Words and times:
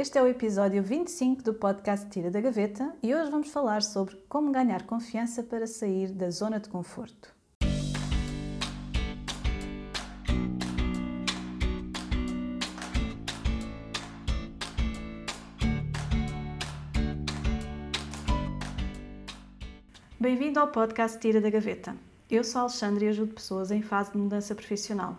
Este 0.00 0.16
é 0.16 0.22
o 0.22 0.28
episódio 0.28 0.80
25 0.80 1.42
do 1.42 1.54
podcast 1.54 2.08
Tira 2.08 2.30
da 2.30 2.40
Gaveta 2.40 2.94
e 3.02 3.12
hoje 3.12 3.32
vamos 3.32 3.50
falar 3.50 3.82
sobre 3.82 4.14
como 4.28 4.52
ganhar 4.52 4.86
confiança 4.86 5.42
para 5.42 5.66
sair 5.66 6.12
da 6.12 6.30
zona 6.30 6.60
de 6.60 6.68
conforto. 6.68 7.34
Bem-vindo 20.20 20.60
ao 20.60 20.68
podcast 20.68 21.18
Tira 21.18 21.40
da 21.40 21.50
Gaveta. 21.50 21.96
Eu 22.30 22.44
sou 22.44 22.60
a 22.60 22.62
Alexandre 22.62 23.06
e 23.06 23.08
ajudo 23.08 23.34
pessoas 23.34 23.72
em 23.72 23.82
fase 23.82 24.12
de 24.12 24.18
mudança 24.18 24.54
profissional. 24.54 25.18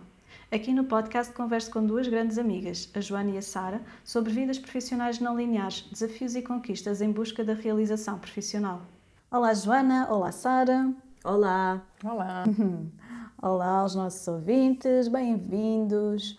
Aqui 0.52 0.72
no 0.72 0.82
podcast 0.82 1.32
converso 1.32 1.70
com 1.70 1.86
duas 1.86 2.08
grandes 2.08 2.36
amigas, 2.36 2.90
a 2.92 3.00
Joana 3.00 3.30
e 3.30 3.38
a 3.38 3.42
Sara, 3.42 3.80
sobre 4.02 4.32
vidas 4.32 4.58
profissionais 4.58 5.20
não 5.20 5.36
lineares, 5.36 5.82
desafios 5.82 6.34
e 6.34 6.42
conquistas 6.42 7.00
em 7.00 7.12
busca 7.12 7.44
da 7.44 7.54
realização 7.54 8.18
profissional. 8.18 8.82
Olá 9.30 9.54
Joana, 9.54 10.12
olá 10.12 10.32
Sara. 10.32 10.92
Olá. 11.22 11.80
Olá. 12.04 12.42
Olá 13.40 13.78
aos 13.78 13.94
nossos 13.94 14.26
ouvintes, 14.26 15.06
bem-vindos. 15.06 16.36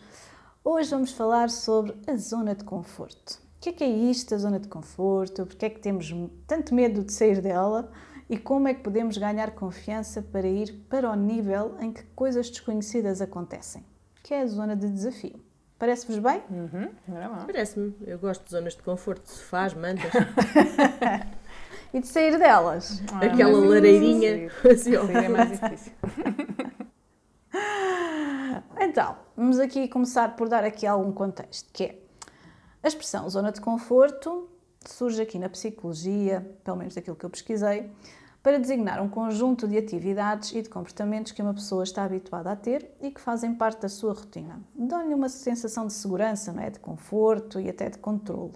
Hoje 0.61 0.89
vamos 0.89 1.13
falar 1.13 1.49
sobre 1.49 1.95
a 2.05 2.17
zona 2.17 2.53
de 2.53 2.65
conforto. 2.65 3.35
O 3.35 3.61
que 3.61 3.69
é, 3.69 3.71
que 3.71 3.83
é 3.85 3.89
isto, 3.89 4.35
a 4.35 4.37
zona 4.37 4.59
de 4.59 4.67
conforto? 4.67 5.45
Porque 5.45 5.67
é 5.67 5.69
que 5.69 5.79
temos 5.79 6.13
tanto 6.45 6.75
medo 6.75 7.01
de 7.01 7.13
sair 7.13 7.41
dela? 7.41 7.89
E 8.29 8.37
como 8.37 8.67
é 8.67 8.73
que 8.73 8.83
podemos 8.83 9.17
ganhar 9.17 9.51
confiança 9.51 10.21
para 10.21 10.47
ir 10.49 10.85
para 10.89 11.09
o 11.09 11.15
nível 11.15 11.77
em 11.79 11.93
que 11.93 12.03
coisas 12.13 12.49
desconhecidas 12.49 13.21
acontecem? 13.21 13.89
Que 14.31 14.35
é 14.35 14.43
a 14.43 14.47
zona 14.47 14.77
de 14.77 14.87
desafio. 14.87 15.43
Parece-vos 15.77 16.17
bem? 16.19 16.41
Uhum, 16.49 16.89
Parece-me. 17.45 17.93
Eu 18.07 18.17
gosto 18.17 18.45
de 18.45 18.51
zonas 18.51 18.77
de 18.77 18.81
conforto, 18.81 19.29
sofás, 19.29 19.73
mantas. 19.73 20.09
e 21.93 21.99
de 21.99 22.07
sair 22.07 22.39
delas. 22.39 23.03
Ah, 23.11 23.25
Aquela 23.25 23.59
lareirinha. 23.59 24.49
Assim, 24.71 24.95
é 24.95 25.27
mais 25.27 25.59
difícil. 25.59 25.91
então, 28.79 29.17
vamos 29.35 29.59
aqui 29.59 29.89
começar 29.89 30.33
por 30.37 30.47
dar 30.47 30.63
aqui 30.63 30.87
algum 30.87 31.11
contexto, 31.11 31.69
que 31.73 31.83
é 31.83 31.99
a 32.81 32.87
expressão 32.87 33.29
zona 33.29 33.51
de 33.51 33.59
conforto 33.59 34.47
surge 34.85 35.21
aqui 35.21 35.37
na 35.37 35.49
psicologia, 35.49 36.57
pelo 36.63 36.77
menos 36.77 36.95
daquilo 36.95 37.15
que 37.15 37.25
eu 37.25 37.29
pesquisei, 37.29 37.91
para 38.43 38.59
designar 38.59 39.01
um 39.01 39.07
conjunto 39.07 39.67
de 39.67 39.77
atividades 39.77 40.51
e 40.51 40.61
de 40.61 40.69
comportamentos 40.69 41.31
que 41.31 41.41
uma 41.41 41.53
pessoa 41.53 41.83
está 41.83 42.03
habituada 42.03 42.51
a 42.51 42.55
ter 42.55 42.91
e 42.99 43.11
que 43.11 43.21
fazem 43.21 43.53
parte 43.53 43.81
da 43.81 43.89
sua 43.89 44.13
rotina. 44.13 44.59
Dão-lhe 44.73 45.13
uma 45.13 45.29
sensação 45.29 45.85
de 45.85 45.93
segurança, 45.93 46.51
não 46.51 46.63
é? 46.63 46.69
de 46.69 46.79
conforto 46.79 47.59
e 47.59 47.69
até 47.69 47.89
de 47.89 47.99
controle. 47.99 48.53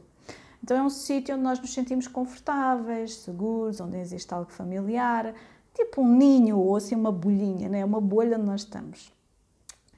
Então 0.63 0.75
é 0.75 0.81
um 0.81 0.89
sítio 0.89 1.35
onde 1.35 1.43
nós 1.43 1.59
nos 1.59 1.71
sentimos 1.71 2.07
confortáveis, 2.07 3.17
seguros, 3.17 3.79
onde 3.79 3.97
existe 3.97 4.33
algo 4.33 4.51
familiar, 4.51 5.35
tipo 5.75 6.01
um 6.01 6.17
ninho 6.17 6.57
ou 6.57 6.75
assim 6.75 6.95
uma 6.95 7.11
bolhinha, 7.11 7.69
né? 7.69 7.85
uma 7.85 8.01
bolha 8.01 8.37
onde 8.37 8.47
nós 8.47 8.61
estamos. 8.61 9.13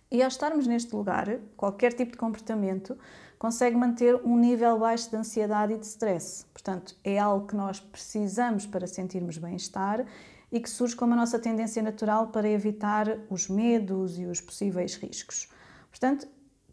E 0.10 0.22
ao 0.22 0.30
estarmos 0.30 0.66
neste 0.66 0.96
lugar, 0.96 1.28
qualquer 1.58 1.92
tipo 1.92 2.14
de 2.14 2.18
comportamento 2.18 2.98
consegue 3.38 3.76
manter 3.76 4.16
um 4.24 4.38
nível 4.38 4.80
baixo 4.80 5.10
de 5.10 5.18
ansiedade 5.18 5.74
e 5.74 5.78
de 5.78 5.86
stress. 5.86 6.46
Portanto, 6.54 6.96
é 7.04 7.20
algo 7.20 7.46
que 7.46 7.56
nós 7.56 7.80
precisamos 7.80 8.66
para 8.66 8.88
sentirmos 8.88 9.38
bem-estar 9.38 10.06
e 10.50 10.62
que 10.62 10.70
surge 10.70 10.96
como 10.96 11.14
a 11.14 11.18
nossa 11.18 11.38
tendência 11.38 11.84
natural 11.84 12.28
para 12.28 12.50
evitar 12.50 13.20
os 13.30 13.50
medos 13.50 14.18
e 14.18 14.26
os 14.26 14.40
possíveis 14.40 14.96
riscos. 14.96 15.50
Portanto, 15.90 16.26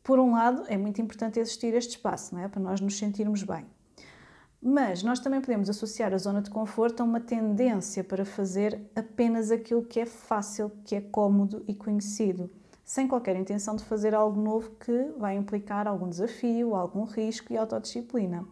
por 0.05 0.21
um 0.21 0.33
lado, 0.33 0.63
é 0.69 0.77
muito 0.77 1.03
importante 1.03 1.41
existir 1.41 1.75
este 1.75 1.97
espaço, 1.97 2.37
não 2.37 2.43
é? 2.43 2.47
para 2.47 2.61
nós 2.61 2.81
nos 2.81 2.97
sentirmos 2.97 3.43
bem. 3.43 3.67
Mas 4.63 5.03
nós 5.03 5.19
também 5.19 5.41
podemos 5.41 5.69
associar 5.69 6.15
a 6.15 6.19
zona 6.19 6.41
de 6.41 6.51
conforto 6.51 7.01
a 7.01 7.05
uma 7.05 7.21
tendência 7.21 8.05
para 8.05 8.25
fazer 8.25 8.81
apenas 8.95 9.51
aquilo 9.51 9.85
que 9.85 9.99
é 9.99 10.07
fácil, 10.07 10.71
que 10.85 10.95
é 10.95 11.01
cómodo 11.01 11.65
e 11.67 11.75
conhecido 11.75 12.49
sem 12.85 13.09
qualquer 13.09 13.35
intenção 13.37 13.77
de 13.77 13.85
fazer 13.85 14.15
algo 14.15 14.41
novo 14.41 14.71
que 14.79 15.13
vai 15.17 15.37
implicar 15.37 15.89
algum 15.89 16.09
desafio, 16.09 16.75
algum 16.75 17.05
risco 17.05 17.53
e 17.53 17.57
autodisciplina. 17.57 18.45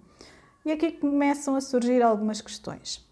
E 0.65 0.73
aqui 0.73 0.93
começam 0.93 1.55
a 1.55 1.61
surgir 1.61 2.03
algumas 2.03 2.41
questões. 2.41 3.05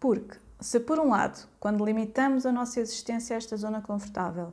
Porque, 0.00 0.38
se 0.60 0.80
por 0.80 0.98
um 0.98 1.10
lado, 1.10 1.46
quando 1.60 1.84
limitamos 1.84 2.44
a 2.44 2.52
nossa 2.52 2.80
existência 2.80 3.34
a 3.34 3.38
esta 3.38 3.56
zona 3.56 3.80
confortável, 3.80 4.52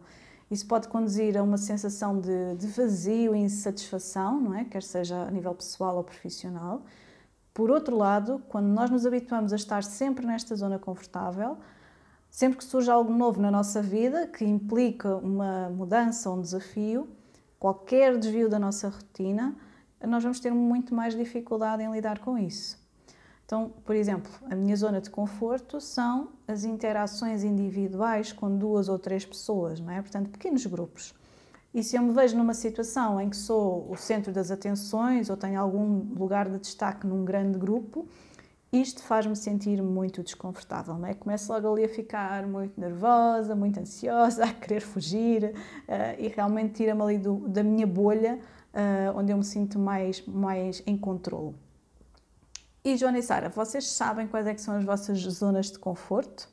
isso 0.52 0.68
pode 0.68 0.90
conduzir 0.90 1.38
a 1.38 1.42
uma 1.42 1.58
sensação 1.58 2.20
de, 2.20 2.56
de 2.56 2.68
vazio 2.68 3.34
e 3.34 3.40
insatisfação, 3.40 4.40
não 4.40 4.54
é? 4.54 4.66
quer 4.66 4.84
seja 4.84 5.24
a 5.24 5.32
nível 5.32 5.56
pessoal 5.56 5.96
ou 5.96 6.04
profissional. 6.04 6.84
Por 7.54 7.72
outro 7.72 7.98
lado, 7.98 8.42
quando 8.50 8.68
nós 8.68 8.90
nos 8.90 9.06
habituamos 9.06 9.54
a 9.54 9.56
estar 9.56 9.84
sempre 9.84 10.26
nesta 10.26 10.56
zona 10.56 10.78
confortável, 10.78 11.58
Sempre 12.32 12.60
que 12.60 12.64
surge 12.64 12.90
algo 12.90 13.14
novo 13.14 13.42
na 13.42 13.52
nossa 13.52 13.82
vida 13.82 14.26
que 14.26 14.46
implica 14.46 15.18
uma 15.18 15.70
mudança 15.70 16.30
um 16.30 16.42
desafio, 16.42 17.10
qualquer 17.60 18.18
desvio 18.18 18.48
da 18.48 18.58
nossa 18.58 18.88
rotina, 18.88 19.54
nós 20.08 20.24
vamos 20.24 20.40
ter 20.40 20.50
muito 20.50 20.96
mais 20.96 21.14
dificuldade 21.14 21.84
em 21.84 21.92
lidar 21.92 22.20
com 22.20 22.38
isso. 22.38 22.80
Então, 23.46 23.74
por 23.84 23.98
exemplo, 23.98 24.32
a 24.50 24.56
minha 24.56 24.78
zona 24.78 25.02
de 25.02 25.10
conforto 25.10 25.82
são 25.82 26.30
as 26.48 26.64
interações 26.64 27.44
individuais 27.44 28.32
com 28.32 28.58
duas 28.58 28.88
ou 28.88 28.98
três 28.98 29.26
pessoas, 29.26 29.82
não 29.82 29.92
é? 29.92 30.02
Portanto, 30.02 30.30
pequenos 30.30 30.66
grupos. 30.66 31.14
E 31.74 31.84
se 31.84 31.98
eu 31.98 32.02
me 32.02 32.14
vejo 32.14 32.38
numa 32.38 32.54
situação 32.54 33.20
em 33.20 33.30
que 33.30 33.36
sou 33.36 33.92
o 33.92 33.98
centro 33.98 34.32
das 34.32 34.52
atenções 34.52 35.30
ou 35.30 35.36
tenho 35.36 35.60
algum 35.60 36.14
lugar 36.18 36.50
de 36.50 36.60
destaque 36.60 37.06
num 37.06 37.26
grande 37.26 37.60
grupo, 37.60 38.08
isto 38.72 39.04
faz-me 39.04 39.36
sentir 39.36 39.82
muito 39.82 40.24
desconfortável, 40.24 40.96
não 40.96 41.08
é? 41.08 41.14
Começo 41.14 41.52
logo 41.52 41.74
ali 41.74 41.84
a 41.84 41.90
ficar 41.90 42.48
muito 42.48 42.80
nervosa, 42.80 43.54
muito 43.54 43.80
ansiosa, 43.80 44.46
a 44.46 44.54
querer 44.54 44.82
fugir 44.82 45.44
uh, 45.44 46.20
e 46.20 46.30
realmente 46.30 46.76
tira-me 46.76 47.02
ali 47.02 47.18
do, 47.18 47.50
da 47.50 47.64
minha 47.64 47.86
bolha, 47.86 48.40
uh, 48.74 49.18
onde 49.18 49.34
eu 49.34 49.38
me 49.38 49.44
sinto 49.44 49.78
mais, 49.78 50.26
mais 50.26 50.82
em 50.88 50.98
controle. 50.98 51.54
E 52.84 52.96
Joana 52.96 53.20
e 53.20 53.24
Sara, 53.24 53.50
vocês 53.50 53.88
sabem 53.88 54.26
quais 54.26 54.48
é 54.48 54.56
são 54.58 54.78
as 54.78 54.86
vossas 54.86 55.20
zonas 55.20 55.70
de 55.70 55.78
conforto? 55.78 56.50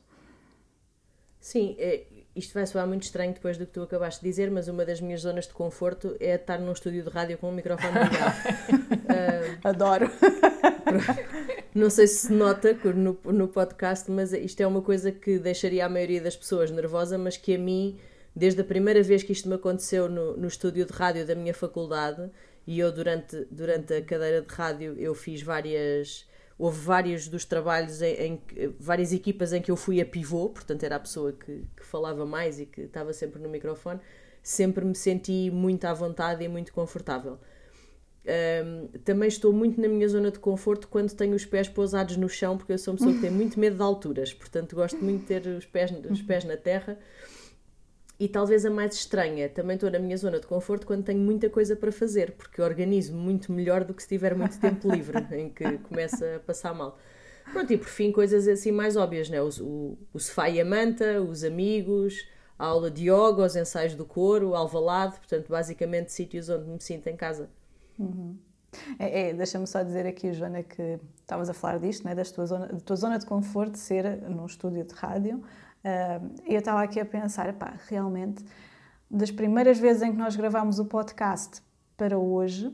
Sim, 1.39 1.75
é, 1.79 2.05
isto 2.35 2.53
vai 2.53 2.65
soar 2.67 2.85
muito 2.85 3.03
estranho 3.03 3.33
depois 3.33 3.57
do 3.57 3.65
que 3.65 3.71
tu 3.71 3.81
acabaste 3.81 4.21
de 4.21 4.29
dizer, 4.29 4.51
mas 4.51 4.67
uma 4.67 4.85
das 4.85 4.99
minhas 5.01 5.21
zonas 5.21 5.47
de 5.47 5.53
conforto 5.53 6.15
é 6.19 6.35
estar 6.35 6.59
num 6.59 6.73
estúdio 6.73 7.01
de 7.03 7.09
rádio 7.09 7.37
com 7.37 7.49
um 7.49 7.53
microfone 7.53 7.93
ligado. 7.93 8.35
uh, 8.75 9.59
Adoro! 9.67 10.11
Não 11.73 11.89
sei 11.89 12.07
se 12.07 12.27
se 12.27 12.33
nota 12.33 12.73
no, 12.95 13.19
no 13.31 13.47
podcast, 13.47 14.09
mas 14.09 14.33
isto 14.33 14.59
é 14.61 14.65
uma 14.65 14.81
coisa 14.81 15.11
que 15.11 15.37
deixaria 15.37 15.85
a 15.85 15.89
maioria 15.89 16.19
das 16.19 16.35
pessoas 16.35 16.71
nervosa, 16.71 17.17
mas 17.17 17.37
que 17.37 17.53
a 17.55 17.59
mim, 17.59 17.99
desde 18.35 18.61
a 18.61 18.63
primeira 18.63 19.03
vez 19.03 19.21
que 19.21 19.31
isto 19.31 19.47
me 19.47 19.55
aconteceu 19.55 20.09
no, 20.09 20.35
no 20.35 20.47
estúdio 20.47 20.85
de 20.85 20.91
rádio 20.91 21.27
da 21.27 21.35
minha 21.35 21.53
faculdade, 21.53 22.29
e 22.65 22.79
eu 22.79 22.91
durante, 22.91 23.47
durante 23.51 23.93
a 23.93 24.01
cadeira 24.01 24.41
de 24.41 24.53
rádio 24.53 24.95
eu 24.97 25.13
fiz 25.13 25.41
várias 25.41 26.27
houve 26.57 26.79
vários 26.81 27.27
dos 27.29 27.45
trabalhos 27.45 28.01
em, 28.01 28.41
em, 28.57 28.75
várias 28.77 29.13
equipas 29.13 29.53
em 29.53 29.61
que 29.61 29.71
eu 29.71 29.77
fui 29.77 30.01
a 30.01 30.05
pivô, 30.05 30.49
portanto 30.49 30.83
era 30.83 30.97
a 30.97 30.99
pessoa 30.99 31.31
que, 31.31 31.63
que 31.75 31.85
falava 31.85 32.25
mais 32.25 32.59
e 32.59 32.65
que 32.65 32.81
estava 32.81 33.13
sempre 33.13 33.41
no 33.41 33.47
microfone, 33.47 33.99
sempre 34.43 34.83
me 34.83 34.95
senti 34.95 35.49
muito 35.49 35.85
à 35.85 35.93
vontade 35.93 36.43
e 36.43 36.47
muito 36.49 36.73
confortável. 36.73 37.39
Um, 38.25 38.87
também 38.99 39.27
estou 39.27 39.51
muito 39.53 39.79
na 39.79 39.87
minha 39.87 40.07
zona 40.07 40.29
de 40.29 40.39
conforto 40.39 40.87
quando 40.87 41.13
tenho 41.13 41.33
os 41.33 41.45
pés 41.45 41.69
pousados 41.69 42.17
no 42.17 42.27
chão, 42.27 42.57
porque 42.57 42.73
eu 42.73 42.77
sou 42.77 42.93
uma 42.93 42.97
pessoa 42.97 43.15
que 43.15 43.21
tem 43.21 43.31
muito 43.31 43.59
medo 43.59 43.77
de 43.77 43.81
alturas, 43.81 44.33
portanto 44.33 44.75
gosto 44.75 44.97
muito 45.03 45.21
de 45.21 45.25
ter 45.25 45.47
os 45.47 45.65
pés, 45.65 45.91
os 46.09 46.21
pés 46.21 46.43
na 46.43 46.57
terra. 46.57 46.99
E 48.19 48.27
talvez 48.27 48.65
a 48.65 48.69
mais 48.69 48.95
estranha, 48.95 49.47
também 49.47 49.75
estou 49.75 49.89
na 49.89 49.97
minha 49.97 50.17
zona 50.17 50.41
de 50.41 50.45
conforto 50.45 50.85
quando 50.85 51.05
tenho 51.05 51.19
muita 51.19 51.49
coisa 51.49 51.73
para 51.73 51.89
fazer, 51.89 52.33
porque 52.33 52.61
organizo 52.61 53.15
muito 53.15 53.49
melhor 53.49 53.85
do 53.85 53.93
que 53.93 54.03
se 54.03 54.09
tiver 54.09 54.35
muito 54.35 54.59
tempo 54.59 54.91
livre, 54.91 55.25
em 55.31 55.49
que 55.49 55.77
começa 55.77 56.35
a 56.35 56.39
passar 56.39 56.75
mal. 56.75 56.99
Pronto, 57.53 57.71
e 57.71 57.77
por 57.77 57.87
fim, 57.87 58.11
coisas 58.11 58.45
assim 58.47 58.71
mais 58.71 58.97
óbvias, 58.97 59.29
né? 59.29 59.41
o, 59.41 59.47
o, 59.61 59.97
o 60.13 60.19
sofá 60.19 60.49
e 60.49 60.59
a 60.59 60.65
manta, 60.65 61.21
os 61.21 61.45
amigos, 61.45 62.27
a 62.59 62.65
aula 62.65 62.91
de 62.91 63.03
yoga, 63.03 63.45
os 63.45 63.55
ensaios 63.55 63.95
do 63.95 64.05
coro, 64.05 64.49
o 64.49 64.55
alvalade, 64.55 65.15
portanto, 65.15 65.47
basicamente 65.47 66.11
sítios 66.11 66.49
onde 66.49 66.69
me 66.69 66.81
sinto 66.81 67.07
em 67.07 67.15
casa. 67.15 67.49
Uhum. 67.99 68.37
É, 68.97 69.29
é, 69.29 69.33
Deixa-me 69.33 69.67
só 69.67 69.83
dizer 69.83 70.05
aqui, 70.05 70.31
Joana, 70.31 70.63
que 70.63 70.99
estavas 71.21 71.49
a 71.49 71.53
falar 71.53 71.79
disto, 71.79 72.05
né, 72.05 72.15
da 72.15 72.23
tua 72.23 72.45
zona, 72.45 72.67
da 72.67 72.79
tua 72.79 72.95
zona 72.95 73.19
de 73.19 73.25
conforto 73.25 73.77
ser 73.77 74.21
num 74.29 74.45
estúdio 74.45 74.83
de 74.83 74.93
rádio. 74.93 75.37
Uh, 75.37 76.33
eu 76.45 76.59
estava 76.59 76.81
aqui 76.83 76.99
a 76.99 77.05
pensar, 77.05 77.51
pá, 77.53 77.73
realmente, 77.87 78.43
das 79.09 79.31
primeiras 79.31 79.79
vezes 79.79 80.01
em 80.01 80.11
que 80.11 80.17
nós 80.17 80.35
gravámos 80.35 80.79
o 80.79 80.85
podcast 80.85 81.61
para 81.97 82.17
hoje, 82.17 82.71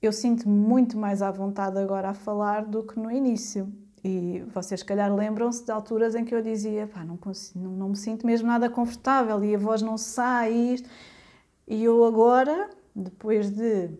eu 0.00 0.12
sinto-me 0.12 0.54
muito 0.54 0.98
mais 0.98 1.22
à 1.22 1.30
vontade 1.30 1.78
agora 1.78 2.10
a 2.10 2.14
falar 2.14 2.64
do 2.64 2.84
que 2.84 2.98
no 2.98 3.10
início. 3.10 3.72
E 4.04 4.44
vocês, 4.48 4.80
se 4.80 4.86
calhar, 4.86 5.12
lembram-se 5.12 5.64
de 5.64 5.72
alturas 5.72 6.14
em 6.14 6.24
que 6.26 6.34
eu 6.34 6.42
dizia, 6.42 6.86
pá, 6.86 7.02
não, 7.02 7.16
consigo, 7.16 7.58
não, 7.58 7.70
não 7.70 7.88
me 7.88 7.96
sinto 7.96 8.26
mesmo 8.26 8.46
nada 8.46 8.68
confortável 8.68 9.42
e 9.42 9.54
a 9.54 9.58
voz 9.58 9.80
não 9.80 9.96
sai. 9.96 10.76
E 11.66 11.82
eu 11.82 12.04
agora, 12.04 12.68
depois 12.94 13.50
de 13.50 13.90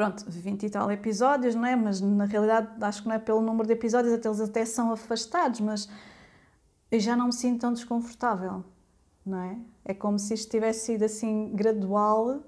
pronto, 0.00 0.24
20 0.26 0.62
e 0.64 0.70
tal 0.70 0.90
episódios, 0.90 1.54
não 1.54 1.66
é? 1.66 1.76
Mas 1.76 2.00
na 2.00 2.24
realidade 2.24 2.68
acho 2.80 3.02
que 3.02 3.08
não 3.08 3.14
é 3.14 3.18
pelo 3.18 3.42
número 3.42 3.66
de 3.66 3.74
episódios, 3.74 4.14
até 4.14 4.28
eles 4.28 4.40
até 4.40 4.64
são 4.64 4.90
afastados, 4.90 5.60
mas 5.60 5.90
eu 6.90 6.98
já 6.98 7.14
não 7.14 7.26
me 7.26 7.34
sinto 7.34 7.60
tão 7.60 7.72
desconfortável, 7.74 8.64
não 9.26 9.38
é? 9.38 9.58
É 9.84 9.92
como 9.92 10.18
se 10.18 10.32
isto 10.32 10.50
tivesse 10.50 10.86
sido 10.86 11.02
assim 11.02 11.50
gradual, 11.54 12.40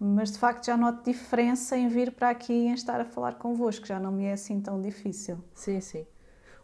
mas 0.00 0.32
de 0.32 0.38
facto 0.38 0.66
já 0.66 0.76
noto 0.76 1.04
diferença 1.04 1.76
em 1.76 1.86
vir 1.86 2.10
para 2.10 2.30
aqui 2.30 2.52
e 2.52 2.66
em 2.66 2.74
estar 2.74 3.00
a 3.00 3.04
falar 3.04 3.34
convosco, 3.34 3.86
já 3.86 4.00
não 4.00 4.10
me 4.10 4.24
é 4.24 4.32
assim 4.32 4.60
tão 4.60 4.82
difícil. 4.82 5.38
Sim, 5.54 5.80
sim. 5.80 6.04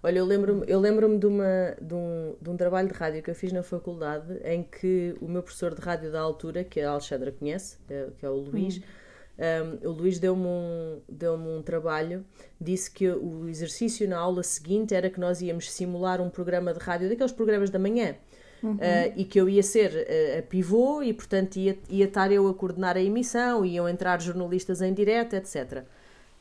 Olha, 0.03 0.19
eu 0.19 0.25
lembro-me 0.25 0.65
eu 0.67 0.81
lembro 0.81 1.17
de, 1.17 1.27
uma, 1.27 1.77
de, 1.81 1.95
um, 1.95 2.35
de 2.43 2.51
um 2.51 2.57
trabalho 2.57 2.89
de 2.89 2.95
rádio 2.95 3.23
que 3.23 3.31
eu 3.31 3.35
fiz 3.37 3.53
na 3.53 3.63
faculdade 3.63 4.41
em 4.45 4.65
que 4.65 5.15
o 5.21 5.29
meu 5.29 5.45
professor 5.45 5.73
de 5.73 5.81
rádio 5.81 6.11
da 6.11 6.21
altura, 6.21 6.65
que 6.65 6.81
a 6.81 6.91
Alexandra 6.91 7.31
conhece, 7.31 7.79
é, 7.89 8.09
que 8.19 8.27
é 8.27 8.29
o 8.29 8.35
Luís, 8.35 8.79
hum. 8.79 9.02
Um, 9.39 9.89
o 9.89 9.93
Luís 9.93 10.19
deu-me 10.19 10.47
um, 10.47 11.01
deu 11.09 11.35
um 11.35 11.63
trabalho, 11.63 12.25
disse 12.61 12.91
que 12.91 13.09
o 13.09 13.49
exercício 13.49 14.09
na 14.09 14.19
aula 14.19 14.43
seguinte 14.43 14.95
era 14.95 15.09
que 15.09 15.19
nós 15.19 15.41
íamos 15.41 15.71
simular 15.71 16.21
um 16.21 16.29
programa 16.29 16.73
de 16.73 16.79
rádio, 16.79 17.09
daqueles 17.09 17.33
programas 17.33 17.71
da 17.71 17.79
manhã. 17.79 18.15
Uhum. 18.63 18.75
Uh, 18.75 19.13
e 19.17 19.25
que 19.25 19.41
eu 19.41 19.49
ia 19.49 19.63
ser 19.63 19.91
uh, 19.91 20.39
a 20.39 20.43
pivô 20.43 21.03
e, 21.03 21.13
portanto, 21.13 21.57
ia, 21.57 21.77
ia 21.91 22.05
estar 22.05 22.31
eu 22.31 22.47
a 22.47 22.55
coordenar 22.55 22.97
a 22.97 23.03
emissão, 23.03 23.65
iam 23.65 23.89
entrar 23.89 24.21
jornalistas 24.21 24.81
em 24.81 24.95
direto, 24.95 25.35
etc. 25.35 25.83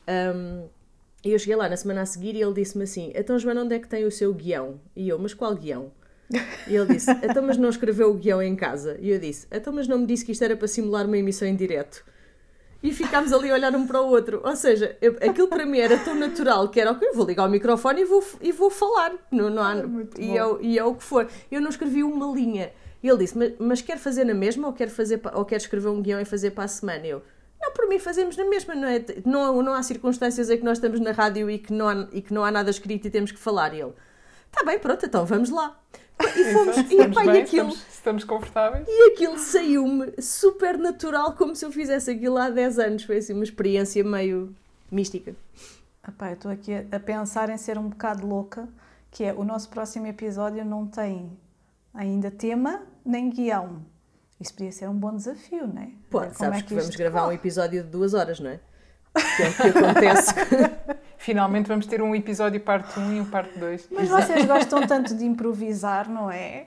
Um, 0.08 0.68
e 1.24 1.32
eu 1.32 1.38
cheguei 1.38 1.56
lá 1.56 1.68
na 1.68 1.76
semana 1.76 2.02
a 2.02 2.06
seguir 2.06 2.36
e 2.36 2.42
ele 2.42 2.54
disse-me 2.54 2.84
assim: 2.84 3.12
Então, 3.14 3.38
Joana, 3.38 3.62
onde 3.62 3.74
é 3.74 3.78
que 3.80 3.88
tem 3.88 4.04
o 4.04 4.10
seu 4.10 4.32
guião? 4.32 4.80
E 4.94 5.08
eu, 5.08 5.18
mas 5.18 5.34
qual 5.34 5.54
guião? 5.54 5.90
E 6.66 6.74
ele 6.74 6.94
disse: 6.94 7.10
Então, 7.22 7.42
mas 7.42 7.56
não 7.56 7.68
escreveu 7.68 8.10
o 8.10 8.14
guião 8.14 8.42
em 8.42 8.54
casa? 8.54 8.96
E 9.00 9.10
eu 9.10 9.18
disse: 9.18 9.46
Então, 9.50 9.72
mas 9.72 9.88
não 9.88 9.98
me 9.98 10.06
disse 10.06 10.24
que 10.24 10.32
isto 10.32 10.44
era 10.44 10.56
para 10.56 10.68
simular 10.68 11.06
uma 11.06 11.18
emissão 11.18 11.46
em 11.46 11.56
direto? 11.56 12.04
E 12.82 12.92
ficámos 12.92 13.32
ali 13.32 13.50
a 13.50 13.54
olhar 13.54 13.74
um 13.76 13.86
para 13.86 14.00
o 14.00 14.08
outro. 14.08 14.40
Ou 14.44 14.56
seja, 14.56 14.96
eu, 15.00 15.16
aquilo 15.20 15.46
para 15.48 15.64
mim 15.64 15.78
era 15.78 15.96
tão 15.98 16.14
natural 16.14 16.68
que 16.68 16.80
era 16.80 16.90
ok, 16.90 17.12
vou 17.12 17.24
ligar 17.24 17.46
o 17.46 17.50
microfone 17.50 18.02
e 18.02 18.04
vou, 18.04 18.24
e 18.40 18.50
vou 18.50 18.70
falar. 18.70 19.12
Não, 19.30 19.48
não 19.48 19.62
há, 19.62 19.74
e, 20.18 20.36
é, 20.36 20.42
e 20.60 20.78
é 20.78 20.84
o 20.84 20.94
que 20.94 21.04
for. 21.04 21.28
Eu 21.50 21.60
não 21.60 21.70
escrevi 21.70 22.02
uma 22.02 22.26
linha. 22.34 22.72
E 23.02 23.08
ele 23.08 23.18
disse: 23.18 23.38
Mas, 23.38 23.52
mas 23.58 23.82
quer 23.82 23.98
fazer 23.98 24.24
na 24.24 24.34
mesma 24.34 24.66
ou 24.66 24.72
quer, 24.72 24.88
fazer, 24.88 25.20
ou 25.32 25.44
quer 25.44 25.56
escrever 25.56 25.88
um 25.88 26.02
guião 26.02 26.20
e 26.20 26.24
fazer 26.24 26.50
para 26.50 26.64
a 26.64 26.68
semana? 26.68 27.06
Eu 27.06 27.22
não, 27.62 27.70
por 27.70 27.88
mim 27.88 28.00
fazemos 28.00 28.36
na 28.36 28.44
mesma, 28.44 28.74
não 28.74 28.88
é? 28.88 29.04
Não, 29.24 29.62
não 29.62 29.72
há 29.72 29.82
circunstâncias 29.84 30.50
em 30.50 30.58
que 30.58 30.64
nós 30.64 30.78
estamos 30.78 30.98
na 30.98 31.12
rádio 31.12 31.48
e 31.48 31.58
que 31.58 31.72
não 31.72 31.88
há, 31.88 32.08
e 32.12 32.20
que 32.20 32.34
não 32.34 32.44
há 32.44 32.50
nada 32.50 32.68
escrito 32.68 33.06
e 33.06 33.10
temos 33.10 33.30
que 33.30 33.38
falar. 33.38 33.72
E 33.72 33.80
ele, 33.80 33.92
está 34.50 34.64
bem, 34.64 34.80
pronto, 34.80 35.06
então 35.06 35.24
vamos 35.24 35.48
lá. 35.48 35.78
E 36.36 36.44
fomos, 36.52 36.76
e, 36.90 37.00
epá, 37.00 37.24
bem, 37.24 37.36
e 37.36 37.42
aquilo, 37.42 37.68
estamos, 37.68 37.91
estamos, 38.02 38.24
confortáveis. 38.24 38.84
E 38.88 39.12
aquilo 39.12 39.38
saiu-me 39.38 40.20
super 40.20 40.76
natural, 40.76 41.34
como 41.34 41.54
se 41.54 41.64
eu 41.64 41.70
fizesse 41.70 42.10
aquilo 42.10 42.36
há 42.36 42.50
10 42.50 42.78
anos. 42.78 43.04
Foi 43.04 43.18
assim 43.18 43.32
uma 43.32 43.44
experiência 43.44 44.02
meio 44.02 44.54
mística. 44.90 45.34
Epá, 46.06 46.30
eu 46.30 46.34
estou 46.34 46.50
aqui 46.50 46.74
a, 46.74 46.96
a 46.96 47.00
pensar 47.00 47.48
em 47.48 47.56
ser 47.56 47.78
um 47.78 47.88
bocado 47.88 48.26
louca, 48.26 48.68
que 49.10 49.22
é 49.22 49.32
o 49.32 49.44
nosso 49.44 49.68
próximo 49.70 50.06
episódio 50.08 50.64
não 50.64 50.86
tem 50.86 51.30
ainda 51.94 52.30
tema 52.30 52.82
nem 53.04 53.30
guião. 53.30 53.82
Isso 54.40 54.52
podia 54.54 54.72
ser 54.72 54.88
um 54.88 54.94
bom 54.94 55.14
desafio, 55.14 55.68
não 55.68 55.80
é? 55.82 55.90
Pode, 56.10 56.34
Como 56.34 56.38
sabes 56.38 56.58
é 56.58 56.62
que, 56.62 56.68
que 56.68 56.74
vamos 56.74 56.96
gravar 56.96 57.20
corre? 57.20 57.32
um 57.32 57.34
episódio 57.36 57.84
de 57.84 57.88
duas 57.88 58.14
horas, 58.14 58.40
não 58.40 58.50
é? 58.50 58.58
Que 59.36 59.42
é 59.42 59.48
o 59.48 59.54
que 59.54 59.78
acontece. 59.78 60.34
Finalmente 61.18 61.68
vamos 61.68 61.86
ter 61.86 62.02
um 62.02 62.12
episódio 62.16 62.60
parte 62.60 62.98
1 62.98 63.12
e 63.12 63.20
um 63.20 63.24
parte 63.30 63.56
2. 63.56 63.88
Mas 63.92 64.08
Exato. 64.08 64.26
vocês 64.26 64.44
gostam 64.44 64.84
tanto 64.88 65.14
de 65.14 65.24
improvisar, 65.24 66.08
não 66.10 66.28
é? 66.28 66.66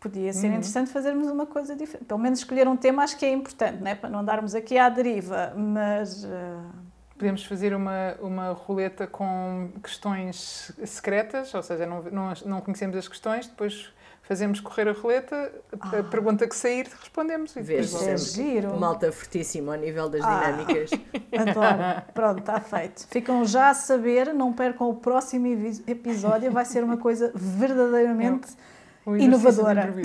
Podia 0.00 0.32
ser 0.32 0.46
uhum. 0.46 0.54
interessante 0.54 0.90
fazermos 0.90 1.28
uma 1.28 1.44
coisa 1.44 1.76
diferente. 1.76 2.06
Pelo 2.06 2.18
menos 2.18 2.38
escolher 2.38 2.66
um 2.66 2.74
tema 2.74 3.02
acho 3.02 3.18
que 3.18 3.26
é 3.26 3.32
importante, 3.32 3.82
não 3.82 3.90
é? 3.90 3.94
Para 3.94 4.08
não 4.08 4.24
darmos 4.24 4.54
aqui 4.54 4.78
à 4.78 4.88
deriva, 4.88 5.52
mas... 5.54 6.24
Uh... 6.24 6.90
Podemos 7.18 7.44
fazer 7.44 7.74
uma, 7.74 8.16
uma 8.22 8.52
roleta 8.52 9.06
com 9.06 9.70
questões 9.82 10.72
secretas, 10.86 11.52
ou 11.52 11.62
seja, 11.62 11.84
não, 11.84 12.02
não, 12.04 12.32
não 12.46 12.60
conhecemos 12.62 12.96
as 12.96 13.06
questões, 13.06 13.46
depois 13.46 13.92
fazemos 14.22 14.58
correr 14.58 14.88
a 14.88 14.92
roleta, 14.92 15.52
ah. 15.78 15.98
a 15.98 16.02
pergunta 16.04 16.48
que 16.48 16.56
sair, 16.56 16.88
respondemos. 16.98 17.54
E 17.54 17.60
Vês, 17.60 17.92
é 18.00 18.16
giro. 18.16 18.80
Malta 18.80 19.12
fortíssima 19.12 19.74
ao 19.74 19.78
nível 19.78 20.08
das 20.08 20.22
ah. 20.24 20.50
dinâmicas. 20.50 20.90
Adoro. 21.36 22.02
Pronto, 22.14 22.38
está 22.38 22.58
feito. 22.58 23.06
Ficam 23.08 23.44
já 23.44 23.68
a 23.68 23.74
saber, 23.74 24.32
não 24.32 24.50
percam 24.54 24.88
o 24.88 24.94
próximo 24.94 25.46
episódio, 25.86 26.50
vai 26.50 26.64
ser 26.64 26.82
uma 26.82 26.96
coisa 26.96 27.30
verdadeiramente 27.36 28.52
é 28.52 28.79
um 29.10 29.16
inovadora. 29.16 29.92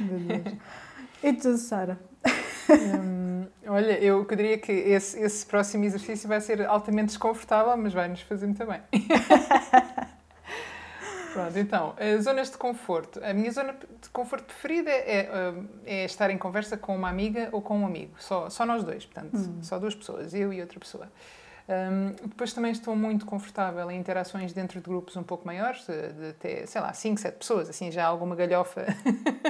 Meu 0.00 0.18
Deus. 0.18 0.56
E 1.22 1.32
tu, 1.34 1.56
Sara? 1.56 1.98
Hum, 2.68 3.46
olha, 3.66 3.98
eu 4.02 4.24
diria 4.24 4.58
que 4.58 4.72
esse, 4.72 5.18
esse 5.20 5.46
próximo 5.46 5.84
exercício 5.84 6.28
vai 6.28 6.40
ser 6.40 6.66
altamente 6.66 7.08
desconfortável, 7.08 7.76
mas 7.76 7.92
vai 7.92 8.08
nos 8.08 8.22
fazer 8.22 8.46
muito 8.46 8.64
bem. 8.66 8.80
Pronto, 11.32 11.58
então, 11.58 11.94
zonas 12.20 12.50
de 12.50 12.58
conforto. 12.58 13.18
A 13.24 13.32
minha 13.32 13.50
zona 13.50 13.72
de 13.72 14.08
conforto 14.10 14.44
preferida 14.44 14.90
é, 14.90 15.20
é, 15.20 15.54
é, 15.86 16.04
estar 16.04 16.28
em 16.30 16.36
conversa 16.36 16.76
com 16.76 16.94
uma 16.94 17.08
amiga 17.08 17.48
ou 17.52 17.62
com 17.62 17.78
um 17.78 17.86
amigo. 17.86 18.12
Só, 18.18 18.50
só 18.50 18.66
nós 18.66 18.84
dois, 18.84 19.06
portanto, 19.06 19.34
hum. 19.36 19.62
só 19.62 19.78
duas 19.78 19.94
pessoas, 19.94 20.34
eu 20.34 20.52
e 20.52 20.60
outra 20.60 20.78
pessoa. 20.78 21.08
Um, 21.72 22.28
depois 22.28 22.52
também 22.52 22.72
estou 22.72 22.94
muito 22.94 23.24
confortável 23.24 23.90
em 23.90 23.98
interações 23.98 24.52
dentro 24.52 24.78
de 24.78 24.84
grupos 24.84 25.16
um 25.16 25.22
pouco 25.22 25.46
maiores, 25.46 25.86
de 25.86 26.30
até, 26.30 26.66
sei 26.66 26.80
lá, 26.80 26.92
5, 26.92 27.20
7 27.20 27.38
pessoas, 27.38 27.70
assim 27.70 27.90
já 27.90 28.04
alguma 28.04 28.36
galhofa 28.36 28.84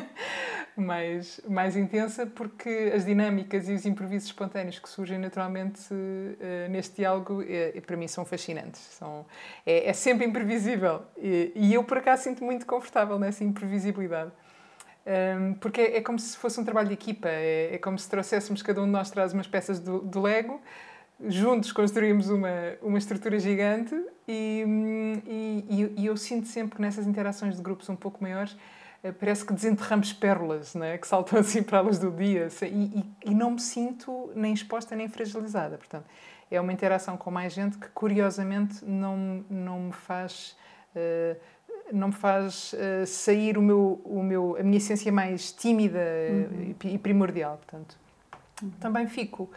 mais, 0.77 1.41
mais 1.49 1.77
intensa, 1.77 2.27
porque 2.27 2.93
as 2.95 3.05
dinâmicas 3.05 3.69
e 3.69 3.73
os 3.73 3.85
improvisos 3.87 4.29
espontâneos 4.29 4.79
que 4.79 4.89
surgem 4.89 5.19
naturalmente 5.19 5.93
uh, 5.93 6.71
neste 6.71 6.97
diálogo, 6.97 7.43
é, 7.43 7.81
para 7.81 7.97
mim, 7.97 8.07
são 8.07 8.25
fascinantes. 8.25 8.81
São, 8.81 9.27
é, 9.67 9.89
é 9.89 9.93
sempre 9.93 10.25
imprevisível 10.25 11.03
e, 11.17 11.51
e, 11.57 11.75
eu, 11.75 11.83
por 11.83 11.99
acaso, 11.99 12.23
sinto 12.23 12.45
muito 12.45 12.67
confortável 12.67 13.19
nessa 13.19 13.43
imprevisibilidade. 13.43 14.31
Um, 15.05 15.55
porque 15.55 15.81
é, 15.81 15.97
é, 15.97 16.01
como 16.01 16.19
se 16.19 16.37
fosse 16.37 16.61
um 16.61 16.65
trabalho 16.65 16.87
de 16.87 16.95
equipa, 16.95 17.29
é, 17.29 17.75
é, 17.75 17.79
como 17.79 17.99
se 17.99 18.09
trouxéssemos, 18.09 18.63
cada 18.63 18.81
um 18.81 18.85
de 18.85 18.93
nós 18.93 19.11
traz 19.11 19.33
umas 19.33 19.49
peças 19.49 19.81
do, 19.81 19.99
do 20.01 20.21
Lego 20.21 20.61
juntos 21.29 21.73
construímos 21.73 22.29
uma, 22.29 22.51
uma 22.83 22.99
estrutura 22.99 23.39
gigante 23.39 23.95
e, 24.27 24.65
e, 25.27 25.95
e, 25.97 26.07
eu 26.07 26.17
sinto 26.17 26.49
sempre 26.49 26.77
que 26.77 26.83
nessas 26.83 27.07
interações 27.07 27.57
de 27.57 27.63
grupos 27.63 27.89
um 27.89 27.97
pouco 27.97 28.23
maiores 28.23 28.57
eh, 29.03 29.13
parece 29.13 29.45
que 29.45 29.53
desenterramos 29.53 30.13
pérolas 30.13 30.75
né? 30.75 30.99
que 30.99 31.07
saltam 31.07 31.39
assim 31.41 31.63
para 31.63 31.79
a 31.79 31.81
luz 31.81 31.99
do 31.99 32.11
dia 32.11 32.49
e, 32.63 33.05
e, 33.25 33.35
não 33.35 33.53
me 33.53 33.61
sinto 33.61 34.31
nem 34.35 34.53
exposta 34.53 34.97
nem 34.97 35.09
fragilizada. 35.09 35.77
Portanto, 35.77 36.05
é 36.51 36.61
uma 36.61 36.73
interação 36.73 37.17
com 37.17 37.31
mais 37.31 37.53
gente 37.53 37.79
que 37.79 37.89
curiosamente 37.89 38.85
não, 38.85 39.45
não 39.49 39.81
me 39.81 39.93
faz... 39.93 40.57
Uh, 40.95 41.53
não 41.91 42.09
me 42.09 42.15
faz 42.15 42.73
uh, 42.73 43.07
sair 43.07 43.59
o 43.59 43.63
meu, 43.63 44.01
o 44.05 44.23
meu, 44.23 44.57
a 44.59 44.63
minha 44.63 44.79
essência 44.79 45.13
mais 45.13 45.53
tímida 45.53 46.01
uhum. 46.31 46.75
e 46.85 46.97
primordial. 46.97 47.59
Portanto, 47.59 47.99
uhum. 48.63 48.71
também 48.81 49.07
fico 49.07 49.51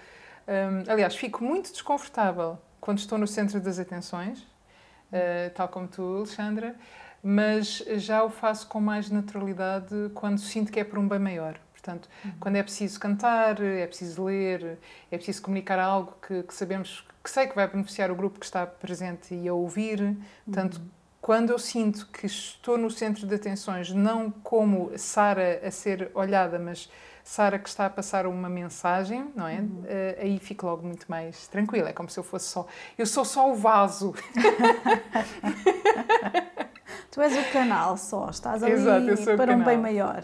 um, 0.48 0.92
aliás, 0.92 1.16
fico 1.16 1.44
muito 1.44 1.72
desconfortável 1.72 2.58
quando 2.80 3.00
estou 3.00 3.18
no 3.18 3.28
centro 3.28 3.60
das 3.60 3.80
atenções, 3.80 4.40
uh, 4.40 5.50
tal 5.56 5.68
como 5.68 5.88
tu, 5.88 6.18
Alexandra, 6.18 6.76
mas 7.24 7.84
já 7.98 8.24
o 8.24 8.30
faço 8.30 8.68
com 8.68 8.80
mais 8.80 9.10
naturalidade 9.10 10.12
quando 10.14 10.40
sinto 10.40 10.72
que 10.72 10.80
é 10.80 10.84
por 10.84 11.00
um 11.00 11.08
bem 11.08 11.18
maior. 11.18 11.60
Portanto, 11.74 12.10
uhum. 12.24 12.32
quando 12.40 12.56
é 12.56 12.64
preciso 12.64 13.00
cantar, 13.00 13.62
é 13.62 13.86
preciso 13.86 14.24
ler, 14.24 14.80
é 15.12 15.18
preciso 15.18 15.42
comunicar 15.42 15.80
algo 15.80 16.16
que, 16.28 16.44
que, 16.44 16.54
sabemos, 16.54 17.06
que 17.24 17.30
sei 17.30 17.48
que 17.48 17.56
vai 17.56 17.68
beneficiar 17.68 18.12
o 18.12 18.16
grupo 18.16 18.40
que 18.40 18.46
está 18.46 18.66
presente 18.66 19.34
e 19.34 19.48
a 19.48 19.54
ouvir. 19.54 20.18
Portanto, 20.46 20.78
uhum. 20.78 20.88
quando 21.22 21.52
eu 21.52 21.60
sinto 21.60 22.08
que 22.08 22.26
estou 22.26 22.78
no 22.78 22.90
centro 22.90 23.28
de 23.28 23.36
atenções, 23.36 23.92
não 23.92 24.32
como 24.32 24.92
Sara 24.98 25.62
a 25.64 25.70
ser 25.70 26.12
olhada, 26.14 26.58
mas 26.58 26.90
Sara 27.26 27.58
que 27.58 27.68
está 27.68 27.88
a 27.88 27.90
passar 27.90 28.28
uma 28.28 28.48
mensagem, 28.48 29.32
não 29.36 29.48
é? 29.48 29.58
Uhum. 29.58 29.82
Uh, 29.82 30.22
aí 30.22 30.38
fico 30.38 30.68
logo 30.68 30.86
muito 30.86 31.08
mais 31.10 31.48
tranquila. 31.48 31.90
É 31.90 31.92
como 31.92 32.08
se 32.08 32.20
eu 32.20 32.24
fosse 32.24 32.50
só. 32.50 32.68
Eu 32.96 33.08
sou 33.08 33.26
só 33.26 33.52
o 33.52 33.56
vaso. 33.56 34.14
tu 37.10 37.22
és 37.22 37.36
o 37.36 37.52
canal 37.52 37.98
só, 37.98 38.30
estás 38.30 38.62
ali 38.62 38.74
Exato, 38.74 39.38
para 39.38 39.56
um 39.56 39.64
bem 39.64 39.76
maior. 39.76 40.24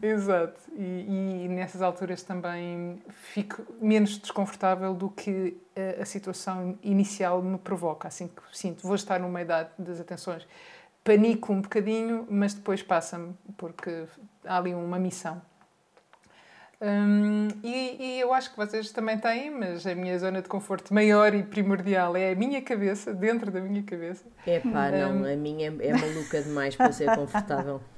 Exato. 0.00 0.58
E, 0.74 1.44
e, 1.44 1.48
nessas 1.48 1.82
alturas 1.82 2.22
também 2.22 2.98
fico 3.10 3.66
menos 3.78 4.16
desconfortável 4.16 4.94
do 4.94 5.10
que 5.10 5.60
a, 5.76 6.00
a, 6.02 6.06
situação 6.06 6.78
inicial 6.82 7.42
me 7.42 7.58
provoca. 7.58 8.08
Assim 8.08 8.26
que 8.26 8.40
sinto, 8.56 8.86
vou 8.86 8.94
estar 8.94 9.20
no 9.20 9.28
meio 9.28 9.46
das 9.78 10.00
atenções, 10.00 10.48
panico 11.04 11.52
um 11.52 11.60
bocadinho, 11.60 12.26
mas 12.30 12.54
depois 12.54 12.82
passa-me, 12.82 13.34
porque 13.58 14.06
há 14.46 14.56
ali 14.56 14.74
uma 14.74 14.98
missão. 14.98 15.42
Hum, 16.80 17.48
e, 17.64 17.96
e, 17.98 18.20
eu 18.20 18.32
acho 18.32 18.50
que 18.50 18.56
vocês 18.56 18.92
também 18.92 19.18
têm, 19.18 19.50
mas 19.50 19.84
a 19.84 19.94
minha 19.96 20.16
zona 20.16 20.40
de 20.40 20.48
conforto 20.48 20.94
maior 20.94 21.34
e 21.34 21.42
primordial 21.42 22.16
é 22.16 22.30
a 22.30 22.36
minha 22.36 22.62
cabeça, 22.62 23.12
dentro 23.12 23.50
da 23.50 23.60
minha 23.60 23.82
cabeça. 23.82 24.24
É 24.46 24.60
pá, 24.60 24.90
não, 24.90 25.22
hum. 25.22 25.32
a 25.32 25.36
minha 25.36 25.70
é, 25.80 25.88
é 25.88 25.92
maluca 25.92 26.40
demais 26.40 26.76
para 26.76 26.92
ser 26.92 27.14
confortável. 27.14 27.80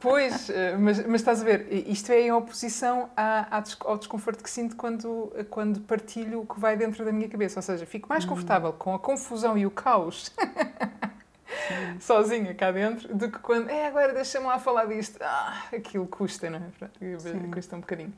Pois, 0.00 0.48
eh, 0.50 0.76
mas, 0.78 1.04
mas 1.04 1.20
estás 1.20 1.42
a 1.42 1.44
ver, 1.44 1.66
isto 1.88 2.10
é 2.12 2.20
em 2.20 2.32
oposição 2.32 3.10
à, 3.16 3.58
à, 3.58 3.62
ao 3.80 3.98
desconforto 3.98 4.42
que 4.42 4.48
sinto 4.48 4.76
quando, 4.76 5.32
quando 5.50 5.80
partilho 5.80 6.42
o 6.42 6.46
que 6.46 6.58
vai 6.60 6.76
dentro 6.76 7.04
da 7.04 7.12
minha 7.12 7.28
cabeça. 7.28 7.58
Ou 7.58 7.62
seja, 7.62 7.84
fico 7.84 8.08
mais 8.08 8.24
confortável 8.24 8.72
com 8.72 8.94
a 8.94 8.98
confusão 8.98 9.58
e 9.58 9.66
o 9.66 9.70
caos 9.72 10.32
sozinha 12.00 12.54
cá 12.54 12.70
dentro 12.70 13.14
do 13.14 13.30
que 13.30 13.38
quando, 13.38 13.70
é 13.70 13.86
agora 13.86 14.12
deixa-me 14.12 14.46
lá 14.46 14.58
falar 14.58 14.86
disto. 14.86 15.18
Ah, 15.20 15.64
aquilo 15.72 16.06
custa, 16.06 16.50
não 16.50 16.58
é? 16.58 17.50
Custa 17.52 17.76
um 17.76 17.80
bocadinho. 17.80 18.12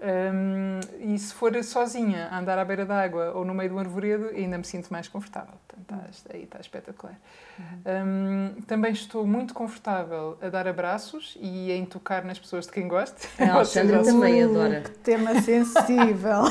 Um, 0.00 0.78
e 1.00 1.18
se 1.18 1.34
for 1.34 1.52
sozinha, 1.64 2.28
a 2.30 2.38
andar 2.38 2.56
à 2.56 2.64
beira 2.64 2.86
d'água 2.86 3.32
ou 3.34 3.44
no 3.44 3.52
meio 3.52 3.70
do 3.70 3.78
arvoredo, 3.78 4.28
ainda 4.28 4.56
me 4.56 4.64
sinto 4.64 4.90
mais 4.90 5.08
confortável. 5.08 5.54
Portanto, 5.66 6.08
está, 6.10 6.34
aí 6.34 6.44
está 6.44 6.60
espetacular. 6.60 7.18
Uhum. 7.58 8.54
Um, 8.56 8.60
também 8.62 8.92
estou 8.92 9.26
muito 9.26 9.52
confortável 9.52 10.38
a 10.40 10.48
dar 10.48 10.68
abraços 10.68 11.36
e 11.40 11.72
em 11.72 11.84
tocar 11.84 12.24
nas 12.24 12.38
pessoas 12.38 12.66
de 12.66 12.72
quem 12.72 12.86
gosto. 12.86 13.28
A 13.42 13.54
Alexandra 13.54 14.04
também 14.04 14.42
adora. 14.42 14.82
Que 14.82 14.90
tema 14.90 15.40
sensível. 15.40 16.44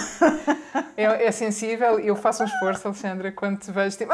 é, 0.97 1.03
é, 1.03 1.31
sensível 1.31 1.99
e 1.99 2.07
eu 2.07 2.15
faço 2.15 2.43
um 2.43 2.45
esforço, 2.45 2.87
Alexandra, 2.87 3.31
quando 3.31 3.59
te 3.59 3.71
vejo, 3.71 3.97
tipo, 3.97 4.13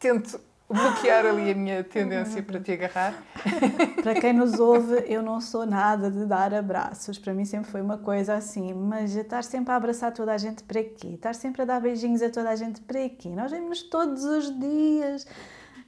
tento 0.00 0.40
bloquear 0.72 1.26
ali 1.26 1.50
a 1.50 1.54
minha 1.54 1.84
tendência 1.84 2.42
para 2.42 2.60
te 2.60 2.72
agarrar. 2.72 3.14
Para 4.02 4.14
quem 4.14 4.32
nos 4.32 4.58
ouve, 4.58 5.04
eu 5.06 5.22
não 5.22 5.40
sou 5.40 5.64
nada 5.64 6.10
de 6.10 6.24
dar 6.24 6.52
abraços. 6.52 7.18
Para 7.18 7.32
mim 7.32 7.44
sempre 7.44 7.70
foi 7.70 7.80
uma 7.80 7.98
coisa 7.98 8.34
assim, 8.34 8.72
mas 8.74 9.14
estar 9.14 9.44
sempre 9.44 9.72
a 9.72 9.76
abraçar 9.76 10.12
toda 10.12 10.32
a 10.32 10.38
gente 10.38 10.62
para 10.64 10.82
quê? 10.82 11.08
Estar 11.14 11.34
sempre 11.34 11.62
a 11.62 11.64
dar 11.64 11.80
beijinhos 11.80 12.22
a 12.22 12.30
toda 12.30 12.50
a 12.50 12.56
gente 12.56 12.80
para 12.80 13.08
quê? 13.08 13.28
Nós 13.28 13.50
vemos 13.50 13.82
todos 13.82 14.24
os 14.24 14.58
dias 14.58 15.26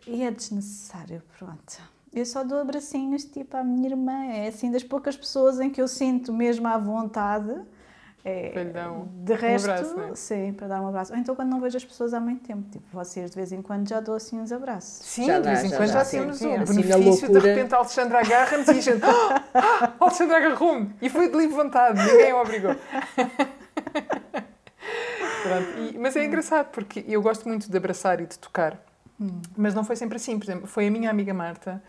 e 0.06 0.22
é 0.22 0.30
desnecessário, 0.30 1.22
pronto. 1.38 1.82
Eu 2.12 2.24
só 2.24 2.44
dou 2.44 2.58
abracinhos 2.58 3.24
tipo 3.24 3.56
à 3.56 3.64
minha 3.64 3.88
irmã, 3.88 4.26
é 4.26 4.48
assim 4.48 4.70
das 4.70 4.84
poucas 4.84 5.16
pessoas 5.16 5.58
em 5.58 5.70
que 5.70 5.82
eu 5.82 5.88
sinto 5.88 6.32
mesmo 6.32 6.68
à 6.68 6.78
vontade 6.78 7.60
é, 8.26 8.54
de 9.22 9.34
resto, 9.34 9.68
um 9.68 9.72
abraço, 9.72 10.00
é? 10.00 10.14
sim, 10.14 10.54
para 10.54 10.66
dar 10.66 10.80
um 10.80 10.88
abraço. 10.88 11.12
Ou 11.12 11.18
então 11.18 11.36
quando 11.36 11.50
não 11.50 11.60
vejo 11.60 11.76
as 11.76 11.84
pessoas 11.84 12.14
há 12.14 12.20
muito 12.20 12.42
tempo, 12.42 12.62
tipo, 12.70 12.82
vocês 12.90 13.30
de 13.30 13.36
vez 13.36 13.52
em 13.52 13.60
quando 13.60 13.86
já 13.86 14.00
dou 14.00 14.14
assim 14.14 14.40
uns 14.40 14.50
abraços. 14.50 15.06
Sim, 15.06 15.26
já 15.26 15.40
de 15.40 15.46
vez 15.46 15.64
em 15.64 15.68
quando 15.68 15.88
já, 15.88 16.02
já 16.02 16.10
temos 16.10 16.40
o 16.40 16.50
assim, 16.50 16.80
benefício, 16.80 17.28
de 17.28 17.38
repente 17.38 17.74
a 17.74 17.76
Alexandra 17.76 18.20
agarra-nos 18.20 18.66
e 18.68 18.70
a 18.70 18.80
gente, 18.80 19.04
ah, 19.04 19.44
ah, 19.52 19.92
Alexandra 20.00 20.38
agarrou-me 20.38 20.94
e 21.02 21.10
foi 21.10 21.28
de 21.28 21.36
livre 21.36 21.54
vontade, 21.54 22.02
ninguém 22.02 22.32
o 22.32 22.40
obrigou. 22.40 22.74
e, 25.92 25.98
mas 25.98 26.16
é 26.16 26.24
engraçado 26.24 26.70
porque 26.70 27.04
eu 27.06 27.20
gosto 27.20 27.46
muito 27.46 27.70
de 27.70 27.76
abraçar 27.76 28.22
e 28.22 28.26
de 28.26 28.38
tocar, 28.38 28.82
hum. 29.20 29.42
mas 29.54 29.74
não 29.74 29.84
foi 29.84 29.96
sempre 29.96 30.16
assim. 30.16 30.38
Por 30.38 30.46
exemplo, 30.46 30.66
foi 30.66 30.86
a 30.86 30.90
minha 30.90 31.10
amiga 31.10 31.34
Marta 31.34 31.82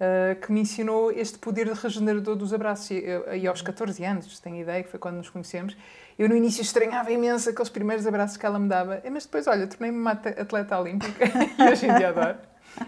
uh, 0.00 0.40
que 0.40 0.50
me 0.50 0.60
ensinou 0.60 1.12
este 1.12 1.38
poder 1.38 1.68
regenerador 1.68 2.34
dos 2.34 2.52
abraços. 2.52 2.90
E, 2.90 3.04
e 3.40 3.46
aos 3.46 3.62
14 3.62 4.02
anos, 4.04 4.40
tenho 4.40 4.56
ideia, 4.56 4.82
que 4.82 4.90
foi 4.90 4.98
quando 4.98 5.16
nos 5.16 5.28
conhecemos, 5.28 5.76
eu 6.18 6.28
no 6.28 6.36
início 6.36 6.62
estranhava 6.62 7.10
imenso 7.12 7.50
aqueles 7.50 7.68
primeiros 7.68 8.06
abraços 8.06 8.36
que 8.36 8.44
ela 8.44 8.58
me 8.58 8.68
dava, 8.68 9.02
mas 9.10 9.24
depois, 9.24 9.46
olha, 9.46 9.66
tornei-me 9.66 9.98
uma 9.98 10.12
atleta 10.12 10.78
olímpica 10.78 11.24
e 11.58 11.62
hoje 11.70 11.86
em 11.86 11.94
dia 11.94 12.08
adoro. 12.08 12.38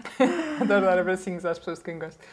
adoro 0.61 0.85
dar 0.85 0.99
abracinhos 0.99 1.45
às 1.45 1.57
pessoas 1.57 1.79
de 1.79 1.85
quem 1.85 1.99
gosto. 1.99 2.23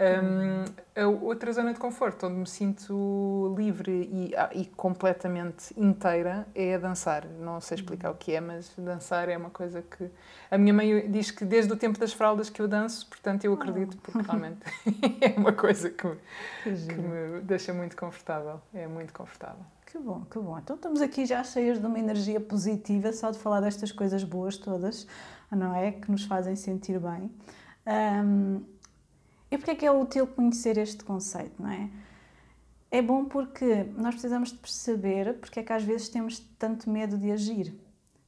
Um, 0.00 0.64
a 0.96 1.06
outra 1.06 1.52
zona 1.52 1.74
de 1.74 1.78
conforto 1.78 2.26
onde 2.26 2.36
me 2.36 2.46
sinto 2.46 3.54
livre 3.58 4.08
e, 4.10 4.34
ah, 4.34 4.48
e, 4.54 4.64
completamente 4.64 5.74
inteira 5.76 6.46
é 6.54 6.74
a 6.74 6.78
dançar. 6.78 7.26
Não 7.26 7.60
sei 7.60 7.74
explicar 7.74 8.10
o 8.10 8.14
que 8.14 8.32
é, 8.32 8.40
mas 8.40 8.72
dançar 8.78 9.28
é 9.28 9.36
uma 9.36 9.50
coisa 9.50 9.82
que. 9.82 10.10
A 10.50 10.56
minha 10.56 10.72
mãe 10.72 11.10
diz 11.10 11.30
que 11.30 11.44
desde 11.44 11.70
o 11.70 11.76
tempo 11.76 11.98
das 11.98 12.14
fraldas 12.14 12.48
que 12.48 12.62
eu 12.62 12.66
danço, 12.66 13.06
portanto 13.08 13.44
eu 13.44 13.52
acredito, 13.52 13.98
porque 13.98 14.22
realmente 14.22 14.60
é 15.20 15.38
uma 15.38 15.52
coisa 15.52 15.90
que 15.90 16.06
me, 16.06 16.16
que 16.64 16.94
me 16.94 17.40
deixa 17.42 17.74
muito 17.74 17.94
confortável. 17.94 18.58
É 18.72 18.86
muito 18.86 19.12
confortável. 19.12 19.64
Que 19.84 19.98
bom, 19.98 20.24
que 20.30 20.38
bom. 20.38 20.58
Então 20.58 20.76
estamos 20.76 21.02
aqui 21.02 21.26
já 21.26 21.44
cheios 21.44 21.78
de 21.78 21.84
uma 21.84 21.98
energia 21.98 22.40
positiva 22.40 23.12
só 23.12 23.30
de 23.30 23.38
falar 23.38 23.60
destas 23.60 23.92
coisas 23.92 24.24
boas 24.24 24.56
todas, 24.56 25.06
não 25.50 25.74
é? 25.74 25.92
Que 25.92 26.10
nos 26.10 26.24
fazem 26.24 26.56
sentir 26.56 26.98
bem. 26.98 27.30
Um, 27.86 28.62
e 29.50 29.58
porquê 29.58 29.70
é 29.72 29.74
que 29.74 29.86
é 29.86 29.90
útil 29.90 30.26
conhecer 30.26 30.78
este 30.78 31.02
conceito, 31.04 31.60
não 31.60 31.70
é? 31.70 31.90
É 32.90 33.00
bom 33.00 33.24
porque 33.24 33.84
nós 33.96 34.14
precisamos 34.14 34.50
de 34.50 34.58
perceber 34.58 35.34
porque 35.38 35.60
é 35.60 35.62
que 35.62 35.72
às 35.72 35.82
vezes 35.82 36.08
temos 36.08 36.40
tanto 36.58 36.90
medo 36.90 37.16
de 37.16 37.30
agir. 37.30 37.74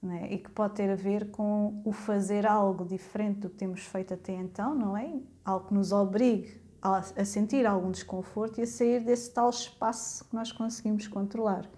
É? 0.05 0.35
E 0.35 0.39
que 0.39 0.51
pode 0.51 0.75
ter 0.75 0.91
a 0.91 0.97
ver 0.97 1.31
com 1.31 1.81
o 1.85 1.93
fazer 1.93 2.45
algo 2.45 2.85
diferente 2.85 3.39
do 3.39 3.49
que 3.49 3.55
temos 3.55 3.83
feito 3.83 4.13
até 4.13 4.33
então, 4.33 4.75
não 4.75 4.97
é? 4.97 5.15
Algo 5.45 5.69
que 5.69 5.75
nos 5.75 5.93
obrigue 5.93 6.61
a, 6.83 7.25
sentir 7.25 7.65
algum 7.65 7.93
desconforto 7.93 8.59
e 8.59 8.65
a 8.65 8.67
sair 8.67 9.05
desse 9.05 9.31
tal 9.31 9.49
espaço 9.49 10.25
que 10.25 10.35
nós 10.35 10.51
conseguimos 10.51 11.07
controlar. 11.07 11.71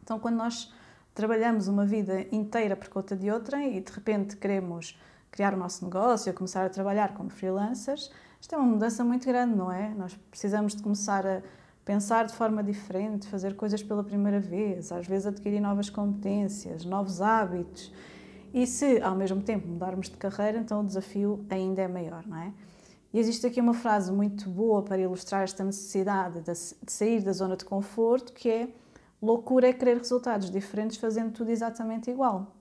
Então, 0.00 0.20
quando 0.20 0.36
nós 0.36 0.72
trabalhamos 1.12 1.66
uma 1.66 1.84
vida 1.84 2.24
inteira 2.30 2.76
por 2.76 2.88
conta 2.88 3.16
de 3.16 3.28
outra 3.28 3.64
e 3.64 3.80
de 3.80 3.92
repente 3.92 4.36
queremos 4.36 4.96
criar 5.32 5.54
o 5.54 5.56
nosso 5.56 5.84
negócio, 5.84 6.32
começar 6.32 6.64
a 6.64 6.70
trabalhar 6.70 7.14
como 7.14 7.30
freelancers, 7.30 8.12
isto 8.44 8.54
é 8.54 8.58
uma 8.58 8.66
mudança 8.66 9.02
muito 9.02 9.26
grande, 9.26 9.56
não 9.56 9.72
é? 9.72 9.94
Nós 9.94 10.14
precisamos 10.30 10.76
de 10.76 10.82
começar 10.82 11.26
a 11.26 11.40
pensar 11.82 12.26
de 12.26 12.34
forma 12.34 12.62
diferente, 12.62 13.26
fazer 13.26 13.56
coisas 13.56 13.82
pela 13.82 14.04
primeira 14.04 14.38
vez, 14.38 14.92
às 14.92 15.06
vezes 15.06 15.28
adquirir 15.28 15.60
novas 15.60 15.88
competências, 15.88 16.84
novos 16.84 17.22
hábitos. 17.22 17.90
E 18.52 18.66
se 18.66 19.00
ao 19.00 19.16
mesmo 19.16 19.40
tempo 19.40 19.66
mudarmos 19.66 20.10
de 20.10 20.18
carreira, 20.18 20.58
então 20.58 20.82
o 20.82 20.84
desafio 20.84 21.42
ainda 21.48 21.80
é 21.80 21.88
maior, 21.88 22.26
não 22.26 22.36
é? 22.36 22.52
E 23.14 23.18
existe 23.18 23.46
aqui 23.46 23.62
uma 23.62 23.72
frase 23.72 24.12
muito 24.12 24.50
boa 24.50 24.82
para 24.82 24.98
ilustrar 24.98 25.44
esta 25.44 25.64
necessidade 25.64 26.42
de 26.42 26.54
sair 26.86 27.22
da 27.22 27.32
zona 27.32 27.56
de 27.56 27.64
conforto, 27.64 28.34
que 28.34 28.50
é 28.50 28.68
loucura 29.22 29.68
é 29.68 29.72
querer 29.72 29.96
resultados 29.96 30.50
diferentes 30.50 30.98
fazendo 30.98 31.32
tudo 31.32 31.48
exatamente 31.48 32.10
igual. 32.10 32.53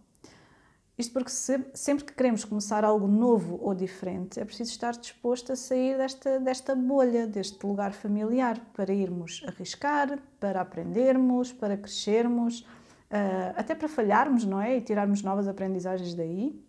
Isto 0.96 1.14
porque 1.14 1.32
se, 1.32 1.60
sempre 1.74 2.06
que 2.06 2.14
queremos 2.14 2.46
começar 2.46 2.86
algo 2.86 3.08
novo 3.08 3.60
ou 3.62 3.74
diferente, 3.74 4.40
é 4.40 4.46
preciso 4.46 4.70
estar 4.72 4.92
disposto 4.92 5.52
a 5.52 5.56
sair 5.56 5.98
desta, 5.98 6.40
desta 6.40 6.76
bolha, 6.76 7.26
deste 7.26 7.66
lugar 7.66 7.94
familiar, 7.94 8.60
para 8.74 8.94
irmos 8.94 9.44
arriscar, 9.48 10.20
para 10.40 10.62
aprendermos, 10.62 11.52
para 11.52 11.76
crescermos, 11.76 12.60
uh, 12.60 13.54
até 13.56 13.74
para 13.74 13.88
falharmos, 13.88 14.46
não 14.46 14.62
é? 14.62 14.78
E 14.78 14.82
tirarmos 14.82 15.24
novas 15.24 15.48
aprendizagens 15.48 16.14
daí, 16.14 16.64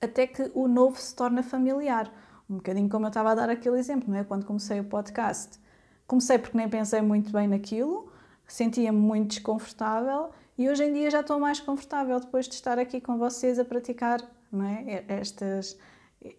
até 0.00 0.26
que 0.26 0.50
o 0.54 0.66
novo 0.66 0.98
se 0.98 1.14
torna 1.14 1.42
familiar. 1.42 2.10
Um 2.48 2.56
bocadinho 2.56 2.88
como 2.88 3.04
eu 3.04 3.08
estava 3.08 3.32
a 3.32 3.34
dar 3.34 3.50
aquele 3.50 3.78
exemplo, 3.78 4.10
não 4.10 4.18
é? 4.18 4.24
Quando 4.24 4.46
comecei 4.46 4.80
o 4.80 4.84
podcast. 4.84 5.60
Comecei 6.06 6.38
porque 6.38 6.56
nem 6.56 6.68
pensei 6.68 7.02
muito 7.02 7.30
bem 7.30 7.46
naquilo, 7.46 8.10
sentia-me 8.46 8.98
muito 8.98 9.30
desconfortável 9.30 10.30
e 10.56 10.68
hoje 10.68 10.84
em 10.84 10.92
dia 10.92 11.10
já 11.10 11.20
estou 11.20 11.38
mais 11.38 11.60
confortável 11.60 12.18
depois 12.20 12.46
de 12.48 12.54
estar 12.54 12.78
aqui 12.78 13.00
com 13.00 13.18
vocês 13.18 13.58
a 13.58 13.64
praticar 13.64 14.20
não 14.54 14.64
é? 14.64 15.04
Estas, 15.08 15.76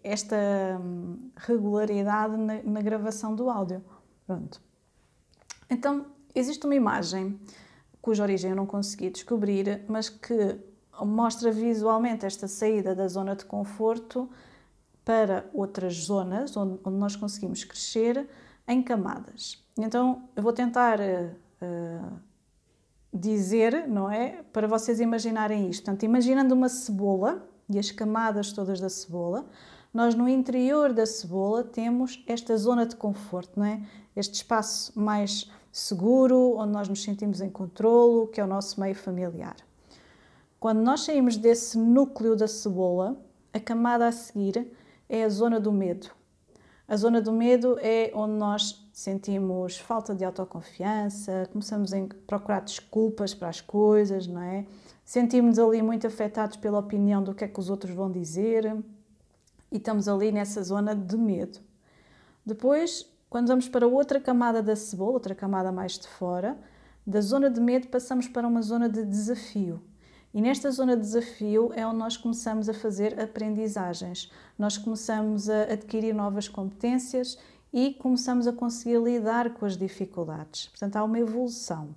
esta 0.02 0.36
hum, 0.80 1.30
regularidade 1.36 2.36
na, 2.36 2.62
na 2.62 2.80
gravação 2.80 3.34
do 3.34 3.50
áudio. 3.50 3.84
Pronto. 4.26 4.60
Então, 5.68 6.06
existe 6.34 6.64
uma 6.64 6.74
imagem 6.74 7.38
cuja 8.00 8.22
origem 8.22 8.50
eu 8.50 8.56
não 8.56 8.66
consegui 8.66 9.10
descobrir, 9.10 9.84
mas 9.88 10.08
que 10.08 10.58
mostra 11.04 11.50
visualmente 11.50 12.24
esta 12.24 12.46
saída 12.46 12.94
da 12.94 13.08
zona 13.08 13.34
de 13.34 13.44
conforto 13.44 14.30
para 15.04 15.48
outras 15.52 15.94
zonas 15.94 16.56
onde, 16.56 16.80
onde 16.84 16.96
nós 16.96 17.16
conseguimos 17.16 17.64
crescer 17.64 18.28
em 18.66 18.82
camadas. 18.82 19.62
Então, 19.76 20.28
eu 20.34 20.42
vou 20.42 20.52
tentar 20.52 20.98
uh, 21.00 22.18
dizer, 23.16 23.88
não 23.88 24.10
é? 24.10 24.42
Para 24.52 24.68
vocês 24.68 25.00
imaginarem 25.00 25.68
isto. 25.68 25.84
Portanto, 25.84 26.02
imaginando 26.04 26.54
uma 26.54 26.68
cebola 26.68 27.48
e 27.68 27.78
as 27.78 27.90
camadas 27.90 28.52
todas 28.52 28.80
da 28.80 28.88
cebola, 28.88 29.46
nós 29.92 30.14
no 30.14 30.28
interior 30.28 30.92
da 30.92 31.06
cebola 31.06 31.64
temos 31.64 32.22
esta 32.26 32.56
zona 32.56 32.84
de 32.86 32.94
conforto, 32.96 33.58
não 33.58 33.66
é? 33.66 33.82
Este 34.14 34.34
espaço 34.34 34.92
mais 34.98 35.50
seguro, 35.72 36.56
onde 36.58 36.72
nós 36.72 36.88
nos 36.88 37.02
sentimos 37.02 37.40
em 37.40 37.50
controlo, 37.50 38.28
que 38.28 38.40
é 38.40 38.44
o 38.44 38.46
nosso 38.46 38.80
meio 38.80 38.94
familiar. 38.94 39.56
Quando 40.60 40.80
nós 40.80 41.02
saímos 41.02 41.36
desse 41.36 41.78
núcleo 41.78 42.36
da 42.36 42.48
cebola, 42.48 43.16
a 43.52 43.60
camada 43.60 44.06
a 44.06 44.12
seguir 44.12 44.70
é 45.08 45.24
a 45.24 45.28
zona 45.28 45.60
do 45.60 45.72
medo. 45.72 46.10
A 46.88 46.96
zona 46.96 47.20
do 47.20 47.32
medo 47.32 47.78
é 47.80 48.10
onde 48.14 48.34
nós 48.34 48.85
sentimos 48.96 49.76
falta 49.76 50.14
de 50.14 50.24
autoconfiança, 50.24 51.46
começamos 51.52 51.92
a 51.92 51.98
procurar 52.26 52.60
desculpas 52.60 53.34
para 53.34 53.50
as 53.50 53.60
coisas, 53.60 54.26
não 54.26 54.40
é? 54.40 54.64
Sentimos 55.04 55.58
ali 55.58 55.82
muito 55.82 56.06
afetados 56.06 56.56
pela 56.56 56.78
opinião 56.78 57.22
do 57.22 57.34
que 57.34 57.44
é 57.44 57.48
que 57.48 57.60
os 57.60 57.68
outros 57.68 57.94
vão 57.94 58.10
dizer 58.10 58.74
e 59.70 59.76
estamos 59.76 60.08
ali 60.08 60.32
nessa 60.32 60.62
zona 60.62 60.96
de 60.96 61.14
medo. 61.14 61.58
Depois, 62.44 63.06
quando 63.28 63.48
vamos 63.48 63.68
para 63.68 63.86
outra 63.86 64.18
camada 64.18 64.62
da 64.62 64.74
cebola, 64.74 65.12
outra 65.12 65.34
camada 65.34 65.70
mais 65.70 65.98
de 65.98 66.08
fora, 66.08 66.56
da 67.06 67.20
zona 67.20 67.50
de 67.50 67.60
medo 67.60 67.88
passamos 67.88 68.26
para 68.26 68.48
uma 68.48 68.62
zona 68.62 68.88
de 68.88 69.04
desafio. 69.04 69.78
E 70.32 70.40
nesta 70.40 70.70
zona 70.70 70.96
de 70.96 71.02
desafio 71.02 71.70
é 71.74 71.86
onde 71.86 71.98
nós 71.98 72.16
começamos 72.16 72.66
a 72.66 72.74
fazer 72.74 73.20
aprendizagens, 73.20 74.32
nós 74.58 74.78
começamos 74.78 75.50
a 75.50 75.64
adquirir 75.64 76.14
novas 76.14 76.48
competências 76.48 77.38
e 77.76 77.92
começamos 77.92 78.46
a 78.46 78.54
conseguir 78.54 78.98
lidar 79.02 79.50
com 79.50 79.66
as 79.66 79.76
dificuldades. 79.76 80.68
Portanto, 80.68 80.96
há 80.96 81.04
uma 81.04 81.18
evolução. 81.18 81.94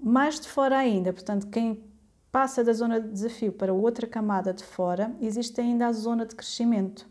Mais 0.00 0.40
de 0.40 0.48
fora 0.48 0.78
ainda, 0.78 1.12
portanto, 1.12 1.48
quem 1.48 1.84
passa 2.32 2.64
da 2.64 2.72
zona 2.72 2.98
de 2.98 3.10
desafio 3.10 3.52
para 3.52 3.74
outra 3.74 4.06
camada 4.06 4.54
de 4.54 4.64
fora, 4.64 5.14
existe 5.20 5.60
ainda 5.60 5.86
a 5.86 5.92
zona 5.92 6.24
de 6.24 6.34
crescimento. 6.34 7.06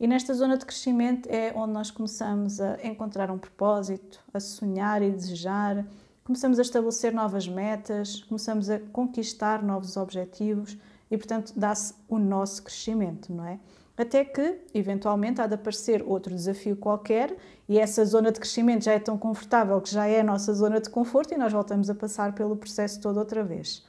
E 0.00 0.06
nesta 0.06 0.32
zona 0.32 0.56
de 0.56 0.64
crescimento 0.64 1.28
é 1.28 1.52
onde 1.54 1.74
nós 1.74 1.90
começamos 1.90 2.58
a 2.58 2.78
encontrar 2.86 3.30
um 3.30 3.36
propósito, 3.36 4.18
a 4.32 4.40
sonhar 4.40 5.02
e 5.02 5.10
desejar, 5.10 5.86
começamos 6.24 6.58
a 6.58 6.62
estabelecer 6.62 7.12
novas 7.12 7.46
metas, 7.46 8.22
começamos 8.22 8.70
a 8.70 8.80
conquistar 8.80 9.62
novos 9.62 9.98
objetivos 9.98 10.78
e, 11.10 11.18
portanto, 11.18 11.52
dá-se 11.54 11.92
o 12.08 12.18
nosso 12.18 12.62
crescimento, 12.62 13.30
não 13.30 13.44
é? 13.44 13.60
Até 14.00 14.24
que, 14.24 14.58
eventualmente, 14.72 15.42
há 15.42 15.46
de 15.46 15.56
aparecer 15.56 16.02
outro 16.02 16.34
desafio 16.34 16.74
qualquer 16.74 17.36
e 17.68 17.78
essa 17.78 18.02
zona 18.02 18.32
de 18.32 18.40
crescimento 18.40 18.82
já 18.84 18.92
é 18.92 18.98
tão 18.98 19.18
confortável 19.18 19.78
que 19.78 19.90
já 19.90 20.06
é 20.06 20.20
a 20.20 20.24
nossa 20.24 20.54
zona 20.54 20.80
de 20.80 20.88
conforto 20.88 21.34
e 21.34 21.36
nós 21.36 21.52
voltamos 21.52 21.90
a 21.90 21.94
passar 21.94 22.34
pelo 22.34 22.56
processo 22.56 22.98
todo 22.98 23.18
outra 23.18 23.44
vez. 23.44 23.84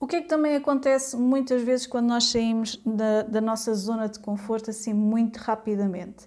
O 0.00 0.08
que 0.08 0.16
é 0.16 0.22
que 0.22 0.26
também 0.26 0.56
acontece 0.56 1.16
muitas 1.16 1.62
vezes 1.62 1.86
quando 1.86 2.08
nós 2.08 2.24
saímos 2.24 2.82
da, 2.84 3.22
da 3.22 3.40
nossa 3.40 3.72
zona 3.76 4.08
de 4.08 4.18
conforto 4.18 4.70
assim 4.70 4.92
muito 4.92 5.36
rapidamente? 5.36 6.26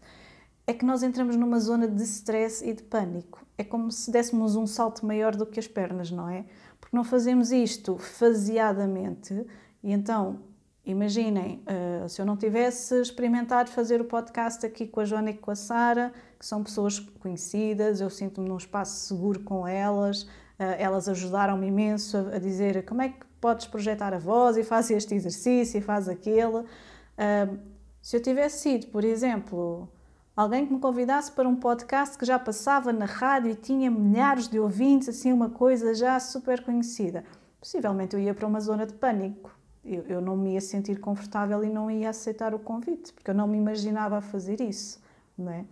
É 0.66 0.74
que 0.74 0.86
nós 0.86 1.04
entramos 1.04 1.36
numa 1.36 1.60
zona 1.60 1.86
de 1.86 2.02
stress 2.04 2.66
e 2.66 2.72
de 2.72 2.84
pânico. 2.84 3.46
É 3.58 3.64
como 3.66 3.92
se 3.92 4.10
dessemos 4.10 4.56
um 4.56 4.66
salto 4.66 5.06
maior 5.06 5.36
do 5.36 5.46
que 5.46 5.60
as 5.60 5.68
pernas, 5.68 6.10
não 6.10 6.30
é? 6.30 6.46
Porque 6.80 6.96
não 6.96 7.04
fazemos 7.04 7.52
isto 7.52 7.98
faseadamente 7.98 9.46
e 9.84 9.92
então 9.92 10.40
Imaginem, 10.86 11.64
uh, 11.66 12.08
se 12.08 12.22
eu 12.22 12.26
não 12.28 12.38
tivesse 12.38 13.02
experimentado 13.02 13.72
fazer 13.72 14.00
o 14.02 14.06
podcast 14.06 14.64
aqui 14.64 14.86
com 14.86 15.00
a 15.00 15.06
Joana 15.06 15.32
e 15.32 15.34
com 15.34 15.50
a 15.50 15.56
Sara, 15.56 16.14
que 16.38 16.46
são 16.46 16.64
pessoas 16.64 17.00
conhecidas, 17.00 18.02
eu 18.02 18.10
sinto-me 18.10 18.48
num 18.48 18.58
espaço 18.58 19.08
seguro 19.08 19.40
com 19.40 19.68
elas, 19.68 20.22
uh, 20.22 20.78
elas 20.78 21.10
ajudaram-me 21.10 21.66
imenso 21.66 22.16
a, 22.18 22.36
a, 22.36 22.40
dizer 22.40 22.86
como 22.86 23.02
é 23.02 23.10
que 23.10 23.26
podes 23.42 23.66
projetar 23.66 24.14
a 24.14 24.20
voz 24.20 24.58
e 24.58 24.64
faz 24.64 24.92
este 24.92 25.16
exercício 25.16 25.80
e 25.80 25.82
faz 25.82 26.08
aquele. 26.08 26.58
Uh, 26.58 27.58
se 28.00 28.16
eu 28.16 28.22
tivesse 28.22 28.60
sido, 28.60 28.86
por 28.88 29.04
exemplo, 29.04 29.90
alguém 30.36 30.68
que 30.68 30.74
me 30.74 30.80
convidasse 30.80 31.32
para 31.32 31.50
um 31.50 31.56
podcast 31.56 32.16
que 32.16 32.26
já 32.26 32.38
passava 32.38 32.94
na 32.94 33.06
rádio 33.06 33.50
e 33.50 33.56
tinha 33.56 33.90
milhares 33.90 34.48
de 34.48 34.60
ouvintes, 34.60 35.10
assim, 35.10 35.34
uma 35.34 35.50
coisa 35.50 35.96
já 35.96 36.20
super 36.20 36.64
conhecida, 36.64 37.26
possivelmente 37.60 38.16
eu 38.16 38.20
ia 38.20 38.36
para 38.36 38.46
uma 38.46 38.60
zona 38.60 38.86
de 38.86 38.94
pânico 38.94 39.65
eu, 39.86 40.04
eu 40.08 40.22
não 40.22 40.36
me 40.36 40.54
ia 40.54 40.62
sentir 40.62 41.00
confortável 41.00 41.64
e 41.64 41.70
não 41.70 41.90
ia 41.90 42.10
aceitar 42.10 42.54
o 42.54 42.60
convite, 42.60 43.14
porque 43.14 43.30
eu 43.30 43.36
não 43.36 43.48
me 43.48 43.58
imaginava 43.58 44.20
fazer 44.20 44.60
isso, 44.60 45.00
não 45.38 45.52
é? 45.52 45.66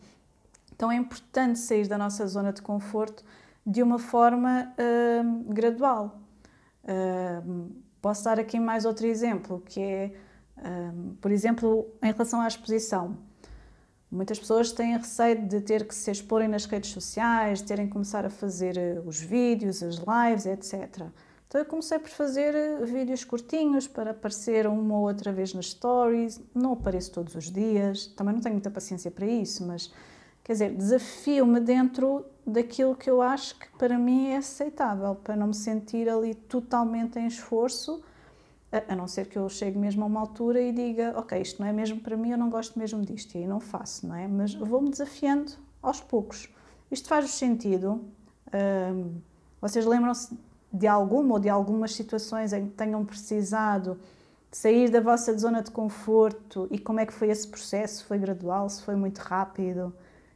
Então 0.76 0.92
é 0.92 0.96
importante 0.96 1.60
sair 1.60 1.88
da 1.88 1.98
nossa 1.98 2.26
zona 2.28 2.54
de 2.54 2.62
conforto 2.62 3.24
de 3.66 3.82
uma 3.82 3.98
forma 3.98 4.74
uh, 4.74 5.54
gradual. 5.54 6.20
Uh, 6.84 7.72
posso 8.02 8.24
dar 8.24 8.40
aqui 8.40 8.60
mais 8.60 8.86
outro 8.86 9.08
exemplo, 9.08 9.62
que 9.66 9.80
é, 9.80 10.14
uh, 10.58 11.16
por 11.22 11.32
exemplo, 11.32 11.88
em 12.02 12.12
relação 12.12 12.42
à 12.42 12.48
exposição. 12.48 13.18
Muitas 14.14 14.38
pessoas 14.38 14.72
têm 14.72 14.96
receio 14.96 15.48
de 15.48 15.60
ter 15.60 15.88
que 15.88 15.96
se 15.96 16.12
exporem 16.12 16.48
nas 16.48 16.66
redes 16.66 16.92
sociais, 16.92 17.64
terem 17.64 17.88
que 17.88 17.94
começar 17.94 18.24
a 18.24 18.30
fazer 18.30 18.78
eh, 18.78 19.02
os 19.04 19.20
vídeos, 19.20 19.82
as 19.82 19.96
lives, 19.96 20.46
etc. 20.46 21.08
Então 21.54 21.62
eu 21.62 21.68
comecei 21.68 22.00
por 22.00 22.10
fazer 22.10 22.56
eh, 22.56 22.84
vídeos 22.84 23.24
curtinhos 23.24 23.88
para 23.88 24.10
aparecer 24.10 24.66
uma 24.66 24.98
ou 24.98 25.04
outra 25.04 25.32
vez 25.32 25.54
nas 25.54 25.70
stories. 25.70 26.42
Não 26.52 26.74
apareço 26.74 27.12
todos 27.12 27.36
os 27.36 27.52
dias, 27.52 28.08
também 28.08 28.34
não 28.34 28.42
tenho 28.42 28.56
muita 28.56 28.72
paciência 28.72 29.12
para 29.12 29.28
isso, 29.28 29.64
mas 29.64 29.94
quer 30.44 30.54
dizer, 30.54 30.74
desafio-me 30.74 31.60
dentro 31.60 32.26
daquilo 32.44 32.96
que 32.96 33.08
eu 33.08 33.22
acho 33.22 33.60
que 33.60 33.68
para 33.78 34.00
mim 34.00 34.30
é 34.30 34.38
aceitável, 34.38 35.14
para 35.14 35.36
não 35.36 35.46
me 35.46 35.54
sentir 35.54 36.10
ali 36.10 36.34
totalmente 36.34 37.20
em 37.20 37.28
esforço, 37.28 38.04
a 38.88 38.96
não 38.96 39.08
ser 39.08 39.28
que 39.28 39.38
eu 39.38 39.48
chegue 39.48 39.78
mesmo 39.78 40.02
a 40.02 40.08
uma 40.08 40.22
altura 40.22 40.60
e 40.60 40.72
diga, 40.72 41.14
ok, 41.16 41.40
isto 41.40 41.62
não 41.62 41.70
é 41.70 41.72
mesmo 41.72 42.00
para 42.00 42.18
mim, 42.18 42.32
eu 42.32 42.38
não 42.40 42.50
gosto 42.50 42.80
mesmo 42.80 43.06
disto, 43.06 43.36
e 43.36 43.42
aí 43.42 43.48
não 43.48 43.60
faço, 43.60 44.08
não 44.08 44.16
é? 44.16 44.28
Mas 44.28 44.56
vou-me 44.56 44.90
desafiando 44.90 45.52
aos 45.84 46.02
poucos. 46.02 46.50
Isto 46.90 47.08
faz 47.08 47.30
sentido. 47.30 48.04
Um, 48.52 49.22
vocês 49.62 49.86
lembram-se 49.86 50.36
de 50.74 50.88
alguma 50.88 51.36
ou 51.36 51.40
de 51.40 51.50
algumas 51.50 51.94
situações 51.94 52.52
em 52.52 52.68
que 52.68 52.76
tenham 52.76 53.06
precisado 53.06 54.00
de 54.50 54.58
sair 54.58 54.90
da 54.90 55.00
vossa 55.00 55.38
zona 55.38 55.62
de 55.62 55.70
conforto 55.70 56.68
e 56.72 56.80
como 56.80 57.00
é 57.00 57.06
que 57.06 57.14
foi 57.14 57.30
esse 57.30 57.48
processo? 57.48 58.06
Foi 58.06 58.18
gradual? 58.18 58.68
Se 58.70 58.82
foi 58.82 58.96
muito 58.96 59.20
rápido? 59.20 59.94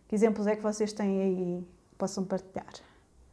Que 0.07 0.13
exemplos 0.13 0.45
é 0.45 0.55
que 0.55 0.61
vocês 0.61 0.93
têm 0.93 1.21
aí 1.21 1.35
que 1.35 1.95
possam 1.97 2.23
partilhar? 2.23 2.71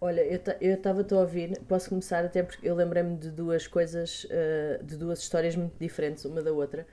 Olha, 0.00 0.22
eu 0.60 0.74
estava 0.74 1.06
a 1.10 1.14
ouvir, 1.18 1.58
posso 1.68 1.88
começar 1.88 2.24
até 2.24 2.42
porque 2.42 2.68
eu 2.68 2.74
lembrei-me 2.74 3.16
de 3.16 3.30
duas 3.30 3.66
coisas, 3.66 4.24
uh, 4.24 4.84
de 4.84 4.96
duas 4.96 5.20
histórias 5.20 5.56
muito 5.56 5.74
diferentes 5.78 6.24
uma 6.24 6.42
da 6.42 6.52
outra. 6.52 6.86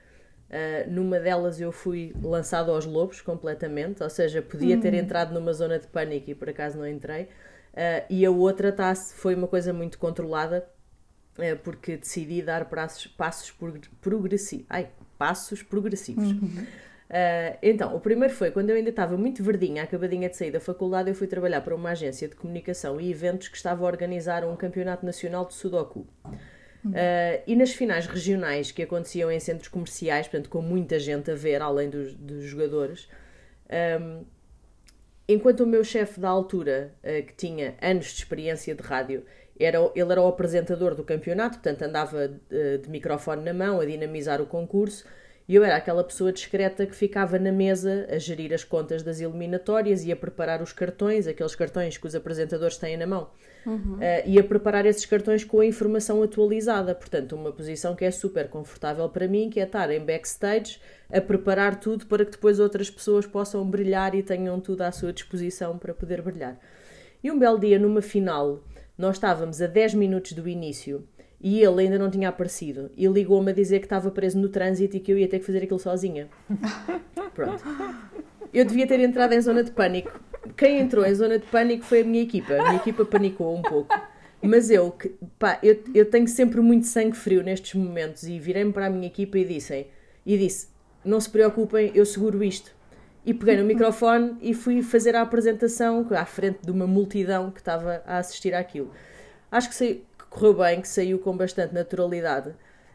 Uh, 0.48 0.90
numa 0.90 1.18
delas 1.18 1.60
eu 1.60 1.72
fui 1.72 2.14
lançado 2.22 2.70
aos 2.70 2.84
lobos 2.86 3.20
completamente, 3.20 4.02
ou 4.02 4.10
seja, 4.10 4.40
podia 4.42 4.78
ter 4.78 4.92
hum. 4.92 4.96
entrado 4.96 5.32
numa 5.32 5.52
zona 5.52 5.78
de 5.78 5.86
pânico 5.86 6.30
e 6.30 6.34
por 6.34 6.48
acaso 6.48 6.78
não 6.78 6.86
entrei. 6.86 7.28
Uh, 7.72 8.04
e 8.10 8.24
a 8.24 8.30
outra 8.30 8.70
tá, 8.70 8.94
foi 8.94 9.34
uma 9.34 9.48
coisa 9.48 9.72
muito 9.72 9.98
controlada, 9.98 10.66
uh, 11.38 11.58
porque 11.62 11.96
decidi 11.96 12.42
dar 12.42 12.66
passos, 12.66 13.06
passos 13.06 13.54
progressivos. 14.00 14.66
Ai, 14.68 14.88
passos 15.18 15.62
progressivos. 15.62 16.32
Uhum. 16.32 16.66
Uh, 17.12 17.58
então, 17.62 17.94
o 17.94 18.00
primeiro 18.00 18.32
foi 18.32 18.50
quando 18.50 18.70
eu 18.70 18.76
ainda 18.76 18.90
estava 18.90 19.16
muito 19.16 19.42
verdinha, 19.42 19.82
acabadinha 19.82 20.28
de 20.28 20.36
sair 20.36 20.50
da 20.50 20.60
faculdade, 20.60 21.10
eu 21.10 21.14
fui 21.14 21.26
trabalhar 21.26 21.60
para 21.60 21.74
uma 21.74 21.90
agência 21.90 22.26
de 22.26 22.34
comunicação 22.34 23.00
e 23.00 23.10
eventos 23.10 23.48
que 23.48 23.56
estava 23.56 23.84
a 23.84 23.86
organizar 23.86 24.44
um 24.44 24.56
campeonato 24.56 25.04
nacional 25.04 25.46
de 25.46 25.54
Sudoku. 25.54 26.06
Uh, 26.84 27.38
e 27.46 27.54
nas 27.54 27.72
finais 27.72 28.06
regionais 28.06 28.72
que 28.72 28.82
aconteciam 28.82 29.30
em 29.30 29.38
centros 29.38 29.68
comerciais, 29.68 30.26
portanto, 30.26 30.50
com 30.50 30.60
muita 30.60 30.98
gente 30.98 31.30
a 31.30 31.34
ver, 31.34 31.62
além 31.62 31.88
dos, 31.88 32.12
dos 32.14 32.44
jogadores, 32.44 33.08
um, 34.00 34.24
Enquanto 35.28 35.60
o 35.60 35.66
meu 35.66 35.84
chefe 35.84 36.18
da 36.20 36.28
altura, 36.28 36.94
uh, 37.02 37.26
que 37.26 37.34
tinha 37.34 37.74
anos 37.80 38.06
de 38.06 38.18
experiência 38.18 38.74
de 38.74 38.82
rádio, 38.82 39.24
era, 39.58 39.78
ele 39.94 40.10
era 40.12 40.20
o 40.20 40.26
apresentador 40.26 40.94
do 40.94 41.04
campeonato, 41.04 41.58
portanto 41.58 41.82
andava 41.82 42.28
de, 42.28 42.40
eh, 42.50 42.78
de 42.78 42.90
microfone 42.90 43.44
na 43.44 43.52
mão 43.52 43.80
a 43.80 43.84
dinamizar 43.84 44.40
o 44.40 44.46
concurso, 44.46 45.04
e 45.46 45.54
eu 45.54 45.62
era 45.62 45.76
aquela 45.76 46.02
pessoa 46.02 46.32
discreta 46.32 46.86
que 46.86 46.96
ficava 46.96 47.38
na 47.38 47.52
mesa 47.52 48.08
a 48.10 48.18
gerir 48.18 48.52
as 48.52 48.64
contas 48.64 49.02
das 49.02 49.20
eliminatórias 49.20 50.04
e 50.04 50.10
a 50.10 50.16
preparar 50.16 50.62
os 50.62 50.72
cartões, 50.72 51.26
aqueles 51.26 51.54
cartões 51.54 51.96
que 51.96 52.06
os 52.06 52.14
apresentadores 52.14 52.76
têm 52.76 52.96
na 52.96 53.06
mão 53.06 53.30
uhum. 53.66 53.94
uh, 53.94 54.00
e 54.26 54.38
a 54.38 54.44
preparar 54.44 54.86
esses 54.86 55.04
cartões 55.06 55.44
com 55.44 55.60
a 55.60 55.66
informação 55.66 56.22
atualizada. 56.22 56.94
Portanto, 56.94 57.34
uma 57.34 57.52
posição 57.52 57.94
que 57.94 58.04
é 58.04 58.10
super 58.10 58.48
confortável 58.48 59.08
para 59.08 59.28
mim, 59.28 59.50
que 59.50 59.60
é 59.60 59.64
estar 59.64 59.90
em 59.90 60.04
backstage 60.04 60.80
a 61.10 61.20
preparar 61.20 61.78
tudo 61.78 62.06
para 62.06 62.24
que 62.24 62.32
depois 62.32 62.58
outras 62.58 62.90
pessoas 62.90 63.26
possam 63.26 63.68
brilhar 63.68 64.14
e 64.14 64.22
tenham 64.22 64.58
tudo 64.60 64.82
à 64.82 64.90
sua 64.92 65.12
disposição 65.12 65.78
para 65.78 65.92
poder 65.92 66.22
brilhar. 66.22 66.58
E 67.22 67.30
um 67.30 67.38
belo 67.38 67.58
dia, 67.58 67.78
numa 67.78 68.02
final, 68.02 68.60
nós 68.96 69.16
estávamos 69.16 69.60
a 69.60 69.66
10 69.66 69.94
minutos 69.94 70.32
do 70.32 70.48
início 70.48 71.06
e 71.40 71.60
ele 71.60 71.82
ainda 71.82 71.98
não 71.98 72.10
tinha 72.10 72.28
aparecido 72.28 72.90
e 72.96 73.06
ligou-me 73.06 73.50
a 73.50 73.54
dizer 73.54 73.80
que 73.80 73.86
estava 73.86 74.10
preso 74.10 74.38
no 74.38 74.48
trânsito 74.48 74.96
e 74.96 75.00
que 75.00 75.12
eu 75.12 75.18
ia 75.18 75.28
ter 75.28 75.40
que 75.40 75.44
fazer 75.44 75.64
aquilo 75.64 75.78
sozinha. 75.78 76.28
Pronto. 77.34 77.62
Eu 78.52 78.64
devia 78.64 78.86
ter 78.86 79.00
entrado 79.00 79.32
em 79.32 79.40
zona 79.40 79.64
de 79.64 79.70
pânico 79.70 80.12
quem 80.56 80.80
entrou 80.80 81.04
em 81.04 81.14
zona 81.14 81.38
de 81.38 81.46
pânico 81.46 81.84
foi 81.84 82.00
a 82.00 82.04
minha 82.04 82.22
equipa. 82.22 82.54
A 82.54 82.62
minha 82.64 82.76
equipa 82.76 83.04
panicou 83.04 83.56
um 83.56 83.62
pouco. 83.62 83.94
Mas 84.42 84.70
eu, 84.70 84.96
pá, 85.38 85.58
eu, 85.62 85.80
eu 85.94 86.10
tenho 86.10 86.26
sempre 86.26 86.60
muito 86.60 86.86
sangue 86.86 87.16
frio 87.16 87.42
nestes 87.42 87.74
momentos 87.74 88.24
e 88.24 88.38
virei-me 88.40 88.72
para 88.72 88.86
a 88.86 88.90
minha 88.90 89.06
equipa 89.06 89.38
e 89.38 89.44
disse, 89.44 89.86
e 90.26 90.36
disse: 90.36 90.68
Não 91.04 91.20
se 91.20 91.30
preocupem, 91.30 91.92
eu 91.94 92.04
seguro 92.04 92.42
isto. 92.42 92.74
E 93.24 93.32
peguei 93.32 93.56
no 93.56 93.64
microfone 93.64 94.36
e 94.42 94.52
fui 94.52 94.82
fazer 94.82 95.14
a 95.14 95.22
apresentação 95.22 96.04
à 96.10 96.24
frente 96.24 96.58
de 96.60 96.72
uma 96.72 96.88
multidão 96.88 97.52
que 97.52 97.60
estava 97.60 98.02
a 98.04 98.18
assistir 98.18 98.52
àquilo. 98.52 98.90
Acho 99.48 99.68
que, 99.68 99.76
sei, 99.76 100.04
que 100.18 100.24
correu 100.28 100.54
bem, 100.54 100.80
que 100.80 100.88
saiu 100.88 101.20
com 101.20 101.36
bastante 101.36 101.72
naturalidade. 101.72 102.52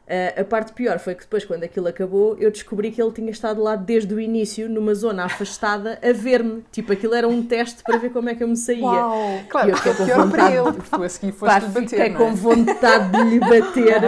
Uh, 0.08 0.39
a 0.39 0.43
parte 0.46 0.72
pior 0.72 1.00
foi 1.00 1.15
que 1.15 1.24
depois, 1.24 1.43
quando 1.43 1.65
aquilo 1.65 1.86
acabou, 1.86 2.38
eu 2.39 2.50
descobri 2.50 2.91
que 2.91 3.02
ele 3.02 3.12
tinha 3.12 3.30
estado 3.30 3.62
lá 3.62 3.76
desde 3.76 4.13
o 4.13 4.22
início, 4.22 4.70
numa 4.70 4.96
zona 4.96 5.26
afastada, 5.26 6.00
a 6.02 6.13
ver-me. 6.13 6.63
Tipo, 6.72 6.93
aquilo 6.93 7.13
era 7.13 7.28
um 7.28 7.46
teste 7.46 7.84
para 7.84 7.98
ver 7.98 8.12
como 8.12 8.30
é 8.30 8.36
que 8.36 8.41
eu 8.41 8.48
me 8.48 8.56
saía. 8.56 8.86
Uau! 8.86 9.41
Claro, 9.50 9.67
e 9.67 9.72
eu 9.72 9.76
fiquei 9.76 9.93
com 9.96 10.06
pior 10.06 10.20
vontade, 10.20 10.32
para 10.32 10.56
ele, 10.56 10.72
porque 10.72 10.89
tu 10.89 11.04
a 11.04 11.10
seguir 11.10 11.32
foste 11.34 11.60
pá, 11.60 11.60
bater, 11.60 11.89
Fiquei 11.89 12.06
é? 12.06 12.10
com 12.12 12.34
vontade 12.34 13.12
de 13.12 13.24
lhe 13.30 13.39
bater. 13.39 14.02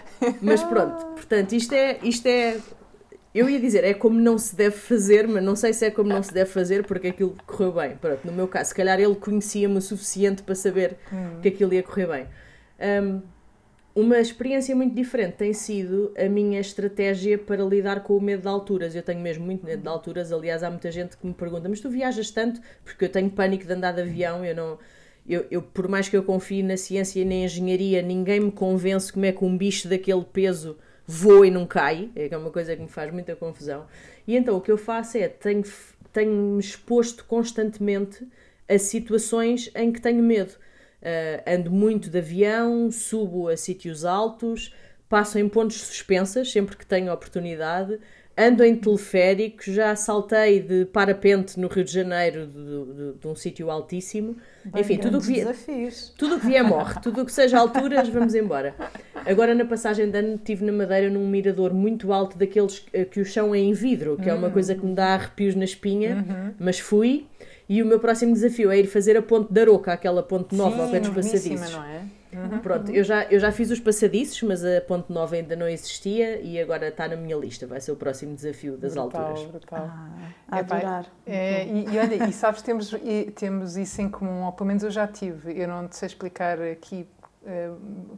mas 0.40 0.62
pronto, 0.62 1.04
portanto, 1.16 1.52
isto 1.52 1.74
é, 1.74 1.98
isto 2.02 2.26
é... 2.26 2.56
Eu 3.34 3.48
ia 3.48 3.60
dizer, 3.60 3.84
é 3.84 3.92
como 3.92 4.18
não 4.18 4.38
se 4.38 4.56
deve 4.56 4.76
fazer, 4.76 5.28
mas 5.28 5.42
não 5.42 5.54
sei 5.54 5.74
se 5.74 5.84
é 5.84 5.90
como 5.90 6.08
não 6.08 6.22
se 6.22 6.32
deve 6.32 6.50
fazer, 6.50 6.86
porque 6.86 7.08
aquilo 7.08 7.36
correu 7.46 7.72
bem. 7.72 7.96
Pronto, 7.96 8.20
no 8.24 8.32
meu 8.32 8.48
caso, 8.48 8.70
se 8.70 8.74
calhar 8.74 8.98
ele 8.98 9.14
conhecia-me 9.16 9.76
o 9.76 9.82
suficiente 9.82 10.42
para 10.42 10.54
saber 10.54 10.96
hum. 11.12 11.40
que 11.42 11.48
aquilo 11.48 11.74
ia 11.74 11.82
correr 11.82 12.06
bem. 12.06 12.26
Um, 13.02 13.22
uma 13.94 14.18
experiência 14.18 14.74
muito 14.74 14.94
diferente 14.94 15.34
tem 15.34 15.52
sido 15.52 16.12
a 16.16 16.28
minha 16.28 16.58
estratégia 16.58 17.36
para 17.36 17.62
lidar 17.62 18.02
com 18.02 18.16
o 18.16 18.20
medo 18.20 18.42
de 18.42 18.48
alturas. 18.48 18.94
Eu 18.94 19.02
tenho 19.02 19.20
mesmo 19.20 19.44
muito 19.44 19.64
medo 19.64 19.82
de 19.82 19.88
alturas. 19.88 20.32
Aliás, 20.32 20.62
há 20.62 20.70
muita 20.70 20.90
gente 20.90 21.16
que 21.16 21.26
me 21.26 21.34
pergunta: 21.34 21.68
Mas 21.68 21.80
tu 21.80 21.90
viajas 21.90 22.30
tanto? 22.30 22.60
Porque 22.84 23.04
eu 23.04 23.08
tenho 23.08 23.30
pânico 23.30 23.64
de 23.64 23.72
andar 23.72 23.92
de 23.92 24.00
avião. 24.00 24.44
Eu 24.44 24.54
não. 24.54 24.78
Eu, 25.28 25.46
eu, 25.50 25.62
por 25.62 25.86
mais 25.88 26.08
que 26.08 26.16
eu 26.16 26.22
confie 26.24 26.62
na 26.62 26.76
ciência 26.76 27.20
e 27.20 27.24
na 27.24 27.34
engenharia, 27.34 28.02
ninguém 28.02 28.40
me 28.40 28.50
convence 28.50 29.12
como 29.12 29.24
é 29.24 29.30
que 29.30 29.44
um 29.44 29.56
bicho 29.56 29.88
daquele 29.88 30.24
peso 30.24 30.76
voa 31.06 31.46
e 31.46 31.50
não 31.50 31.66
cai. 31.66 32.10
É 32.16 32.36
uma 32.36 32.50
coisa 32.50 32.74
que 32.74 32.82
me 32.82 32.88
faz 32.88 33.12
muita 33.12 33.36
confusão. 33.36 33.86
E 34.26 34.36
então 34.36 34.56
o 34.56 34.60
que 34.60 34.72
eu 34.72 34.78
faço 34.78 35.18
é 35.18 35.28
tenho, 35.28 35.62
tenho-me 36.12 36.58
exposto 36.58 37.24
constantemente 37.24 38.26
a 38.68 38.78
situações 38.78 39.70
em 39.74 39.92
que 39.92 40.00
tenho 40.00 40.22
medo. 40.22 40.54
Uh, 41.02 41.42
ando 41.50 41.70
muito 41.70 42.08
de 42.08 42.18
avião, 42.18 42.90
subo 42.92 43.48
a 43.48 43.56
sítios 43.56 44.04
altos, 44.04 44.72
passo 45.08 45.36
em 45.36 45.48
pontos 45.48 45.80
suspensas 45.82 46.52
sempre 46.52 46.76
que 46.76 46.86
tenho 46.86 47.12
oportunidade, 47.12 47.98
ando 48.38 48.64
em 48.64 48.76
teleférico, 48.76 49.62
já 49.66 49.94
saltei 49.96 50.60
de 50.60 50.86
parapente 50.86 51.58
no 51.58 51.66
Rio 51.68 51.84
de 51.84 51.92
Janeiro 51.92 52.46
de, 52.46 52.94
de, 53.12 53.18
de 53.18 53.26
um 53.26 53.34
sítio 53.34 53.70
altíssimo. 53.70 54.36
Bem, 54.64 54.80
Enfim, 54.80 54.96
tudo 54.96 55.18
o 55.18 55.20
que 55.20 55.26
vier, 55.26 55.46
desafios. 55.46 56.14
tudo 56.16 56.40
que 56.40 56.46
vier 56.46 56.64
morre, 56.64 57.00
tudo 57.02 57.22
o 57.22 57.26
que 57.26 57.32
seja 57.32 57.58
alturas, 57.58 58.08
vamos 58.08 58.34
embora. 58.34 58.74
Agora, 59.26 59.54
na 59.54 59.64
passagem 59.64 60.08
de 60.10 60.18
ano, 60.18 60.36
estive 60.36 60.64
na 60.64 60.72
Madeira 60.72 61.10
num 61.10 61.28
mirador 61.28 61.74
muito 61.74 62.12
alto, 62.12 62.38
daqueles 62.38 62.84
eh, 62.92 63.04
que 63.04 63.20
o 63.20 63.24
chão 63.24 63.54
é 63.54 63.58
em 63.58 63.72
vidro, 63.72 64.16
que 64.16 64.30
é 64.30 64.34
uma 64.34 64.50
coisa 64.50 64.74
que 64.74 64.86
me 64.86 64.94
dá 64.94 65.14
arrepios 65.14 65.54
na 65.54 65.64
espinha, 65.64 66.24
mas 66.58 66.78
fui. 66.78 67.26
E 67.72 67.82
o 67.82 67.86
meu 67.86 67.98
próximo 67.98 68.34
desafio 68.34 68.70
é 68.70 68.78
ir 68.80 68.86
fazer 68.86 69.16
a 69.16 69.22
ponte 69.22 69.50
da 69.50 69.62
Aroca, 69.62 69.94
aquela 69.94 70.22
ponte 70.22 70.54
nova 70.54 70.76
Sim, 70.76 70.82
ao 70.82 70.90
pé 70.90 71.00
dos 71.00 71.08
passadiços. 71.08 71.72
não 71.72 71.82
é? 71.82 72.04
Pronto, 72.62 72.90
eu 72.92 73.02
já, 73.02 73.24
eu 73.24 73.40
já 73.40 73.50
fiz 73.50 73.70
os 73.70 73.80
passadiços, 73.80 74.42
mas 74.42 74.62
a 74.62 74.82
ponte 74.82 75.10
nova 75.10 75.36
ainda 75.36 75.56
não 75.56 75.66
existia 75.66 76.38
e 76.42 76.60
agora 76.60 76.88
está 76.88 77.08
na 77.08 77.16
minha 77.16 77.34
lista. 77.34 77.66
Vai 77.66 77.80
ser 77.80 77.92
o 77.92 77.96
próximo 77.96 78.34
desafio 78.34 78.76
das 78.76 78.92
brutal, 78.92 79.22
alturas. 79.22 79.50
Brutal. 79.50 79.90
Ah, 80.48 80.60
Epá, 80.60 80.76
adorar. 80.76 81.06
É, 81.24 81.64
e, 81.64 81.86
e 81.88 81.98
olha, 81.98 82.28
e 82.28 82.32
sabes, 82.34 82.60
temos, 82.60 82.92
e, 82.92 83.30
temos 83.30 83.74
isso 83.78 84.02
em 84.02 84.10
comum, 84.10 84.44
ou 84.44 84.52
pelo 84.52 84.66
menos 84.66 84.82
eu 84.82 84.90
já 84.90 85.06
tive. 85.06 85.58
Eu 85.58 85.66
não 85.66 85.88
te 85.88 85.96
sei 85.96 86.08
explicar 86.08 86.60
aqui 86.60 87.06
eh, 87.46 87.70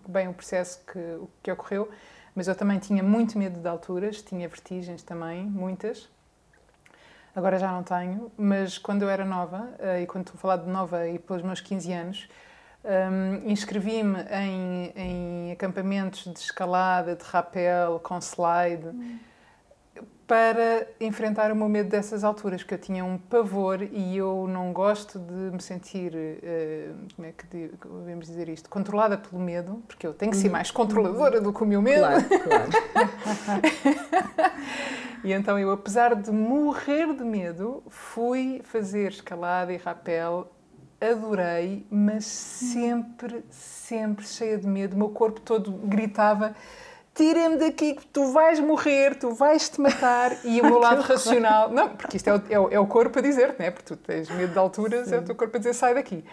bem 0.09 0.27
o 0.27 0.35
processo 0.35 0.81
que, 0.85 0.99
o 0.99 1.31
que 1.41 1.53
ocorreu, 1.53 1.89
mas 2.35 2.49
eu 2.49 2.57
também 2.57 2.81
tinha 2.81 3.05
muito 3.05 3.39
medo 3.39 3.61
de 3.61 3.69
alturas, 3.69 4.21
tinha 4.21 4.49
vertigens 4.49 5.05
também, 5.05 5.45
muitas. 5.45 6.09
Agora 7.35 7.59
já 7.59 7.73
não 7.73 7.83
tenho, 7.83 8.31
mas 8.37 8.79
quando 8.79 9.03
eu 9.03 9.11
era 9.11 9.25
nova, 9.25 9.69
eh, 9.81 10.03
e 10.03 10.07
quando 10.07 10.27
estou 10.27 10.39
a 10.39 10.41
falar 10.41 10.57
de 10.59 10.71
nova 10.71 11.09
e 11.09 11.19
pelos 11.19 11.43
meus 11.43 11.61
15 11.61 11.93
anos, 11.93 12.29
um, 12.85 13.51
inscrevi-me 13.51 14.21
em, 14.31 14.93
em 14.95 15.53
acampamentos 15.53 16.33
de 16.33 16.39
escalada, 16.39 17.17
de 17.17 17.25
rapel, 17.25 17.99
com 18.01 18.19
slide, 18.19 18.87
para 20.27 20.87
enfrentar 21.01 21.53
o 21.53 21.57
meu 21.57 21.69
medo 21.69 21.91
dessas 21.91 22.25
alturas, 22.25 22.63
porque 22.63 22.75
eu 22.75 22.79
tinha 22.79 23.05
um 23.05 23.19
pavor 23.19 23.83
e 23.83 24.17
eu 24.17 24.47
não 24.49 24.73
gosto 24.73 25.19
de 25.19 25.33
me 25.33 25.61
sentir, 25.61 26.13
eh, 26.15 26.91
como 27.15 27.29
é 27.29 27.33
que 27.33 27.47
devemos 27.47 28.27
dizer 28.27 28.49
isto, 28.49 28.71
controlada 28.71 29.19
pelo 29.19 29.41
medo, 29.41 29.83
porque 29.87 30.07
eu 30.07 30.15
tenho 30.15 30.33
que 30.33 30.39
ser 30.39 30.49
mais 30.49 30.71
controladora 30.71 31.41
do 31.41 31.53
que 31.53 31.63
o 31.63 31.67
meu 31.67 31.83
medo. 31.83 32.01
Claro, 32.01 32.25
claro. 33.45 33.63
E 35.25 35.33
então 35.33 35.59
eu, 35.59 35.73
apesar 35.73 36.15
de 36.15 36.31
morrer 36.31 37.15
de 37.15 37.25
medo, 37.25 37.83
fui 37.89 38.61
fazer 38.63 39.11
escalada 39.11 39.73
e 39.73 39.79
rapel, 39.79 40.53
adorei, 41.01 41.87
mas 41.91 42.27
sempre, 42.27 43.43
sempre 43.49 44.27
cheia 44.27 44.59
de 44.59 44.67
medo. 44.67 44.95
O 44.95 44.99
meu 44.99 45.09
corpo 45.09 45.41
todo 45.41 45.73
gritava: 45.73 46.55
tira-me 47.15 47.57
daqui 47.57 47.95
que 47.95 48.07
tu 48.07 48.33
vais 48.33 48.59
morrer, 48.61 49.15
tu 49.15 49.33
vais-te 49.33 49.81
matar. 49.81 50.37
E 50.45 50.61
o 50.61 50.65
meu 50.65 50.79
lado 50.81 51.01
racional, 51.03 51.71
não, 51.71 51.91
porque 51.91 52.17
isto 52.17 52.29
é 52.29 52.35
o, 52.35 52.43
é 52.51 52.59
o, 52.59 52.69
é 52.73 52.81
o 52.81 52.87
corpo 52.87 53.19
a 53.19 53.23
dizer-te, 53.23 53.59
não 53.59 53.67
é? 53.67 53.71
Porque 53.71 53.95
tu 53.95 53.97
tens 53.97 54.29
medo 54.31 54.53
de 54.53 54.59
alturas, 54.59 55.13
é 55.13 55.19
o 55.19 55.23
teu 55.23 55.35
corpo 55.35 55.57
a 55.57 55.59
dizer: 55.59 55.75
sai 55.75 55.95
daqui. 55.95 56.25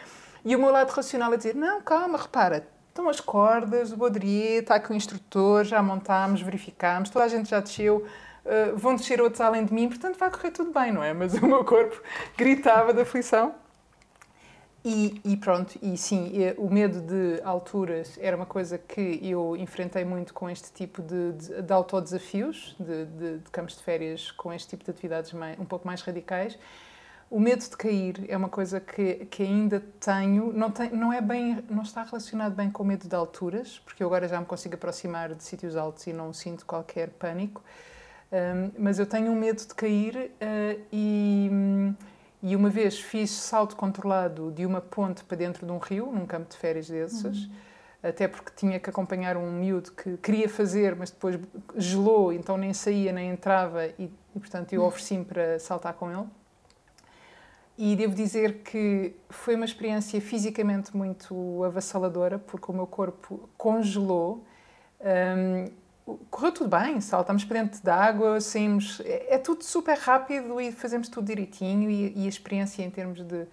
E 0.43 0.55
o 0.55 0.59
meu 0.59 0.71
lado 0.71 0.89
racional 0.89 1.31
a 1.31 1.35
dizer: 1.35 1.55
não, 1.55 1.81
calma, 1.81 2.17
repara. 2.17 2.67
Estão 2.89 3.07
as 3.07 3.21
cordas, 3.21 3.93
o 3.93 3.97
baudrier, 3.97 4.63
está 4.63 4.75
aqui 4.75 4.91
o 4.91 4.95
instrutor, 4.95 5.63
já 5.63 5.81
montámos, 5.81 6.41
verificámos, 6.41 7.09
toda 7.09 7.23
a 7.23 7.27
gente 7.27 7.49
já 7.49 7.59
desceu, 7.59 8.05
Uh, 8.43 8.75
vão 8.75 8.95
descer 8.95 9.21
outros 9.21 9.39
além 9.39 9.63
de 9.63 9.71
mim, 9.71 9.87
portanto 9.87 10.17
vai 10.17 10.31
correr 10.31 10.49
tudo 10.49 10.71
bem, 10.71 10.91
não 10.91 11.03
é? 11.03 11.13
Mas 11.13 11.35
o 11.35 11.45
meu 11.45 11.63
corpo 11.63 12.01
gritava 12.35 12.91
de 12.91 13.01
aflição. 13.01 13.53
E, 14.83 15.21
e 15.23 15.37
pronto, 15.37 15.77
e 15.79 15.95
sim, 15.95 16.31
o 16.57 16.67
medo 16.67 17.01
de 17.01 17.39
alturas 17.43 18.17
era 18.19 18.35
uma 18.35 18.47
coisa 18.47 18.79
que 18.79 19.19
eu 19.21 19.55
enfrentei 19.55 20.03
muito 20.03 20.33
com 20.33 20.49
este 20.49 20.71
tipo 20.71 21.03
de, 21.03 21.33
de, 21.33 21.61
de 21.61 21.73
autodesafios, 21.73 22.75
de, 22.79 23.05
de, 23.05 23.37
de 23.37 23.49
campos 23.51 23.77
de 23.77 23.83
férias 23.83 24.31
com 24.31 24.51
este 24.51 24.69
tipo 24.69 24.83
de 24.83 24.89
atividades 24.89 25.33
mais, 25.33 25.59
um 25.59 25.65
pouco 25.65 25.85
mais 25.85 26.01
radicais. 26.01 26.57
O 27.29 27.39
medo 27.39 27.61
de 27.61 27.77
cair 27.77 28.25
é 28.27 28.35
uma 28.35 28.49
coisa 28.49 28.79
que, 28.79 29.25
que 29.27 29.43
ainda 29.43 29.81
tenho, 29.99 30.51
não, 30.51 30.71
tem, 30.71 30.89
não 30.89 31.13
é 31.13 31.21
bem, 31.21 31.63
não 31.69 31.83
está 31.83 32.03
relacionado 32.03 32.55
bem 32.55 32.71
com 32.71 32.81
o 32.81 32.85
medo 32.85 33.07
de 33.07 33.15
alturas, 33.15 33.79
porque 33.85 34.01
eu 34.01 34.07
agora 34.07 34.27
já 34.27 34.39
me 34.39 34.45
consigo 34.45 34.73
aproximar 34.75 35.33
de 35.33 35.43
sítios 35.43 35.75
altos 35.77 36.07
e 36.07 36.11
não 36.11 36.33
sinto 36.33 36.65
qualquer 36.65 37.09
pânico. 37.11 37.63
Um, 38.31 38.71
mas 38.79 38.97
eu 38.97 39.05
tenho 39.05 39.31
um 39.31 39.35
medo 39.35 39.59
de 39.59 39.75
cair 39.75 40.15
uh, 40.15 40.81
e, 40.91 41.49
e 42.41 42.55
uma 42.55 42.69
vez 42.69 42.99
fiz 42.99 43.29
salto 43.31 43.75
controlado 43.75 44.51
de 44.51 44.65
uma 44.65 44.81
ponte 44.81 45.23
para 45.23 45.37
dentro 45.37 45.65
de 45.65 45.71
um 45.71 45.77
rio, 45.77 46.11
num 46.11 46.25
campo 46.25 46.49
de 46.49 46.57
férias 46.57 46.89
desses, 46.89 47.45
uhum. 47.45 47.51
até 48.01 48.27
porque 48.27 48.51
tinha 48.55 48.79
que 48.79 48.89
acompanhar 48.89 49.37
um 49.37 49.51
miúdo 49.51 49.91
que 49.91 50.17
queria 50.17 50.49
fazer, 50.49 50.95
mas 50.95 51.11
depois 51.11 51.39
gelou, 51.75 52.33
então 52.33 52.57
nem 52.57 52.73
saía 52.73 53.11
nem 53.11 53.29
entrava 53.29 53.85
e, 53.87 54.11
e 54.35 54.39
portanto 54.39 54.73
eu 54.73 54.83
ofereci-me 54.83 55.25
para 55.25 55.59
saltar 55.59 55.93
com 55.93 56.11
ele. 56.11 56.27
E 57.77 57.95
devo 57.95 58.13
dizer 58.13 58.59
que 58.63 59.15
foi 59.29 59.55
uma 59.55 59.65
experiência 59.65 60.19
fisicamente 60.21 60.95
muito 60.95 61.63
avassaladora, 61.63 62.37
porque 62.37 62.69
o 62.71 62.73
meu 62.73 62.85
corpo 62.85 63.49
congelou. 63.57 64.45
Um, 64.99 65.80
correu 66.29 66.51
tudo 66.51 66.69
bem, 66.69 66.99
saltamos 67.01 67.43
para 67.43 67.61
dentro 67.61 67.81
da 67.83 67.95
água, 67.95 68.39
saímos. 68.41 69.01
É, 69.01 69.35
é, 69.35 69.37
tudo 69.37 69.63
super 69.63 69.97
rápido 69.97 70.59
e 70.59 70.71
fazemos 70.71 71.07
tudo 71.09 71.27
direitinho. 71.27 71.89
E, 71.89 72.13
e 72.15 72.25
a 72.25 72.29
experiência 72.29 72.83
em 72.83 72.89
termos 72.89 73.23
de, 73.23 73.45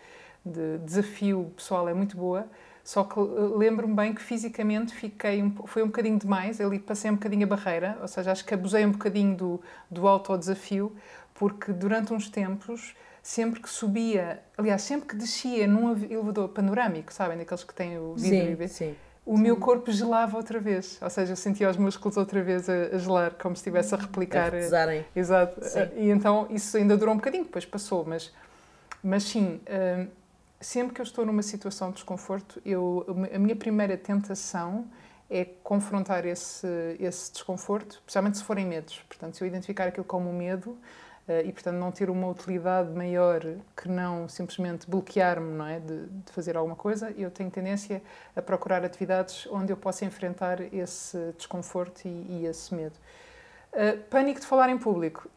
de, 0.45 0.79
desafio 0.85 1.53
pessoal 1.57 1.89
é 1.89 1.95
muito 1.95 2.17
boa. 2.17 2.47
Só 2.83 3.05
que 3.05 3.21
lembro-me 3.21 3.95
bem 3.95 4.15
que 4.15 4.23
fisicamente 4.23 4.95
fiquei 4.95 5.43
um, 5.43 5.55
foi 5.67 5.83
um 5.83 5.89
bocadinho 5.89 6.19
demais, 6.19 6.59
ali 6.59 6.79
passei 6.79 7.11
um 7.11 7.17
bocadinho 7.17 7.45
a 7.45 7.47
barreira, 7.47 7.99
ou 8.01 8.09
seja, 8.09 8.33
acho 8.33 8.43
que 8.47 8.55
abusei 8.55 8.87
um 8.87 8.93
bocadinho 8.93 9.37
do, 9.37 9.61
do 9.91 10.09
autodesafio, 10.09 10.97
porque 11.35 11.71
durante 11.71 12.15
uns 12.15 12.31
tempos, 12.31 12.97
sempre 13.23 13.61
que 13.61 13.69
subia, 13.69 14.43
aliás, 14.57 14.81
sempre 14.81 15.07
que 15.07 15.17
descia 15.17 15.67
num 15.67 15.91
elevador 15.91 16.49
panorâmico, 16.49 17.13
sabem, 17.13 17.37
daqueles 17.37 17.63
que 17.63 17.75
têm 17.75 17.99
o 17.99 18.15
vidro 18.15 18.67
sim, 18.67 18.69
sim 18.69 18.97
o 19.29 19.37
meu 19.37 19.59
corpo 19.59 19.93
gelava 19.93 20.39
outra 20.39 20.59
vez, 20.59 20.99
ou 21.03 21.11
seja, 21.11 21.33
eu 21.33 21.37
sentia 21.37 21.69
os 21.69 21.77
músculos 21.77 22.17
outra 22.17 22.43
vez 22.43 22.67
a, 22.67 22.97
a 22.97 22.99
gelar, 22.99 23.33
como 23.35 23.55
se 23.55 23.61
estivesse 23.61 23.95
a 23.95 23.99
replicar. 23.99 24.47
A 24.47 24.51
Exato. 25.15 25.63
Sim. 25.63 25.81
E 25.97 26.09
então 26.09 26.47
isso 26.49 26.79
ainda 26.79 26.97
durou 26.97 27.13
um 27.13 27.19
bocadinho, 27.19 27.45
depois 27.45 27.67
passou, 27.67 28.07
mas, 28.07 28.33
mas 29.03 29.25
sim, 29.25 29.61
uh, 29.67 30.09
sempre 30.59 30.95
que 30.95 31.01
eu 31.03 31.05
estou 31.05 31.27
numa 31.27 31.43
situação 31.43 31.89
de 31.89 31.97
desconforto, 31.97 32.59
eu, 32.65 33.05
a 33.31 33.39
minha 33.39 33.55
primeira 33.55 33.99
tentação 33.99 34.87
é 35.29 35.45
confrontar 35.63 36.25
esse, 36.25 36.67
esse 36.99 37.31
desconforto, 37.31 37.97
especialmente 37.97 38.39
se 38.39 38.45
forem 38.45 38.65
medos. 38.65 39.05
Portanto, 39.07 39.37
se 39.37 39.45
eu 39.45 39.47
identificar 39.47 39.89
aquilo 39.89 40.07
como 40.07 40.33
medo, 40.33 40.79
e, 41.45 41.53
portanto, 41.53 41.77
não 41.77 41.93
ter 41.93 42.09
uma 42.09 42.27
utilidade 42.29 42.91
maior 42.91 43.41
que 43.77 43.89
não 43.89 44.29
simplesmente 44.29 44.89
bloquear-me 44.89 45.53
não 45.53 45.67
é? 45.67 45.79
De, 45.79 46.07
de, 46.07 46.33
fazer 46.33 46.57
alguma 46.57 46.77
coisa, 46.77 47.13
eu 47.19 47.31
tenho 47.31 47.51
tendência 47.51 48.03
a 48.35 48.41
procurar 48.41 48.85
atividades 48.85 49.47
onde 49.51 49.73
eu 49.73 49.77
possa 49.77 50.05
enfrentar 50.05 50.61
esse 50.73 51.33
desconforto 51.37 52.07
e, 52.07 52.27
e 52.31 52.47
esse 52.47 52.75
medo. 52.75 52.95
Uh, 53.73 53.99
pânico 54.09 54.41
de 54.41 54.47
falar 54.47 54.71
em 54.71 54.79
público. 54.79 55.29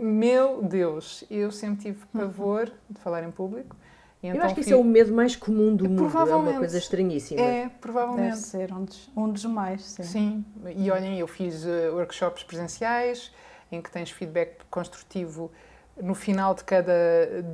Meu 0.00 0.62
Deus, 0.62 1.24
eu 1.30 1.50
sempre 1.50 1.82
tive 1.82 2.06
pavor 2.06 2.72
de 2.88 2.98
falar 3.00 3.22
em 3.22 3.30
público. 3.30 3.76
E 4.22 4.28
então 4.28 4.40
eu 4.40 4.46
acho 4.46 4.54
que 4.54 4.62
isso 4.62 4.72
é 4.72 4.76
o 4.76 4.82
medo 4.82 5.12
mais 5.12 5.36
comum 5.36 5.76
do 5.76 5.84
mundo, 5.84 5.98
provavelmente, 5.98 6.48
é 6.48 6.52
uma 6.52 6.58
coisa 6.60 6.78
estranhíssima. 6.78 7.40
É, 7.40 7.68
provavelmente. 7.80 8.30
Deve 8.30 8.36
ser 8.36 8.72
um 8.72 8.84
dos, 8.84 9.10
um 9.14 9.28
dos 9.30 9.44
mais, 9.44 9.82
sim. 9.82 10.02
Sim, 10.02 10.44
e 10.74 10.90
olhem, 10.90 11.18
eu 11.18 11.26
fiz 11.26 11.64
uh, 11.64 11.94
workshops 11.94 12.42
presenciais, 12.42 13.30
em 13.70 13.82
que 13.82 13.90
tens 13.90 14.10
feedback 14.10 14.64
construtivo. 14.70 15.50
No 15.96 16.14
final 16.14 16.54
de 16.54 16.64
cada 16.64 16.92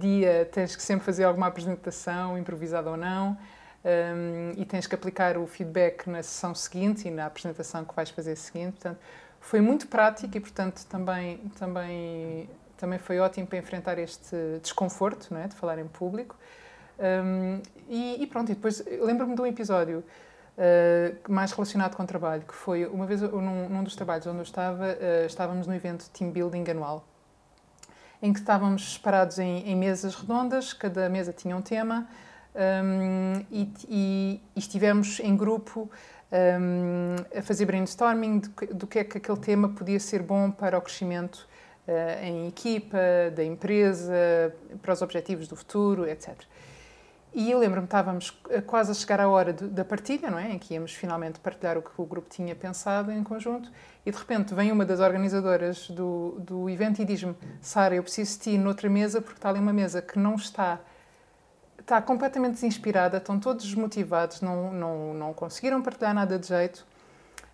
dia 0.01 0.49
tens 0.51 0.75
que 0.75 0.83
sempre 0.83 1.05
fazer 1.05 1.25
alguma 1.25 1.47
apresentação, 1.47 2.37
improvisada 2.37 2.91
ou 2.91 2.97
não, 2.97 3.39
um, 3.85 4.53
e 4.57 4.65
tens 4.65 4.87
que 4.87 4.95
aplicar 4.95 5.37
o 5.37 5.47
feedback 5.47 6.09
na 6.09 6.23
sessão 6.23 6.55
seguinte 6.55 7.09
e 7.09 7.11
na 7.11 7.27
apresentação 7.27 7.85
que 7.85 7.95
vais 7.95 8.11
fazer 8.11 8.37
seguinte. 8.37 8.73
Portanto, 8.73 8.99
foi 9.41 9.61
muito 9.61 9.89
prático 9.89 10.37
e, 10.37 10.41
portanto, 10.41 10.85
também, 10.87 11.39
também, 11.59 12.49
também 12.77 12.99
foi 12.99 13.19
ótimo 13.19 13.47
para 13.47 13.59
enfrentar 13.59 13.99
este 13.99 14.37
desconforto 14.63 15.29
não 15.33 15.41
é, 15.41 15.49
de 15.49 15.55
falar 15.55 15.79
em 15.79 15.89
público. 15.89 16.37
Um, 16.99 17.61
e, 17.89 18.23
e, 18.23 18.27
pronto, 18.27 18.53
e 18.53 18.55
depois 18.55 18.85
lembro-me 18.87 19.35
de 19.35 19.41
um 19.41 19.47
episódio 19.47 20.05
uh, 20.57 21.33
mais 21.33 21.53
relacionado 21.53 21.97
com 21.97 22.03
o 22.03 22.07
trabalho, 22.07 22.43
que 22.43 22.55
foi 22.55 22.87
uma 22.87 23.07
vez 23.07 23.23
num, 23.23 23.69
num 23.69 23.85
dos 23.85 23.97
trabalhos 23.97 24.27
onde 24.27 24.39
eu 24.39 24.43
estava, 24.43 24.87
uh, 24.87 25.27
estávamos 25.27 25.67
no 25.67 25.75
evento 25.75 26.09
Team 26.11 26.31
Building 26.31 26.71
anual, 26.71 27.05
em 28.21 28.33
que 28.33 28.41
estávamos 28.41 28.95
separados 28.95 29.39
em, 29.39 29.69
em 29.69 29.77
mesas 29.77 30.15
redondas, 30.15 30.73
cada 30.73 31.09
mesa 31.09 31.33
tinha 31.33 31.57
um 31.57 31.63
tema, 31.63 32.07
um, 32.55 33.45
e, 33.51 33.73
e, 33.89 34.43
e, 34.55 34.59
estivemos 34.59 35.19
em 35.21 35.35
grupo 35.35 35.91
um, 36.31 37.39
a 37.39 37.43
fazer 37.43 37.65
brainstorming 37.65 38.41
do, 38.41 38.75
do 38.75 38.87
que 38.87 38.99
é 38.99 39.05
que 39.05 39.19
aquele 39.19 39.39
tema 39.39 39.71
podia 39.71 39.99
ser 39.99 40.23
bom 40.23 40.51
para 40.51 40.77
o 40.77 40.83
crescimento 40.83 41.49
uh, 41.89 42.25
em 42.25 42.47
equipa, 42.49 42.99
da 43.35 43.43
empresa, 43.43 44.55
para 44.83 44.93
os 44.93 45.01
objetivos 45.01 45.49
do 45.49 45.57
futuro, 45.57 46.07
etc. 46.07 46.37
E 47.35 47.51
eu 47.51 47.59
lembro-me, 47.59 47.87
estávamos 47.87 48.31
quase 48.67 48.91
a 48.91 48.95
chegar 48.95 49.19
à 49.19 49.27
hora 49.27 49.55
de, 49.55 49.67
da 49.67 49.85
partilha, 49.85 50.31
não 50.31 50.39
é? 50.39 50.53
Em 50.53 50.59
que 50.59 50.75
íamos 50.75 50.93
finalmente 50.93 51.41
partilhar 51.41 51.79
o 51.79 51.83
que 51.83 51.91
o 51.97 52.05
grupo 52.05 52.29
tinha 52.29 52.55
pensado 52.55 53.11
em 53.11 53.25
conjunto, 53.25 53.71
e 54.05 54.11
de 54.11 54.19
repente 54.19 54.55
vem 54.55 54.71
uma 54.71 54.85
das 54.85 55.01
organizadoras 55.01 55.89
do, 55.89 56.37
do 56.41 56.69
evento 56.69 57.01
e 57.01 57.07
diz-me: 57.07 57.35
Sara, 57.63 57.95
eu 57.95 58.03
preciso 58.03 58.37
de 58.37 58.43
ti 58.43 58.59
noutra 58.59 58.89
mesa, 58.91 59.23
porque 59.23 59.39
está 59.39 59.49
ali 59.49 59.61
uma 59.61 59.73
mesa 59.73 60.03
que 60.03 60.19
não 60.19 60.35
está. 60.35 60.79
Está 61.79 62.01
completamente 62.03 62.55
desinspirada, 62.55 63.17
estão 63.17 63.41
todos 63.41 63.65
desmotivados, 63.65 64.41
não, 64.41 64.73
não, 64.73 65.15
não 65.15 65.33
conseguiram 65.33 65.83
partilhar 65.83 66.15
nada 66.15 66.39
de 66.39 66.47
jeito, 66.47 66.87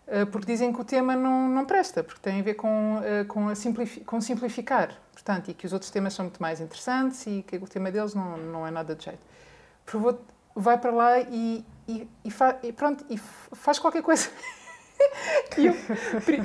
eh, 0.06 0.26
porque 0.26 0.52
dizem 0.52 0.70
que 0.70 0.78
o 0.78 0.84
tema 0.84 1.16
não, 1.16 1.48
não 1.48 1.64
presta, 1.64 2.04
porque 2.04 2.20
tem 2.20 2.40
a 2.40 2.42
ver 2.42 2.54
com, 2.54 3.00
eh, 3.02 3.24
com, 3.24 3.48
a 3.48 3.54
simplifi 3.54 4.00
com 4.00 4.20
simplificar, 4.20 4.94
portanto, 5.14 5.50
e 5.50 5.54
que 5.54 5.64
os 5.64 5.72
outros 5.72 5.90
temas 5.90 6.12
são 6.12 6.26
muito 6.26 6.42
mais 6.42 6.60
interessantes 6.60 7.26
e 7.26 7.42
que 7.42 7.56
o 7.56 7.66
tema 7.66 7.90
deles 7.90 8.12
não, 8.12 8.36
não 8.36 8.66
é 8.66 8.70
nada 8.70 8.94
de 8.94 9.04
jeito 9.04 9.22
provou, 9.88 10.20
vai 10.54 10.78
para 10.78 10.90
lá 10.90 11.20
e, 11.20 11.64
e, 11.88 12.08
e, 12.24 12.30
fa, 12.30 12.58
e 12.62 12.72
pronto, 12.72 13.04
e 13.08 13.16
faz 13.16 13.78
qualquer 13.78 14.02
coisa. 14.02 14.28
e 15.56 15.66
eu, 15.66 15.74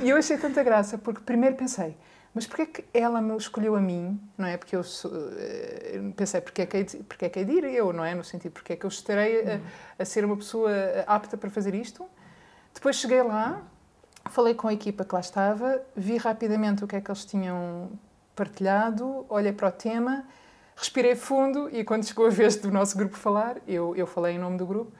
eu 0.02 0.16
achei 0.16 0.38
tanta 0.38 0.62
graça, 0.62 0.96
porque 0.96 1.20
primeiro 1.20 1.54
pensei, 1.54 1.96
mas 2.32 2.46
porquê 2.46 2.62
é 2.62 2.66
que 2.66 2.84
ela 2.94 3.20
me 3.20 3.36
escolheu 3.36 3.76
a 3.76 3.80
mim, 3.80 4.18
não 4.36 4.48
é? 4.48 4.56
Porque 4.56 4.74
eu 4.74 4.82
sou, 4.82 5.12
eh, 5.38 6.00
pensei, 6.16 6.40
porque 6.40 6.62
é, 6.62 6.66
que 6.66 6.76
hei 6.76 6.84
de, 6.84 6.96
porque 6.98 7.26
é 7.26 7.28
que 7.28 7.38
hei 7.38 7.44
de 7.44 7.52
ir 7.52 7.64
eu, 7.64 7.92
não 7.92 8.04
é? 8.04 8.14
No 8.14 8.24
sentido, 8.24 8.52
porque 8.52 8.72
é 8.72 8.76
que 8.76 8.86
eu 8.86 8.88
estarei 8.88 9.42
a, 9.42 9.60
a, 9.98 10.04
ser 10.04 10.24
uma 10.24 10.36
pessoa 10.36 10.70
apta 11.06 11.36
para 11.36 11.50
fazer 11.50 11.74
isto. 11.74 12.04
Depois 12.72 12.96
cheguei 12.96 13.22
lá, 13.22 13.62
falei 14.30 14.54
com 14.54 14.66
a 14.66 14.72
equipa 14.72 15.04
que 15.04 15.14
lá 15.14 15.20
estava, 15.20 15.80
vi 15.94 16.16
rapidamente 16.16 16.82
o 16.82 16.88
que 16.88 16.96
é 16.96 17.00
que 17.00 17.08
eles 17.08 17.24
tinham 17.24 17.92
partilhado, 18.34 19.26
olhei 19.28 19.52
para 19.52 19.68
o 19.68 19.72
tema 19.72 20.24
respirei 20.76 21.14
fundo 21.14 21.68
e 21.70 21.84
quando 21.84 22.04
chegou 22.04 22.26
a 22.26 22.30
vez 22.30 22.56
do 22.56 22.70
nosso 22.70 22.96
grupo 22.96 23.16
falar, 23.16 23.56
eu, 23.66 23.94
eu 23.96 24.06
falei 24.06 24.34
em 24.34 24.38
nome 24.38 24.58
do 24.58 24.66
grupo. 24.66 24.92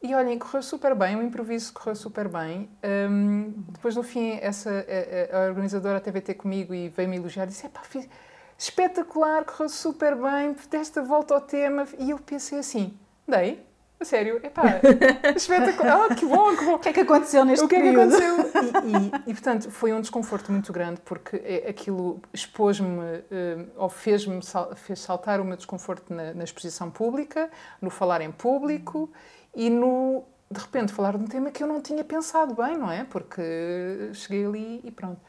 E 0.00 0.14
olhem, 0.14 0.38
correu 0.38 0.62
super 0.62 0.94
bem, 0.94 1.16
o 1.16 1.22
improviso 1.22 1.72
correu 1.72 1.96
super 1.96 2.28
bem. 2.28 2.70
Um, 3.10 3.52
depois, 3.72 3.96
no 3.96 4.04
fim, 4.04 4.38
essa, 4.40 4.70
a, 4.70 5.36
a, 5.36 5.48
organizadora 5.48 6.00
teve 6.00 6.20
a 6.20 6.22
ter 6.22 6.34
comigo 6.34 6.72
e 6.72 6.88
veio-me 6.88 7.16
elogiar 7.16 7.46
disse: 7.46 7.66
Epá, 7.66 7.80
fiz 7.82 8.08
espetacular, 8.56 9.44
correu 9.44 9.68
super 9.68 10.14
bem, 10.14 10.54
desta 10.70 11.02
volta 11.02 11.34
ao 11.34 11.40
tema. 11.40 11.84
E 11.98 12.10
eu 12.10 12.18
pensei 12.18 12.60
assim: 12.60 12.96
dei, 13.26 13.60
a 14.00 14.04
sério, 14.04 14.36
epá, 14.44 14.80
espetacular, 15.34 16.08
oh, 16.08 16.14
que 16.14 16.24
bom, 16.24 16.56
que 16.56 16.64
bom. 16.64 16.74
O 16.74 16.78
que 16.78 16.88
é 16.88 16.92
que 16.92 17.00
aconteceu 17.00 17.44
neste 17.44 17.64
O 17.64 17.68
que 17.68 17.74
período? 17.74 18.14
é 18.14 18.18
que 18.18 18.24
aconteceu? 18.24 18.48
E, 18.84 19.28
e, 19.28 19.30
e, 19.30 19.34
portanto, 19.34 19.70
foi 19.70 19.92
um 19.92 20.00
desconforto 20.00 20.52
muito 20.52 20.72
grande, 20.72 21.00
porque 21.04 21.36
é, 21.36 21.68
aquilo 21.68 22.20
expôs-me, 22.32 23.24
eh, 23.30 23.66
ou 23.76 23.88
fez-me, 23.88 24.40
fez 24.76 25.00
saltar 25.00 25.40
o 25.40 25.44
meu 25.44 25.56
desconforto 25.56 26.14
na, 26.14 26.32
na, 26.32 26.44
exposição 26.44 26.90
pública, 26.90 27.50
no 27.80 27.90
falar 27.90 28.20
em 28.20 28.30
público 28.30 29.10
e 29.54 29.68
no, 29.68 30.24
de 30.50 30.60
repente, 30.60 30.92
falar 30.92 31.16
de 31.16 31.24
um 31.24 31.26
tema 31.26 31.50
que 31.50 31.62
eu 31.62 31.66
não 31.66 31.80
tinha 31.80 32.04
pensado 32.04 32.54
bem, 32.54 32.76
não 32.76 32.90
é? 32.90 33.04
Porque 33.04 34.10
cheguei 34.12 34.46
ali 34.46 34.80
e 34.84 34.90
pronto. 34.90 35.20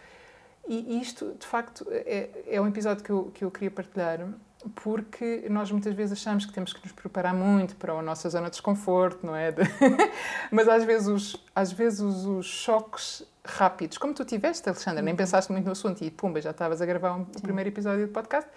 E 0.67 1.01
isto, 1.01 1.35
de 1.39 1.47
facto, 1.47 1.87
é, 1.89 2.29
é 2.47 2.61
um 2.61 2.67
episódio 2.67 3.03
que 3.03 3.09
eu, 3.09 3.31
que 3.33 3.43
eu 3.43 3.49
queria 3.49 3.71
partilhar 3.71 4.19
porque 4.75 5.45
nós 5.49 5.71
muitas 5.71 5.93
vezes 5.93 6.19
achamos 6.19 6.45
que 6.45 6.51
temos 6.51 6.73
que 6.73 6.81
nos 6.83 6.91
preparar 6.91 7.33
muito 7.33 7.75
para 7.77 7.93
a 7.93 8.01
nossa 8.01 8.29
zona 8.29 8.45
de 8.45 8.51
desconforto, 8.51 9.25
não 9.25 9.35
é? 9.35 9.53
Mas 10.51 10.67
às 10.67 10.83
vezes 10.83 11.07
os, 11.07 11.45
às 11.55 11.71
vezes 11.71 11.99
os, 12.01 12.25
os, 12.25 12.45
choques 12.45 13.23
rápidos, 13.45 13.97
como 13.97 14.13
tu 14.13 14.25
tiveste, 14.25 14.67
Alexandra, 14.67 15.01
nem 15.01 15.13
uhum. 15.13 15.17
pensaste 15.17 15.51
muito 15.51 15.65
no 15.65 15.71
assunto 15.71 16.03
e 16.03 16.11
pumba, 16.11 16.41
já 16.41 16.51
estavas 16.51 16.81
a 16.81 16.85
gravar 16.85 17.15
um, 17.15 17.21
o 17.21 17.41
primeiro 17.41 17.69
episódio 17.69 18.05
do 18.05 18.11
podcast, 18.11 18.49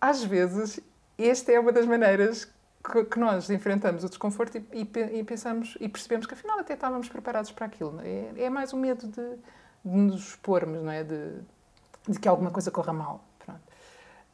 às 0.00 0.22
vezes 0.22 0.80
esta 1.18 1.52
é 1.52 1.58
uma 1.58 1.72
das 1.72 1.84
maneiras 1.84 2.48
que, 2.82 3.04
que 3.04 3.18
nós 3.18 3.50
enfrentamos 3.50 4.04
o 4.04 4.08
desconforto 4.08 4.56
e, 4.56 4.64
e, 4.72 5.18
e, 5.18 5.24
pensamos 5.24 5.76
e 5.80 5.88
percebemos 5.88 6.26
que 6.26 6.34
afinal 6.34 6.60
até 6.60 6.74
estávamos 6.74 7.08
preparados 7.08 7.50
para 7.50 7.66
aquilo. 7.66 8.00
É, 8.02 8.44
é 8.44 8.50
mais 8.50 8.72
o 8.72 8.76
medo 8.76 9.06
de, 9.06 9.36
de 9.84 9.98
nos 9.98 10.28
expormos, 10.28 10.82
não 10.82 10.90
é? 10.90 11.04
De, 11.04 11.40
de 12.08 12.18
que 12.18 12.28
alguma 12.28 12.50
coisa 12.50 12.70
corra 12.70 12.92
mal. 12.92 13.24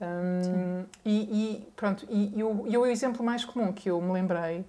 Um, 0.01 0.85
e, 1.05 1.15
e, 1.15 1.69
pronto, 1.75 2.07
e, 2.11 2.39
e, 2.39 2.45
o, 2.45 2.65
e 2.67 2.77
o 2.77 2.85
exemplo 2.85 3.25
mais 3.25 3.45
comum 3.45 3.73
que 3.73 3.91
eu 3.91 4.01
me 4.01 4.13
lembrei 4.13 4.65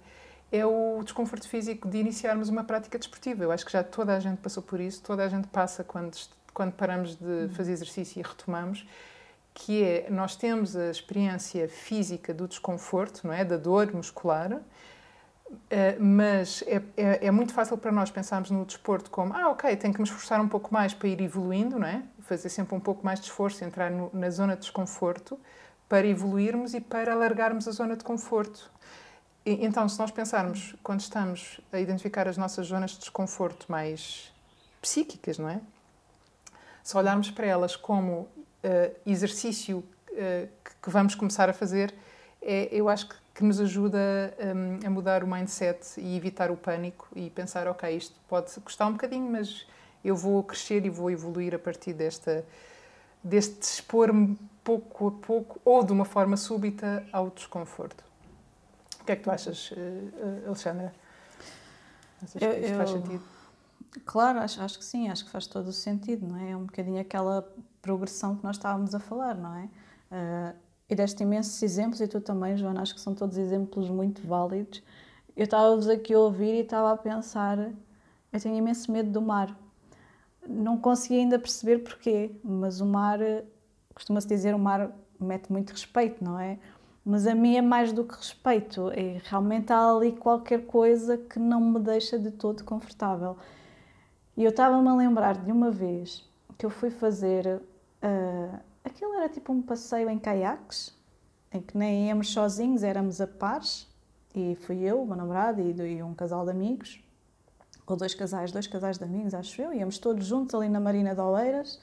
é 0.50 0.64
o 0.64 1.02
desconforto 1.02 1.46
físico 1.46 1.86
de 1.86 1.98
iniciarmos 1.98 2.48
uma 2.48 2.64
prática 2.64 2.98
desportiva. 2.98 3.44
Eu 3.44 3.52
acho 3.52 3.66
que 3.66 3.72
já 3.72 3.82
toda 3.84 4.16
a 4.16 4.20
gente 4.20 4.38
passou 4.38 4.62
por 4.62 4.80
isso, 4.80 5.02
toda 5.02 5.24
a 5.24 5.28
gente 5.28 5.46
passa 5.48 5.84
quando, 5.84 6.16
quando 6.54 6.72
paramos 6.72 7.16
de 7.16 7.24
uhum. 7.24 7.48
fazer 7.50 7.72
exercício 7.72 8.20
e 8.20 8.22
retomamos, 8.22 8.86
que 9.52 9.82
é, 9.82 10.06
nós 10.08 10.36
temos 10.36 10.74
a 10.76 10.90
experiência 10.90 11.68
física 11.68 12.32
do 12.32 12.48
desconforto, 12.48 13.26
não 13.26 13.34
é? 13.34 13.44
Da 13.44 13.56
dor 13.56 13.92
muscular, 13.92 14.60
Uh, 15.50 15.96
mas 15.98 16.62
é, 16.66 16.82
é, 16.94 17.26
é, 17.26 17.30
muito 17.30 17.54
fácil 17.54 17.78
para 17.78 17.90
nós 17.90 18.10
pensarmos 18.10 18.50
no 18.50 18.66
desporto 18.66 19.10
como 19.10 19.32
ah, 19.34 19.48
ok, 19.48 19.74
tenho 19.76 19.94
que 19.94 20.00
me 20.00 20.06
esforçar 20.06 20.38
um 20.42 20.48
pouco 20.48 20.72
mais 20.72 20.92
para 20.92 21.08
ir 21.08 21.22
evoluindo, 21.22 21.78
não 21.78 21.86
é? 21.86 22.02
Fazer 22.28 22.50
sempre 22.50 22.74
um 22.74 22.80
pouco 22.80 23.04
mais 23.04 23.18
de 23.18 23.26
esforço, 23.26 23.64
entrar 23.64 23.90
no, 23.90 24.10
na 24.12 24.28
zona 24.30 24.54
de 24.54 24.60
desconforto 24.60 25.38
para 25.88 26.06
evoluirmos 26.06 26.74
e 26.74 26.80
para 26.80 27.12
alargarmos 27.12 27.66
a 27.66 27.72
zona 27.72 27.96
de 27.96 28.04
conforto. 28.04 28.70
E, 29.46 29.64
então, 29.64 29.88
se 29.88 29.98
nós 29.98 30.10
pensarmos, 30.10 30.74
quando 30.82 31.00
estamos 31.00 31.60
a 31.72 31.80
identificar 31.80 32.28
as 32.28 32.36
nossas 32.36 32.66
zonas 32.66 32.90
de 32.92 32.98
desconforto 32.98 33.66
mais 33.70 34.30
psíquicas, 34.82 35.38
não 35.38 35.48
é? 35.48 35.60
Se 36.82 36.96
olharmos 36.96 37.30
para 37.30 37.46
elas 37.46 37.74
como 37.74 38.12
uh, 38.12 38.28
exercício 39.06 39.78
uh, 39.78 40.48
que 40.82 40.90
vamos 40.90 41.14
começar 41.14 41.48
a 41.48 41.52
fazer, 41.54 41.94
é, 42.42 42.68
eu 42.70 42.88
acho 42.88 43.08
que, 43.08 43.16
que 43.36 43.44
nos 43.44 43.60
ajuda 43.60 43.98
um, 44.38 44.86
a 44.86 44.90
mudar 44.90 45.24
o 45.24 45.26
mindset 45.26 45.98
e 45.98 46.16
evitar 46.16 46.50
o 46.50 46.56
pânico 46.56 47.08
e 47.14 47.30
pensar, 47.30 47.66
ok, 47.66 47.96
isto 47.96 48.14
pode 48.28 48.52
custar 48.60 48.88
um 48.88 48.92
bocadinho, 48.92 49.30
mas 49.30 49.66
eu 50.04 50.16
vou 50.16 50.42
crescer 50.42 50.84
e 50.84 50.90
vou 50.90 51.10
evoluir 51.10 51.54
a 51.54 51.58
partir 51.58 51.92
desta, 51.92 52.44
deste 53.22 53.62
expor-me 53.62 54.38
pouco 54.62 55.08
a 55.08 55.10
pouco 55.12 55.60
ou 55.64 55.82
de 55.82 55.92
uma 55.92 56.04
forma 56.04 56.36
súbita 56.36 57.06
ao 57.12 57.30
desconforto. 57.30 58.04
O 59.00 59.04
que 59.04 59.12
é 59.12 59.16
que 59.16 59.22
tu 59.22 59.30
achas, 59.30 59.72
eh, 59.76 60.46
Alexandra? 60.46 60.92
Achas 62.22 62.42
eu, 62.42 62.50
que 62.50 62.60
isto 62.60 62.76
faz 62.76 62.90
sentido? 62.90 63.22
Claro, 64.04 64.40
acho, 64.40 64.60
acho 64.60 64.78
que 64.78 64.84
sim, 64.84 65.08
acho 65.08 65.24
que 65.24 65.30
faz 65.30 65.46
todo 65.46 65.68
o 65.68 65.72
sentido, 65.72 66.26
não 66.26 66.38
é? 66.38 66.50
É 66.50 66.56
um 66.56 66.64
bocadinho 66.64 67.00
aquela 67.00 67.50
progressão 67.80 68.36
que 68.36 68.44
nós 68.44 68.56
estávamos 68.56 68.94
a 68.94 69.00
falar, 69.00 69.34
não 69.34 69.54
é? 69.54 69.64
Uh, 69.64 70.56
e 70.90 70.94
deste 70.94 71.22
imensos 71.22 71.62
exemplos, 71.62 72.00
e 72.00 72.08
tu 72.08 72.20
também, 72.20 72.56
Joana, 72.56 72.82
acho 72.82 72.94
que 72.94 73.00
são 73.00 73.14
todos 73.14 73.36
exemplos 73.36 73.88
muito 73.88 74.26
válidos. 74.26 74.82
Eu 75.36 75.44
estava-vos 75.44 75.88
aqui 75.88 76.12
a 76.12 76.18
ouvir 76.18 76.54
e 76.54 76.60
estava 76.60 76.92
a 76.92 76.96
pensar, 76.96 77.58
eu 77.58 78.40
tenho 78.40 78.56
imenso 78.56 78.90
medo 78.92 79.10
do 79.10 79.22
mar 79.22 79.56
não 80.48 80.78
consegui 80.78 81.20
ainda 81.20 81.38
perceber 81.38 81.78
porquê, 81.80 82.30
mas 82.42 82.80
o 82.80 82.86
mar, 82.86 83.18
costuma-se 83.94 84.26
dizer, 84.26 84.54
o 84.54 84.58
mar 84.58 84.90
mete 85.20 85.52
muito 85.52 85.70
respeito, 85.70 86.24
não 86.24 86.38
é? 86.38 86.58
Mas 87.04 87.26
a 87.26 87.34
mim 87.34 87.56
é 87.56 87.62
mais 87.62 87.92
do 87.92 88.04
que 88.04 88.16
respeito, 88.16 88.90
é 88.90 89.20
realmente 89.24 89.72
há 89.72 89.90
ali 89.90 90.12
qualquer 90.12 90.66
coisa 90.66 91.16
que 91.18 91.38
não 91.38 91.60
me 91.60 91.78
deixa 91.80 92.18
de 92.18 92.30
todo 92.30 92.64
confortável. 92.64 93.36
E 94.36 94.44
eu 94.44 94.50
estava-me 94.50 94.88
a 94.88 94.94
lembrar 94.94 95.36
de 95.36 95.50
uma 95.50 95.70
vez 95.70 96.24
que 96.56 96.64
eu 96.64 96.70
fui 96.70 96.90
fazer. 96.90 97.60
Uh, 98.02 98.58
aquilo 98.84 99.14
era 99.14 99.28
tipo 99.28 99.52
um 99.52 99.62
passeio 99.62 100.08
em 100.08 100.18
caiaques, 100.18 100.96
em 101.52 101.60
que 101.60 101.76
nem 101.76 102.08
íamos 102.08 102.30
sozinhos, 102.30 102.82
éramos 102.82 103.20
a 103.20 103.26
pares, 103.26 103.88
e 104.34 104.54
fui 104.54 104.80
eu, 104.80 105.02
o 105.02 105.06
meu 105.06 105.16
namorado 105.16 105.60
e, 105.60 106.02
um 106.02 106.14
casal 106.14 106.44
de 106.44 106.50
amigos 106.50 107.02
ou 107.92 107.96
dois 107.98 108.14
casais, 108.14 108.52
dois 108.52 108.66
casais 108.66 108.98
de 108.98 109.04
amigos, 109.04 109.34
acho 109.34 109.60
eu, 109.60 109.72
íamos 109.72 109.98
todos 109.98 110.26
juntos 110.26 110.54
ali 110.54 110.68
na 110.68 110.80
Marina 110.80 111.14
de 111.14 111.20
Oeiras, 111.20 111.80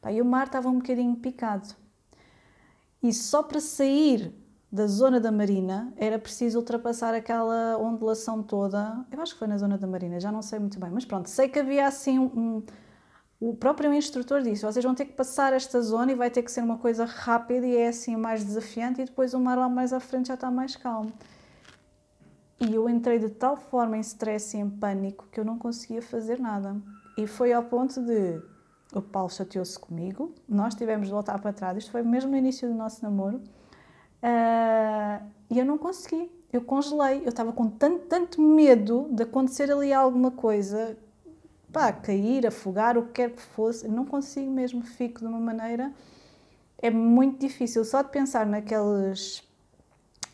pá, 0.00 0.12
e 0.12 0.20
o 0.20 0.24
mar 0.24 0.46
estava 0.46 0.68
um 0.68 0.78
bocadinho 0.78 1.16
picado. 1.16 1.68
E 3.02 3.12
só 3.12 3.42
para 3.42 3.60
sair 3.60 4.32
da 4.72 4.86
zona 4.86 5.20
da 5.20 5.30
Marina 5.30 5.92
era 5.96 6.18
preciso 6.18 6.58
ultrapassar 6.58 7.14
aquela 7.14 7.78
ondulação 7.78 8.42
toda. 8.42 9.04
Eu 9.12 9.20
acho 9.20 9.34
que 9.34 9.38
foi 9.38 9.46
na 9.46 9.56
zona 9.56 9.78
da 9.78 9.86
Marina, 9.86 10.18
já 10.18 10.32
não 10.32 10.42
sei 10.42 10.58
muito 10.58 10.80
bem, 10.80 10.90
mas 10.90 11.04
pronto, 11.04 11.28
sei 11.28 11.48
que 11.48 11.58
havia 11.58 11.86
assim 11.86 12.18
um, 12.18 12.30
um 12.34 12.62
o 13.40 13.54
próprio 13.54 13.92
instrutor 13.92 14.40
disse: 14.42 14.64
vocês 14.64 14.82
vão 14.84 14.94
ter 14.94 15.04
que 15.04 15.12
passar 15.12 15.52
esta 15.52 15.80
zona 15.82 16.12
e 16.12 16.14
vai 16.14 16.30
ter 16.30 16.42
que 16.42 16.50
ser 16.50 16.62
uma 16.62 16.78
coisa 16.78 17.04
rápida 17.04 17.66
e 17.66 17.76
é 17.76 17.88
assim 17.88 18.16
mais 18.16 18.42
desafiante, 18.42 19.02
e 19.02 19.04
depois 19.04 19.34
o 19.34 19.40
mar 19.40 19.58
lá 19.58 19.68
mais 19.68 19.92
à 19.92 20.00
frente 20.00 20.28
já 20.28 20.34
está 20.34 20.50
mais 20.50 20.76
calmo. 20.76 21.12
E 22.68 22.74
eu 22.74 22.88
entrei 22.88 23.18
de 23.18 23.28
tal 23.28 23.56
forma 23.56 23.96
em 23.96 24.00
stress 24.00 24.56
e 24.56 24.60
em 24.60 24.70
pânico 24.70 25.26
que 25.30 25.38
eu 25.38 25.44
não 25.44 25.58
conseguia 25.58 26.00
fazer 26.00 26.40
nada. 26.40 26.76
E 27.16 27.26
foi 27.26 27.52
ao 27.52 27.62
ponto 27.62 28.00
de 28.00 28.40
o 28.94 29.02
Paulo 29.02 29.30
chateou-se 29.30 29.78
comigo, 29.78 30.32
nós 30.48 30.74
tivemos 30.74 31.08
de 31.08 31.12
voltar 31.12 31.40
para 31.40 31.52
trás, 31.52 31.76
isto 31.76 31.90
foi 31.90 32.02
mesmo 32.02 32.30
no 32.30 32.36
início 32.36 32.68
do 32.68 32.74
nosso 32.74 33.02
namoro, 33.02 33.38
uh, 33.38 35.24
e 35.50 35.58
eu 35.58 35.64
não 35.64 35.76
consegui, 35.76 36.30
eu 36.52 36.60
congelei, 36.60 37.22
eu 37.24 37.30
estava 37.30 37.52
com 37.52 37.68
tanto, 37.68 38.06
tanto 38.06 38.40
medo 38.40 39.08
de 39.10 39.24
acontecer 39.24 39.70
ali 39.70 39.92
alguma 39.92 40.30
coisa, 40.30 40.96
pá, 41.72 41.92
cair, 41.92 42.46
afogar, 42.46 42.96
o 42.96 43.06
que 43.06 43.12
quer 43.12 43.30
que 43.32 43.42
fosse, 43.42 43.84
eu 43.86 43.92
não 43.92 44.04
consigo 44.04 44.50
mesmo, 44.50 44.82
fico 44.82 45.18
de 45.20 45.26
uma 45.26 45.40
maneira, 45.40 45.92
é 46.78 46.90
muito 46.90 47.40
difícil, 47.40 47.84
só 47.84 48.02
de 48.02 48.10
pensar 48.10 48.46
naquelas 48.46 49.42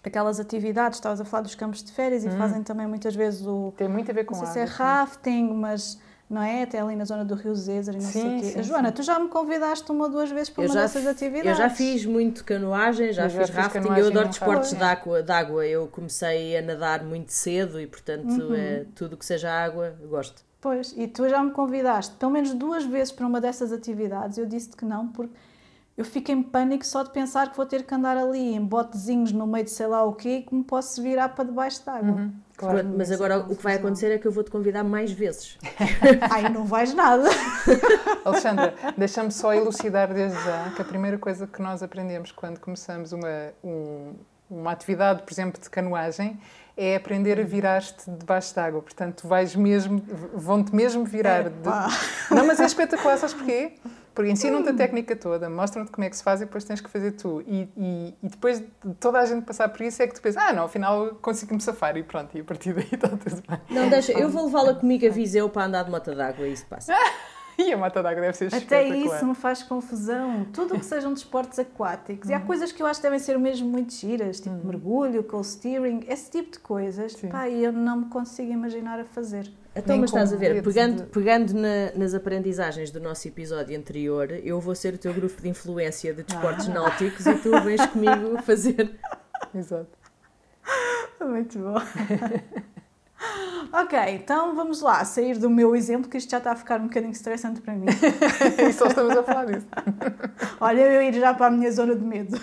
aquelas 0.03 0.41
atividades, 0.41 0.99
estavas 0.99 1.21
a 1.21 1.25
falar 1.25 1.43
dos 1.43 1.55
campos 1.55 1.83
de 1.83 1.93
férias 1.93 2.25
hum. 2.25 2.29
e 2.29 2.39
fazem 2.39 2.63
também 2.63 2.87
muitas 2.87 3.15
vezes 3.15 3.47
o... 3.47 3.73
Tem 3.77 3.89
muito 3.89 4.11
a 4.11 4.15
ver 4.15 4.25
com 4.25 4.35
Não 4.35 4.45
sei 4.45 4.53
se 4.53 4.59
é 4.61 4.65
rafting, 4.65 5.53
mas 5.53 5.99
não 6.31 6.41
é? 6.41 6.63
Até 6.63 6.79
ali 6.79 6.95
na 6.95 7.05
zona 7.05 7.25
do 7.25 7.35
Rio 7.35 7.55
Zezer 7.57 7.95
e 7.95 7.99
não 7.99 8.07
sim, 8.07 8.21
sei 8.21 8.37
o 8.37 8.41
quê. 8.41 8.47
Sim, 8.47 8.63
Joana, 8.63 8.89
sim. 8.91 8.95
tu 8.95 9.03
já 9.03 9.19
me 9.19 9.29
convidaste 9.29 9.91
uma 9.91 10.05
ou 10.05 10.11
duas 10.11 10.31
vezes 10.31 10.49
para 10.49 10.63
eu 10.63 10.71
uma 10.71 10.81
dessas 10.81 11.05
atividades. 11.05 11.51
Eu 11.51 11.57
já 11.57 11.69
fiz 11.69 12.07
muito 12.07 12.45
canoagem, 12.45 13.13
já 13.13 13.25
eu 13.25 13.31
fiz 13.31 13.49
já 13.49 13.63
rafting, 13.63 13.79
eu 13.79 14.07
adoro 14.07 14.29
desportos 14.29 14.73
de 14.73 14.83
água, 14.83 15.23
de 15.25 15.33
água. 15.33 15.67
Eu 15.67 15.89
comecei 15.89 16.57
a 16.57 16.63
nadar 16.63 17.03
muito 17.03 17.33
cedo 17.33 17.81
e, 17.81 17.87
portanto, 17.87 18.31
uhum. 18.31 18.55
é, 18.55 18.87
tudo 18.95 19.17
que 19.17 19.27
seja 19.27 19.51
água, 19.51 19.97
eu 20.01 20.09
gosto. 20.09 20.45
Pois, 20.61 20.95
e 20.97 21.09
tu 21.09 21.29
já 21.29 21.43
me 21.43 21.51
convidaste 21.51 22.15
pelo 22.17 22.31
menos 22.31 22.55
duas 22.55 22.85
vezes 22.85 23.13
para 23.13 23.27
uma 23.27 23.41
dessas 23.41 23.73
atividades. 23.73 24.39
Eu 24.39 24.47
disse 24.47 24.69
que 24.69 24.85
não, 24.85 25.09
porque 25.09 25.35
eu 26.01 26.05
fico 26.05 26.33
em 26.33 26.43
pânico 26.43 26.85
só 26.87 27.03
de 27.03 27.11
pensar 27.11 27.51
que 27.51 27.57
vou 27.59 27.67
ter 27.67 27.83
que 27.83 27.95
andar 27.95 28.17
ali 28.17 28.55
em 28.55 28.65
botezinhos 28.65 29.33
no 29.33 29.47
meio 29.47 29.67
de 29.67 29.71
sei 29.71 29.87
lá 29.87 30.03
o 30.03 30.15
quê 30.15 30.43
que 30.49 30.55
me 30.55 30.65
posso 30.65 31.03
virar 31.03 31.29
para 31.29 31.45
debaixo 31.45 31.85
d'água. 31.85 32.13
Uhum. 32.13 32.33
Claro, 32.57 32.95
mas 32.97 33.13
agora 33.13 33.41
o 33.41 33.55
que 33.55 33.63
vai 33.63 33.75
acontecer 33.75 34.11
é 34.11 34.17
que 34.17 34.27
eu 34.27 34.33
vou 34.33 34.43
te 34.43 34.51
convidar 34.51 34.83
mais 34.83 35.13
vezes. 35.13 35.59
Ai, 36.31 36.49
não 36.49 36.65
vais 36.65 36.95
nada. 36.95 37.29
Alexandra, 38.25 38.75
deixa-me 38.97 39.31
só 39.31 39.53
elucidar 39.53 40.13
desde 40.15 40.43
já 40.43 40.71
que 40.75 40.81
a 40.81 40.85
primeira 40.87 41.19
coisa 41.19 41.47
que 41.47 41.61
nós 41.61 41.83
aprendemos 41.83 42.33
quando 42.33 42.59
começamos 42.61 43.13
uma, 43.13 43.53
um, 43.63 44.15
uma 44.49 44.73
atividade, 44.73 45.23
por 45.23 45.33
exemplo, 45.35 45.61
de 45.61 45.69
canoagem, 45.69 46.41
é 46.79 46.97
aprender 46.97 47.39
a 47.39 47.45
virar-te 47.45 48.11
debaixo 48.11 48.55
d'água. 48.55 48.81
Portanto, 48.81 49.29
vais 49.29 49.55
mesmo, 49.55 50.03
vão-te 50.35 50.75
mesmo 50.75 51.05
virar. 51.05 51.51
De... 51.51 52.35
Não, 52.35 52.47
mas 52.47 52.59
é 52.59 52.65
espetacular, 52.65 53.19
sabes 53.19 53.35
porquê? 53.35 53.75
Porque 54.15 54.31
ensinam-te 54.31 54.69
a 54.69 54.75
técnica 54.75 55.15
toda, 55.15 55.49
mostram-te 55.49 55.91
como 55.91 56.05
é 56.05 56.11
que 56.11 56.17
se 56.17 56.23
faz 56.23 56.41
e 56.41 56.45
depois 56.45 56.65
tens 56.65 56.81
que 56.81 56.91
fazer 56.91 57.13
tu. 57.13 57.43
E, 57.47 57.69
e, 57.77 58.15
e, 58.23 58.29
depois 58.29 58.61
de 58.61 58.95
toda 58.99 59.19
a 59.19 59.27
gente 59.27 59.45
passar 59.45 59.69
por 59.69 59.81
isso 59.83 60.03
é 60.03 60.07
que 60.07 60.15
tu 60.15 60.21
pensas, 60.21 60.43
ah, 60.43 60.53
não, 60.53 60.65
afinal 60.65 61.15
consigo-me 61.23 61.61
safar 61.61 61.97
e 61.97 62.03
pronto, 62.03 62.37
e 62.37 62.41
a 62.41 62.45
partir 62.45 62.73
daí 62.73 62.89
está 62.93 63.09
tudo 63.09 63.43
bem. 63.49 63.61
Não, 63.71 63.89
deixa, 63.89 64.13
eu 64.13 64.29
vou 64.29 64.47
levá-la 64.47 64.75
comigo 64.75 65.07
a 65.07 65.11
Viseu 65.11 65.49
para 65.49 65.67
andar 65.67 65.85
de 65.85 65.91
moto 65.91 66.15
d'água 66.15 66.47
e 66.47 66.53
isso 66.53 66.67
passa. 66.67 66.93
E 67.59 67.73
a 67.73 67.77
mata 67.77 68.03
d'água 68.03 68.23
deve 68.23 68.37
ser 68.37 68.55
Até 68.55 68.89
isso 68.89 69.27
me 69.27 69.35
faz 69.35 69.63
confusão. 69.63 70.47
Tudo 70.53 70.77
o 70.77 70.79
que 70.79 70.85
sejam 70.85 71.13
desportos 71.13 71.59
aquáticos. 71.59 72.29
Hum. 72.29 72.33
E 72.33 72.35
há 72.35 72.39
uhum. 72.39 72.47
coisas 72.47 72.73
que 72.73 72.83
eu 72.83 72.87
acho 72.87 73.01
que 73.01 73.03
devem 73.03 73.19
ser 73.19 73.39
mesmo 73.39 73.69
muito 73.69 73.93
giras, 73.93 74.41
tipo 74.41 74.55
hum. 74.55 74.63
mergulho, 74.65 75.23
cold 75.25 75.47
steering, 75.47 76.05
esse 76.09 76.31
tipo 76.31 76.53
de 76.53 76.59
coisas. 76.59 77.13
Sim. 77.13 77.29
Pá, 77.29 77.49
eu 77.51 77.73
não 77.73 77.99
me 77.99 78.05
consigo 78.07 78.51
imaginar 78.51 78.99
a 78.99 79.05
fazer. 79.05 79.51
Então, 79.75 79.97
mas 79.99 80.11
estás 80.11 80.33
a 80.33 80.37
ver, 80.37 80.63
pegando, 80.63 81.03
de... 81.03 81.09
pegando 81.09 81.55
na, 81.55 81.93
nas 81.95 82.13
aprendizagens 82.13 82.91
do 82.91 83.01
nosso 83.01 83.27
episódio 83.29 83.79
anterior, 83.79 84.31
eu 84.43 84.61
vou 84.61 84.75
ser 84.75 84.95
o 84.95 84.99
teu 84.99 85.15
grupo 85.15 85.41
de 85.41 85.49
influência 85.49 86.13
de 86.13 86.25
desportos 86.25 86.69
ah. 86.69 86.75
náuticos 86.75 87.25
e 87.25 87.35
tu 87.37 87.51
vens 87.63 87.87
comigo 87.87 88.43
fazer. 88.43 88.91
Exato. 89.55 89.89
Muito 91.21 91.59
bom. 91.59 91.77
Ok, 93.73 93.99
então 94.09 94.55
vamos 94.57 94.81
lá, 94.81 95.05
sair 95.05 95.39
do 95.39 95.49
meu 95.49 95.77
exemplo, 95.77 96.11
que 96.11 96.17
isto 96.17 96.31
já 96.31 96.39
está 96.39 96.53
a 96.53 96.57
ficar 96.57 96.81
um 96.81 96.85
bocadinho 96.85 97.13
estressante 97.13 97.61
para 97.61 97.75
mim. 97.75 97.87
e 97.87 98.73
só 98.73 98.87
estamos 98.87 99.17
a 99.17 99.23
falar 99.23 99.45
disso. 99.47 99.67
Olha, 100.61 100.81
eu 100.81 101.03
ir 101.03 101.15
já 101.15 101.33
para 101.35 101.47
a 101.47 101.51
minha 101.51 101.71
zona 101.71 101.95
de 101.95 102.03
medo. 102.03 102.37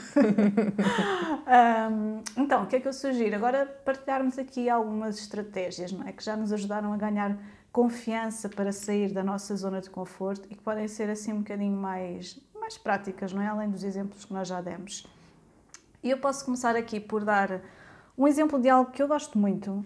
um, 1.92 2.22
então, 2.38 2.64
o 2.64 2.68
que 2.68 2.78
é 2.78 2.80
que 2.80 2.88
eu 2.88 2.94
sugiro? 2.94 3.36
Agora 3.36 3.66
partilharmos 3.84 4.38
aqui 4.38 4.70
algumas 4.70 5.18
estratégias, 5.18 5.92
não 5.92 6.08
é? 6.08 6.12
Que 6.12 6.24
já 6.24 6.38
nos 6.38 6.54
ajudaram 6.54 6.94
a 6.94 6.98
ganhar 6.98 7.38
confiança 7.72 8.48
para 8.48 8.72
sair 8.72 9.12
da 9.12 9.24
nossa 9.24 9.56
zona 9.56 9.82
de 9.82 9.90
conforto 9.90 10.48
e 10.50 10.56
que 10.56 10.64
podem 10.64 10.88
ser 10.88 11.10
assim 11.10 11.34
um 11.34 11.40
bocadinho 11.40 11.76
mais, 11.76 12.40
mais 12.56 12.78
práticas, 12.78 13.34
não 13.34 13.42
é? 13.42 13.48
Além 13.48 13.70
dos 13.70 13.84
exemplos 13.84 14.24
que 14.24 14.34
nós 14.34 14.48
já 14.48 14.62
demos. 14.62 15.06
E 16.04 16.10
eu 16.10 16.20
posso 16.20 16.46
começar 16.46 16.76
aqui 16.76 17.00
por 17.00 17.26
dar 17.26 17.62
um 18.18 18.28
exemplo 18.28 18.60
de 18.60 18.70
algo 18.70 18.92
que 18.92 19.02
eu 19.02 19.08
gosto 19.08 19.38
muito, 19.38 19.86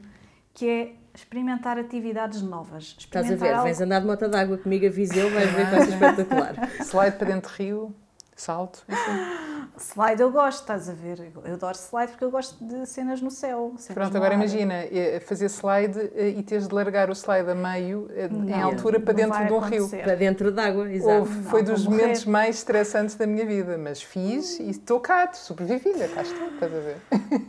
que 0.53 0.69
é 0.69 0.93
experimentar 1.13 1.77
atividades 1.77 2.41
novas. 2.41 2.95
Estás 2.97 3.31
a 3.31 3.35
ver, 3.35 3.53
algo... 3.53 3.65
vens 3.65 3.81
andar 3.81 3.99
de 3.99 4.07
moto 4.07 4.27
d'água 4.27 4.57
comigo 4.57 4.85
a 4.85 4.89
Viseu, 4.89 5.29
vais 5.29 5.49
ver 5.51 5.65
que 5.65 5.71
vai 5.71 5.85
ser 5.85 5.93
espetacular. 5.93 6.69
Slide 6.81 7.17
para 7.17 7.27
dentro 7.27 7.51
de 7.51 7.63
rio, 7.63 7.95
salto, 8.35 8.83
enfim. 8.87 9.51
Slide 9.77 10.21
eu 10.21 10.31
gosto, 10.31 10.61
estás 10.61 10.89
a 10.89 10.93
ver? 10.93 11.31
Eu 11.43 11.53
adoro 11.53 11.75
slide 11.75 12.11
porque 12.11 12.23
eu 12.25 12.29
gosto 12.29 12.63
de 12.63 12.85
cenas 12.85 13.21
no 13.21 13.31
céu. 13.31 13.73
Pronto, 13.93 14.15
agora 14.15 14.35
imagina 14.35 14.73
eh, 14.73 15.19
fazer 15.25 15.49
slide 15.49 16.11
eh, 16.13 16.35
e 16.37 16.43
teres 16.43 16.67
de 16.67 16.75
largar 16.75 17.09
o 17.09 17.15
slide 17.15 17.49
a 17.49 17.55
meio, 17.55 18.07
eh, 18.11 18.27
não, 18.27 18.47
em 18.47 18.61
altura, 18.61 18.99
para 18.99 19.13
dentro 19.13 19.45
de 19.45 19.53
um 19.53 19.59
rio. 19.59 19.89
Para 19.89 20.15
dentro 20.15 20.51
d'água, 20.51 20.91
exato. 20.91 21.25
foi 21.25 21.63
não, 21.63 21.73
dos 21.73 21.87
momentos 21.87 22.25
mais 22.25 22.57
estressantes 22.57 23.15
da 23.15 23.25
minha 23.25 23.45
vida, 23.45 23.77
mas 23.77 24.01
fiz 24.01 24.59
e 24.59 24.69
estou 24.69 24.99
cá, 24.99 25.31
sobrevivi, 25.33 25.93
cá 26.13 26.21
estou, 26.21 26.47
estás 26.47 26.73
a 26.73 26.79
ver? 26.79 26.97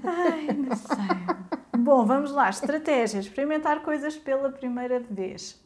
Ai, 0.04 0.46
não 0.54 0.76
sei. 0.76 1.52
Bom, 1.82 2.06
vamos 2.06 2.30
lá. 2.30 2.48
Estratégias. 2.48 3.24
Experimentar 3.24 3.82
coisas 3.82 4.16
pela 4.16 4.52
primeira 4.52 5.00
vez. 5.00 5.60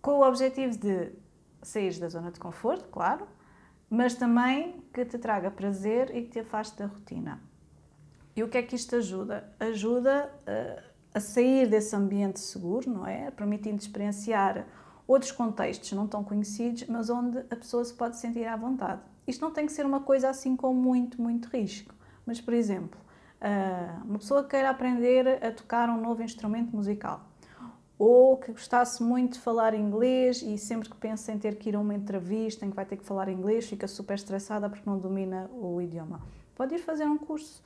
Com 0.00 0.12
o 0.12 0.26
objetivo 0.26 0.78
de 0.78 1.12
sair 1.60 1.98
da 1.98 2.08
zona 2.08 2.30
de 2.30 2.40
conforto, 2.40 2.88
claro, 2.88 3.28
mas 3.90 4.14
também 4.14 4.82
que 4.90 5.04
te 5.04 5.18
traga 5.18 5.50
prazer 5.50 6.16
e 6.16 6.22
que 6.22 6.30
te 6.30 6.38
afaste 6.40 6.78
da 6.78 6.86
rotina. 6.86 7.38
E 8.34 8.42
o 8.42 8.48
que 8.48 8.56
é 8.56 8.62
que 8.62 8.76
isto 8.76 8.96
ajuda? 8.96 9.52
Ajuda 9.60 10.32
uh, 10.48 10.82
a 11.12 11.20
sair 11.20 11.68
desse 11.68 11.94
ambiente 11.94 12.40
seguro, 12.40 12.88
não 12.88 13.06
é? 13.06 13.30
Permitindo 13.30 13.76
experienciar 13.76 14.66
outros 15.06 15.32
contextos 15.32 15.92
não 15.92 16.06
tão 16.06 16.24
conhecidos, 16.24 16.86
mas 16.88 17.10
onde 17.10 17.40
a 17.50 17.56
pessoa 17.56 17.84
se 17.84 17.92
pode 17.92 18.16
sentir 18.18 18.46
à 18.46 18.56
vontade. 18.56 19.02
Isto 19.26 19.42
não 19.42 19.50
tem 19.50 19.66
que 19.66 19.72
ser 19.72 19.84
uma 19.84 20.00
coisa 20.00 20.30
assim 20.30 20.56
com 20.56 20.72
muito, 20.72 21.20
muito 21.20 21.46
risco. 21.48 21.94
Mas, 22.24 22.40
por 22.40 22.54
exemplo, 22.54 22.98
uh, 23.40 24.04
uma 24.04 24.18
pessoa 24.18 24.42
que 24.42 24.50
queira 24.50 24.70
aprender 24.70 25.44
a 25.44 25.50
tocar 25.50 25.88
um 25.88 26.00
novo 26.00 26.22
instrumento 26.22 26.74
musical 26.74 27.28
ou 27.98 28.36
que 28.36 28.52
gostasse 28.52 29.02
muito 29.02 29.34
de 29.34 29.40
falar 29.40 29.74
inglês 29.74 30.40
e 30.40 30.56
sempre 30.56 30.88
que 30.88 30.96
pensa 30.96 31.32
em 31.32 31.38
ter 31.38 31.56
que 31.56 31.68
ir 31.68 31.74
a 31.74 31.80
uma 31.80 31.94
entrevista 31.94 32.64
em 32.64 32.70
que 32.70 32.76
vai 32.76 32.86
ter 32.86 32.96
que 32.96 33.04
falar 33.04 33.28
inglês 33.28 33.68
fica 33.68 33.88
super 33.88 34.14
estressada 34.14 34.70
porque 34.70 34.88
não 34.88 34.98
domina 34.98 35.50
o 35.52 35.82
idioma. 35.82 36.22
Pode 36.54 36.76
ir 36.76 36.78
fazer 36.78 37.06
um 37.06 37.18
curso, 37.18 37.62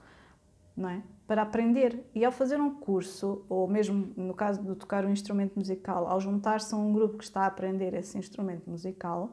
não 0.75 0.89
é? 0.89 1.03
Para 1.27 1.43
aprender. 1.43 2.03
E 2.15 2.25
ao 2.25 2.33
fazer 2.33 2.59
um 2.61 2.75
curso, 2.75 3.45
ou 3.49 3.69
mesmo 3.69 4.13
no 4.17 4.33
caso 4.33 4.63
de 4.63 4.75
tocar 4.75 5.05
um 5.05 5.11
instrumento 5.11 5.59
musical, 5.59 6.07
ao 6.07 6.19
juntar-se 6.19 6.75
a 6.75 6.79
um 6.79 6.93
grupo 6.93 7.19
que 7.19 7.25
está 7.25 7.43
a 7.43 7.47
aprender 7.47 7.93
esse 7.93 8.17
instrumento 8.17 8.71
musical, 8.71 9.31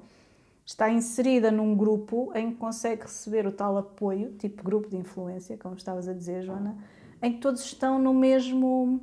está 0.69 0.87
inserida 0.87 1.51
num 1.51 1.75
grupo 1.75 2.31
em 2.35 2.51
que 2.51 2.57
consegue 2.57 3.01
receber 3.01 3.47
o 3.47 3.51
tal 3.51 3.75
apoio, 3.75 4.33
tipo 4.33 4.63
grupo 4.63 4.87
de 4.87 4.97
influência, 4.97 5.57
como 5.57 5.73
estavas 5.73 6.07
a 6.07 6.13
dizer, 6.13 6.43
Joana, 6.43 6.77
em 7.23 7.33
que 7.33 7.39
todos 7.39 7.65
estão 7.65 7.97
no 7.97 8.13
mesmo, 8.13 9.01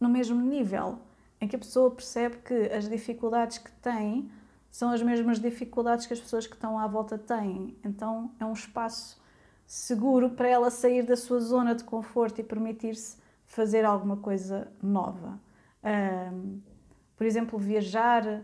no 0.00 0.08
mesmo 0.08 0.42
nível, 0.42 0.98
em 1.40 1.46
que 1.46 1.54
a 1.54 1.58
pessoa 1.58 1.88
percebe 1.88 2.38
que 2.38 2.52
as 2.72 2.88
dificuldades 2.88 3.58
que 3.58 3.70
tem 3.80 4.28
são 4.72 4.90
as 4.90 5.00
mesmas 5.00 5.38
dificuldades 5.38 6.04
que 6.04 6.14
as 6.14 6.20
pessoas 6.20 6.48
que 6.48 6.54
estão 6.54 6.76
à 6.76 6.88
volta 6.88 7.16
têm. 7.16 7.76
Então 7.84 8.32
é 8.40 8.44
um 8.44 8.52
espaço 8.52 9.22
seguro 9.64 10.30
para 10.30 10.48
ela 10.48 10.68
sair 10.68 11.04
da 11.06 11.16
sua 11.16 11.38
zona 11.38 11.76
de 11.76 11.84
conforto 11.84 12.40
e 12.40 12.44
permitir-se 12.44 13.18
fazer 13.46 13.84
alguma 13.84 14.16
coisa 14.16 14.66
nova. 14.82 15.38
Um, 16.32 16.60
por 17.16 17.24
exemplo, 17.24 17.56
viajar 17.56 18.42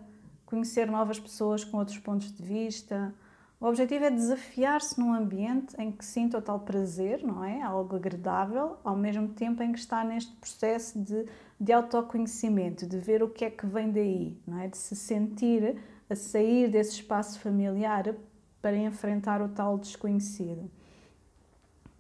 conhecer 0.49 0.91
novas 0.91 1.21
pessoas 1.21 1.63
com 1.63 1.77
outros 1.77 1.99
pontos 1.99 2.33
de 2.33 2.43
vista. 2.43 3.15
O 3.61 3.67
objetivo 3.67 4.07
é 4.07 4.11
desafiar-se 4.11 4.99
num 4.99 5.13
ambiente 5.13 5.77
em 5.79 5.93
que 5.93 6.03
sinta 6.03 6.39
o 6.39 6.43
tal 6.43 6.61
prazer, 6.61 7.23
não 7.23 7.45
é? 7.45 7.61
Algo 7.61 7.97
agradável, 7.97 8.79
ao 8.83 8.97
mesmo 8.97 9.29
tempo 9.29 9.63
em 9.63 9.73
que 9.73 9.79
está 9.79 10.03
neste 10.03 10.35
processo 10.37 10.99
de, 10.99 11.27
de 11.61 11.71
autoconhecimento, 11.71 12.87
de 12.87 12.99
ver 12.99 13.23
o 13.23 13.29
que 13.29 13.45
é 13.45 13.51
que 13.51 13.67
vem 13.67 13.93
daí, 13.93 14.39
não 14.47 14.59
é? 14.59 14.69
De 14.69 14.79
se 14.79 14.97
sentir 14.97 15.77
a 16.09 16.17
sair 16.17 16.71
desse 16.71 16.93
espaço 16.93 17.39
familiar 17.41 18.15
para 18.63 18.77
enfrentar 18.77 19.43
o 19.43 19.49
tal 19.51 19.77
desconhecido. 19.77 20.71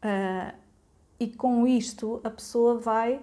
Uh, 0.02 0.56
e 1.20 1.26
com 1.26 1.66
isto 1.66 2.18
a 2.24 2.30
pessoa 2.30 2.78
vai 2.78 3.20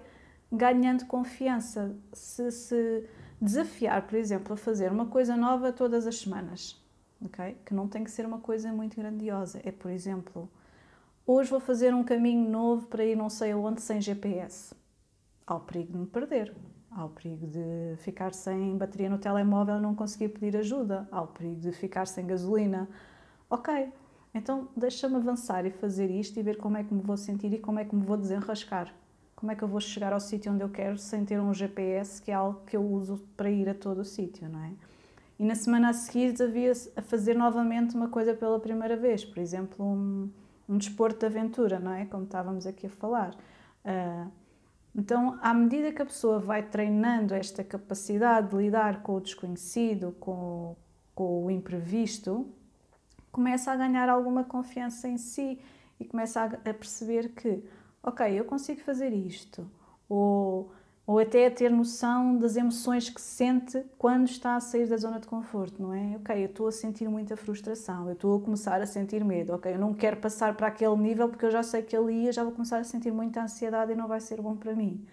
ganhando 0.52 1.04
confiança. 1.06 1.96
Se, 2.12 2.52
se 2.52 3.08
desafiar, 3.40 4.06
por 4.06 4.16
exemplo, 4.16 4.54
a 4.54 4.56
fazer 4.56 4.90
uma 4.92 5.06
coisa 5.06 5.36
nova 5.36 5.72
todas 5.72 6.06
as 6.06 6.18
semanas, 6.18 6.80
ok? 7.24 7.56
Que 7.64 7.74
não 7.74 7.88
tem 7.88 8.04
que 8.04 8.10
ser 8.10 8.26
uma 8.26 8.38
coisa 8.40 8.72
muito 8.72 8.96
grandiosa. 8.96 9.60
É, 9.64 9.70
por 9.72 9.90
exemplo, 9.90 10.48
hoje 11.26 11.50
vou 11.50 11.60
fazer 11.60 11.94
um 11.94 12.04
caminho 12.04 12.48
novo 12.50 12.86
para 12.88 13.04
ir 13.04 13.16
não 13.16 13.28
sei 13.30 13.52
aonde 13.52 13.80
sem 13.82 14.00
GPS. 14.00 14.74
há 15.46 15.54
o 15.56 15.60
perigo 15.60 15.92
de 15.92 15.98
me 15.98 16.06
perder, 16.06 16.54
há 16.90 17.04
o 17.04 17.10
perigo 17.10 17.46
de 17.46 17.96
ficar 17.98 18.34
sem 18.34 18.76
bateria 18.76 19.08
no 19.10 19.18
telemóvel 19.18 19.76
e 19.78 19.80
não 19.80 19.94
conseguir 19.94 20.30
pedir 20.30 20.56
ajuda, 20.56 21.08
há 21.10 21.22
o 21.22 21.28
perigo 21.28 21.60
de 21.60 21.72
ficar 21.72 22.06
sem 22.06 22.26
gasolina. 22.26 22.88
Ok, 23.50 23.92
então 24.34 24.68
deixa-me 24.76 25.16
avançar 25.16 25.64
e 25.66 25.70
fazer 25.70 26.10
isto 26.10 26.38
e 26.38 26.42
ver 26.42 26.56
como 26.58 26.76
é 26.76 26.84
que 26.84 26.92
me 26.94 27.00
vou 27.02 27.16
sentir 27.16 27.52
e 27.52 27.58
como 27.58 27.78
é 27.78 27.84
que 27.84 27.94
me 27.94 28.02
vou 28.04 28.16
desenrascar. 28.16 28.92
Como 29.36 29.52
é 29.52 29.54
que 29.54 29.62
eu 29.62 29.68
vou 29.68 29.80
chegar 29.80 30.12
ao 30.14 30.18
sítio 30.18 30.50
onde 30.50 30.64
eu 30.64 30.68
quero 30.70 30.96
sem 30.96 31.24
ter 31.24 31.38
um 31.38 31.52
GPS, 31.52 32.22
que 32.22 32.30
é 32.30 32.34
algo 32.34 32.62
que 32.66 32.76
eu 32.76 32.82
uso 32.82 33.22
para 33.36 33.50
ir 33.50 33.68
a 33.68 33.74
todo 33.74 34.00
o 34.00 34.04
sítio, 34.04 34.48
não 34.48 34.64
é? 34.64 34.72
E 35.38 35.44
na 35.44 35.54
semana 35.54 35.90
a 35.90 35.92
seguir 35.92 36.34
havia 36.42 36.72
a 36.96 37.02
fazer 37.02 37.34
novamente 37.34 37.94
uma 37.94 38.08
coisa 38.08 38.32
pela 38.32 38.58
primeira 38.58 38.96
vez, 38.96 39.24
por 39.24 39.38
exemplo, 39.38 39.84
um, 39.84 40.30
um 40.66 40.78
desporto 40.78 41.20
de 41.20 41.26
aventura, 41.26 41.78
não 41.78 41.92
é? 41.92 42.06
Como 42.06 42.24
estávamos 42.24 42.66
aqui 42.66 42.86
a 42.86 42.90
falar. 42.90 43.34
Uh, 43.84 44.30
então, 44.94 45.38
à 45.42 45.52
medida 45.52 45.92
que 45.92 46.00
a 46.00 46.06
pessoa 46.06 46.38
vai 46.38 46.62
treinando 46.62 47.34
esta 47.34 47.62
capacidade 47.62 48.48
de 48.48 48.56
lidar 48.56 49.02
com 49.02 49.16
o 49.16 49.20
desconhecido, 49.20 50.16
com, 50.18 50.74
com 51.14 51.44
o 51.44 51.50
imprevisto, 51.50 52.48
começa 53.30 53.70
a 53.70 53.76
ganhar 53.76 54.08
alguma 54.08 54.42
confiança 54.42 55.06
em 55.06 55.18
si 55.18 55.60
e 56.00 56.04
começa 56.06 56.40
a, 56.40 56.44
a 56.46 56.72
perceber 56.72 57.28
que, 57.34 57.62
ok, 58.06 58.38
eu 58.38 58.44
consigo 58.44 58.80
fazer 58.80 59.12
isto, 59.12 59.70
ou 60.08 60.70
ou 61.06 61.20
até 61.20 61.48
ter 61.48 61.70
noção 61.70 62.36
das 62.36 62.56
emoções 62.56 63.08
que 63.08 63.20
sente 63.20 63.80
quando 63.96 64.28
está 64.28 64.56
a 64.56 64.60
sair 64.60 64.88
da 64.88 64.96
zona 64.96 65.20
de 65.20 65.28
conforto, 65.28 65.80
não 65.80 65.94
é? 65.94 66.16
Ok, 66.16 66.36
eu 66.36 66.46
estou 66.46 66.66
a 66.66 66.72
sentir 66.72 67.08
muita 67.08 67.36
frustração, 67.36 68.08
eu 68.08 68.14
estou 68.14 68.36
a 68.36 68.40
começar 68.40 68.80
a 68.82 68.86
sentir 68.86 69.24
medo, 69.24 69.54
ok, 69.54 69.72
eu 69.72 69.78
não 69.78 69.94
quero 69.94 70.16
passar 70.16 70.56
para 70.56 70.66
aquele 70.66 70.96
nível 70.96 71.28
porque 71.28 71.46
eu 71.46 71.50
já 71.50 71.62
sei 71.62 71.82
que 71.82 71.94
ali 71.96 72.24
ia, 72.24 72.32
já 72.32 72.42
vou 72.42 72.52
começar 72.52 72.78
a 72.78 72.84
sentir 72.84 73.12
muita 73.12 73.40
ansiedade 73.40 73.92
e 73.92 73.94
não 73.94 74.08
vai 74.08 74.20
ser 74.20 74.40
bom 74.42 74.56
para 74.56 74.74
mim. 74.74 75.06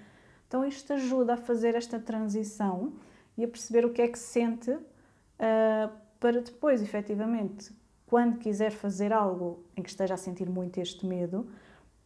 Então 0.48 0.66
isto 0.66 0.94
ajuda 0.94 1.36
a 1.36 1.38
fazer 1.38 1.76
esta 1.76 2.00
transição 2.00 2.94
e 3.38 3.44
a 3.44 3.48
perceber 3.48 3.86
o 3.86 3.92
que 3.92 4.02
é 4.02 4.08
que 4.08 4.18
sente 4.18 4.72
uh, 4.72 5.92
para 6.20 6.42
depois, 6.42 6.82
efetivamente, 6.82 7.72
quando 8.08 8.40
quiser 8.40 8.72
fazer 8.72 9.14
algo 9.14 9.64
em 9.78 9.84
que 9.84 9.90
esteja 9.90 10.16
a 10.16 10.18
sentir 10.18 10.50
muito 10.50 10.80
este 10.80 11.06
medo, 11.06 11.48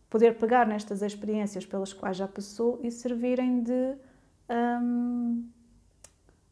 poder 0.10 0.38
pegar 0.38 0.66
nestas 0.66 1.02
experiências 1.02 1.66
pelas 1.66 1.94
quais 1.94 2.18
já 2.18 2.28
passou 2.28 2.80
e 2.84 2.92
servirem 2.92 3.62
de, 3.62 3.96
um, 4.50 5.48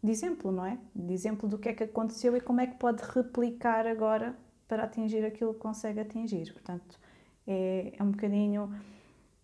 de 0.04 0.12
exemplo, 0.12 0.52
não 0.52 0.66
é? 0.66 0.78
De 0.94 1.14
exemplo 1.14 1.48
do 1.48 1.58
que 1.58 1.70
é 1.70 1.74
que 1.74 1.84
aconteceu 1.84 2.36
e 2.36 2.42
como 2.42 2.62
é 2.62 2.68
que 2.68 2.76
pode 2.76 3.04
replicar 3.04 3.88
agora 3.88 4.36
para 4.68 4.84
atingir 4.84 5.24
aquilo 5.26 5.54
que 5.54 5.60
consegue 5.60 6.00
atingir. 6.00 6.52
Portanto, 6.52 7.00
é, 7.48 7.94
é 7.98 8.04
um 8.04 8.12
bocadinho 8.12 8.74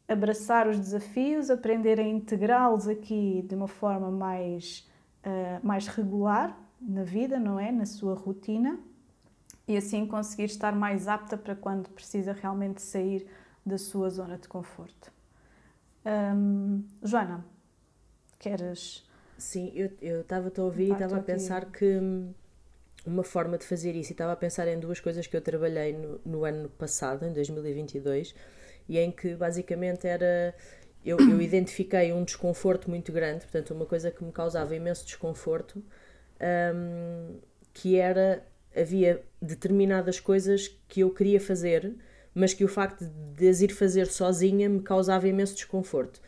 abraçar 0.07 0.68
os 0.68 0.78
desafios, 0.78 1.49
aprender 1.49 1.99
a 1.99 2.03
integrá-los 2.03 2.88
aqui 2.88 3.45
de 3.47 3.55
uma 3.55 3.68
forma 3.68 4.12
mais, 4.12 4.89
uh, 5.26 5.66
mais 5.66 5.88
regular 5.88 6.57
na 6.82 7.03
vida, 7.03 7.39
não 7.39 7.59
é? 7.59 7.72
Na 7.72 7.86
sua 7.86 8.14
rotina 8.14 8.80
e 9.68 9.78
assim 9.78 10.05
conseguir 10.05 10.45
estar 10.45 10.76
mais 10.76 11.07
apta 11.07 11.38
para 11.38 11.55
quando 11.55 11.89
precisa 11.89 12.34
realmente 12.34 12.82
sair 12.82 13.26
da 13.66 13.78
sua 13.78 14.09
zona 14.09 14.38
de 14.38 14.47
conforto. 14.47 15.12
Joana, 17.03 17.45
queres. 18.39 19.03
Sim, 19.38 19.72
eu 20.01 20.22
estava 20.22 20.51
a 20.55 20.62
ouvir 20.62 20.89
e 20.89 20.91
estava 20.91 21.18
a 21.18 21.22
pensar 21.22 21.72
que 21.72 21.97
hum, 21.97 22.34
uma 23.05 23.24
forma 23.24 23.57
de 23.57 23.66
fazer 23.66 23.95
isso, 23.95 24.12
e 24.12 24.14
estava 24.14 24.34
a 24.34 24.36
pensar 24.36 24.68
em 24.68 24.80
duas 24.80 24.99
coisas 24.99 25.26
que 25.26 25.36
eu 25.36 25.41
trabalhei 25.41 25.93
no, 25.93 26.22
no 26.26 26.45
ano 26.45 26.70
passado, 26.70 27.26
em 27.26 27.34
2022, 27.34 28.36
e 28.88 28.97
em 28.97 29.12
que 29.12 29.36
basicamente 29.36 30.07
era. 30.07 30.55
Eu, 31.03 31.18
eu, 31.20 31.41
identifiquei 31.41 32.14
um 32.14 32.24
desconforto 32.24 32.89
muito 32.89 33.12
grande, 33.12 33.41
portanto, 33.41 33.74
uma 33.74 33.86
coisa 33.86 34.12
que 34.12 34.24
me 34.24 34.32
causava 34.32 34.76
imenso 34.76 35.05
desconforto, 35.05 35.84
um, 36.76 37.39
que 37.74 37.97
era. 37.97 38.45
Havia 38.74 39.22
determinadas 39.41 40.18
coisas 40.22 40.70
que 40.88 41.01
eu 41.01 41.14
queria 41.14 41.41
fazer 41.41 41.93
mas 42.34 42.54
que 42.54 42.64
o 42.64 42.68
facto 42.68 43.06
de 43.36 43.48
as 43.50 43.62
ir 43.62 43.74
fazer 43.74 44.08
sozinha 44.08 44.70
me 44.70 44.82
causava 44.82 45.28
imenso 45.28 45.56
desconforto. 45.56 46.22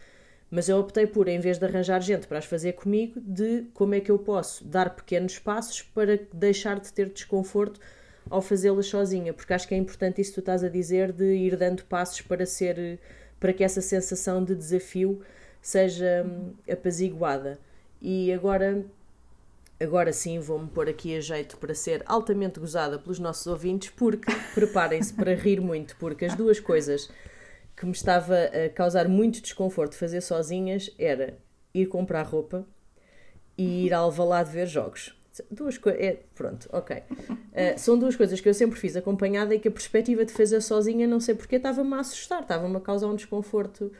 Mas 0.51 0.69
eu 0.69 0.77
optei 0.77 1.07
por, 1.07 1.27
em 1.27 1.39
vez 1.39 1.57
de 1.57 1.65
arranjar 1.65 1.99
gente 2.01 2.27
para 2.27 2.37
as 2.37 2.45
fazer 2.45 2.73
comigo, 2.73 3.19
de 3.19 3.65
como 3.73 3.95
é 3.95 3.99
que 3.99 4.11
eu 4.11 4.19
posso 4.19 4.63
dar 4.65 4.95
pequenos 4.95 5.39
passos 5.39 5.81
para 5.81 6.19
deixar 6.31 6.79
de 6.79 6.93
ter 6.93 7.09
desconforto 7.09 7.79
ao 8.29 8.41
fazê-las 8.41 8.85
sozinha, 8.85 9.33
porque 9.33 9.53
acho 9.53 9.67
que 9.67 9.73
é 9.73 9.77
importante 9.77 10.21
isso 10.21 10.31
que 10.31 10.35
tu 10.35 10.39
estás 10.39 10.63
a 10.63 10.69
dizer 10.69 11.11
de 11.11 11.25
ir 11.25 11.57
dando 11.57 11.83
passos 11.85 12.21
para 12.21 12.45
ser 12.45 12.99
para 13.39 13.51
que 13.51 13.63
essa 13.63 13.81
sensação 13.81 14.41
de 14.41 14.55
desafio 14.55 15.21
seja 15.61 16.25
hum, 16.25 16.53
apaziguada. 16.71 17.59
E 18.01 18.31
agora 18.31 18.85
Agora 19.83 20.13
sim, 20.13 20.39
vou-me 20.39 20.69
pôr 20.69 20.87
aqui 20.87 21.13
a 21.17 21.19
jeito 21.19 21.57
para 21.57 21.75
ser 21.75 22.03
altamente 22.05 22.57
gozada 22.57 22.97
pelos 22.97 23.19
nossos 23.19 23.45
ouvintes, 23.47 23.89
porque 23.89 24.31
preparem-se 24.55 25.13
para 25.13 25.35
rir 25.35 25.59
muito, 25.59 25.97
porque 25.97 26.23
as 26.23 26.35
duas 26.35 26.57
coisas 26.57 27.11
que 27.75 27.85
me 27.85 27.91
estava 27.91 28.33
a 28.45 28.69
causar 28.69 29.09
muito 29.09 29.41
desconforto 29.41 29.97
fazer 29.97 30.21
sozinhas 30.21 30.89
era 30.97 31.37
ir 31.73 31.87
comprar 31.87 32.21
roupa 32.21 32.65
e 33.57 33.85
ir 33.85 33.93
ao 33.93 34.05
Alvalade 34.05 34.51
ver 34.51 34.67
jogos. 34.67 35.13
Duas 35.49 35.77
coisas. 35.77 36.01
É, 36.01 36.19
pronto, 36.35 36.69
ok. 36.71 36.97
Uh, 36.97 37.77
são 37.77 37.97
duas 37.97 38.15
coisas 38.15 38.39
que 38.39 38.47
eu 38.47 38.53
sempre 38.53 38.79
fiz 38.79 38.95
acompanhada 38.95 39.55
e 39.55 39.59
que 39.59 39.67
a 39.67 39.71
perspectiva 39.71 40.23
de 40.23 40.31
fazer 40.31 40.61
sozinha, 40.61 41.07
não 41.07 41.19
sei 41.19 41.33
porque, 41.33 41.55
estava-me 41.55 41.93
a 41.95 41.99
assustar, 41.99 42.41
estava-me 42.41 42.75
a 42.77 42.79
causar 42.79 43.07
um 43.07 43.15
desconforto 43.15 43.91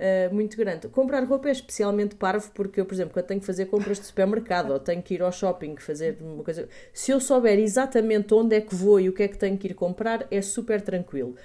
uh, 0.00 0.34
muito 0.34 0.56
grande. 0.56 0.88
Comprar 0.88 1.22
roupa 1.24 1.48
é 1.48 1.52
especialmente 1.52 2.14
parvo 2.14 2.50
porque 2.54 2.80
eu, 2.80 2.86
por 2.86 2.94
exemplo, 2.94 3.12
quando 3.12 3.26
tenho 3.26 3.40
que 3.40 3.46
fazer 3.46 3.66
compras 3.66 3.98
de 4.00 4.06
supermercado 4.06 4.70
ou 4.70 4.78
tenho 4.78 5.02
que 5.02 5.14
ir 5.14 5.22
ao 5.22 5.30
shopping 5.30 5.76
fazer 5.76 6.16
uma 6.20 6.42
coisa. 6.42 6.66
Se 6.94 7.10
eu 7.10 7.20
souber 7.20 7.58
exatamente 7.58 8.32
onde 8.32 8.56
é 8.56 8.60
que 8.60 8.74
vou 8.74 8.98
e 8.98 9.08
o 9.08 9.12
que 9.12 9.22
é 9.22 9.28
que 9.28 9.36
tenho 9.36 9.58
que 9.58 9.68
ir 9.68 9.74
comprar, 9.74 10.26
é 10.30 10.40
super 10.40 10.80
tranquilo. 10.80 11.36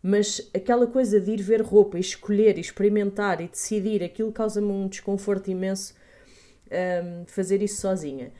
Mas 0.00 0.50
aquela 0.54 0.86
coisa 0.86 1.18
de 1.18 1.32
ir 1.32 1.42
ver 1.42 1.62
roupa 1.62 1.96
e 1.96 2.00
escolher, 2.00 2.58
e 2.58 2.60
experimentar 2.60 3.40
e 3.40 3.48
decidir, 3.48 4.04
aquilo 4.04 4.30
causa-me 4.30 4.70
um 4.70 4.86
desconforto 4.86 5.50
imenso 5.50 5.94
um, 6.70 6.74
ehm, 6.74 7.24
fazer 7.26 7.62
isso 7.62 7.80
sozinha. 7.80 8.30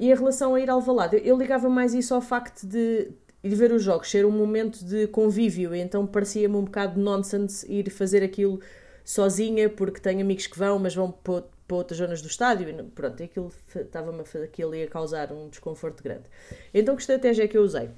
E 0.00 0.10
em 0.10 0.14
relação 0.14 0.54
a 0.54 0.60
ir 0.60 0.70
ao 0.70 0.80
valado, 0.80 1.14
eu 1.16 1.36
ligava 1.36 1.68
mais 1.68 1.92
isso 1.92 2.14
ao 2.14 2.22
facto 2.22 2.66
de 2.66 3.10
ir 3.44 3.54
ver 3.54 3.70
os 3.70 3.82
jogos 3.82 4.10
ser 4.10 4.24
um 4.24 4.30
momento 4.30 4.82
de 4.82 5.06
convívio, 5.08 5.74
então 5.74 6.06
parecia-me 6.06 6.56
um 6.56 6.64
bocado 6.64 6.98
nonsense 6.98 7.70
ir 7.70 7.90
fazer 7.90 8.22
aquilo 8.22 8.62
sozinha 9.04 9.68
porque 9.68 10.00
tenho 10.00 10.22
amigos 10.22 10.46
que 10.46 10.58
vão, 10.58 10.78
mas 10.78 10.94
vão 10.94 11.12
para, 11.12 11.44
para 11.68 11.76
outras 11.76 11.98
zonas 11.98 12.22
do 12.22 12.28
estádio 12.28 12.66
e 12.70 12.82
pronto, 12.82 13.22
aquilo 13.22 13.52
estava-me 13.76 14.22
aquilo 14.42 14.74
ia 14.74 14.86
causar 14.86 15.30
um 15.34 15.50
desconforto 15.50 16.02
grande. 16.02 16.24
Então 16.72 16.96
que 16.96 17.02
estratégia 17.02 17.44
é 17.44 17.48
que 17.48 17.58
eu 17.58 17.62
usei? 17.62 17.90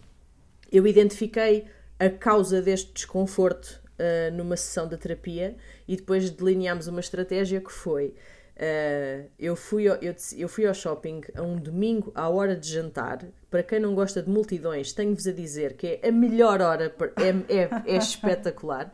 Eu 0.73 0.85
identifiquei 0.89 1.67
a 2.01 2.11
causa 2.11 2.61
deste 2.61 2.93
desconforto 2.93 3.81
uh, 3.93 4.35
numa 4.37 4.57
sessão 4.57 4.89
de 4.89 4.97
terapia 4.97 5.57
e 5.87 5.95
depois 5.95 6.29
delineámos 6.31 6.89
uma 6.89 6.99
estratégia 6.99 7.61
que 7.61 7.71
foi 7.71 8.13
Uh, 8.63 9.29
eu, 9.41 9.57
fui 9.57 9.89
ao, 9.89 9.97
eu, 9.97 10.15
eu, 10.37 10.49
fui 10.49 10.65
ao 10.65 10.73
shopping 10.73 11.23
a 11.35 11.43
um 11.43 11.57
domingo 11.57 12.13
à 12.15 12.29
hora 12.29 12.55
de 12.55 12.69
jantar. 12.69 13.27
Para 13.51 13.61
quem 13.65 13.81
não 13.81 13.93
gosta 13.93 14.23
de 14.23 14.31
multidões, 14.31 14.93
tenho-vos 14.93 15.27
a 15.27 15.33
dizer 15.33 15.73
que 15.73 15.99
é 16.01 16.09
a 16.09 16.13
melhor 16.13 16.61
hora, 16.61 16.95
é, 17.17 17.59
é, 17.59 17.69
é 17.85 17.97
espetacular. 17.97 18.93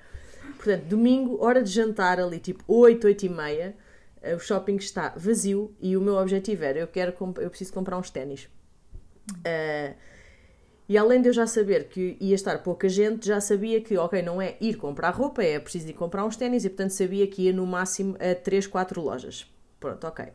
Portanto, 0.57 0.85
domingo, 0.85 1.45
hora 1.45 1.63
de 1.63 1.71
jantar 1.71 2.19
ali, 2.19 2.39
tipo 2.39 2.65
8, 2.67 3.07
8 3.09 3.27
e 3.27 3.29
meia, 3.29 3.77
eh, 4.23 4.35
o 4.35 4.39
shopping 4.39 4.77
está 4.77 5.13
vazio 5.15 5.77
e 5.79 5.99
o 5.99 6.01
meu 6.01 6.17
objetivo 6.17 6.65
era, 6.65 6.79
eu 6.79 6.89
quero, 6.89 7.15
eu 7.37 7.51
preciso 7.51 7.73
comprar 7.73 7.99
uns 7.99 8.09
ténis. 8.09 8.49
Uh, 9.31 9.95
e 10.89 10.97
além 10.97 11.21
de 11.21 11.29
eu 11.29 11.33
já 11.35 11.47
saber 11.47 11.89
que 11.89 12.17
ia 12.19 12.35
estar 12.35 12.63
pouca 12.63 12.89
gente, 12.89 13.27
já 13.27 13.39
sabia 13.39 13.83
que, 13.83 13.99
ok, 13.99 14.23
não 14.23 14.41
é 14.41 14.57
ir 14.63 14.77
comprar 14.77 15.11
roupa, 15.11 15.43
é 15.43 15.61
preciso 15.61 15.89
ir 15.89 15.93
comprar 15.93 16.25
uns 16.25 16.37
ténis 16.37 16.65
e, 16.65 16.71
portanto, 16.71 16.93
sabia 16.93 17.27
que 17.27 17.43
ia 17.43 17.53
no 17.53 17.67
máximo 17.67 18.17
a 18.19 18.35
3, 18.35 18.67
4 18.67 18.99
lojas. 19.03 19.47
Pronto, 19.79 20.07
ok. 20.07 20.27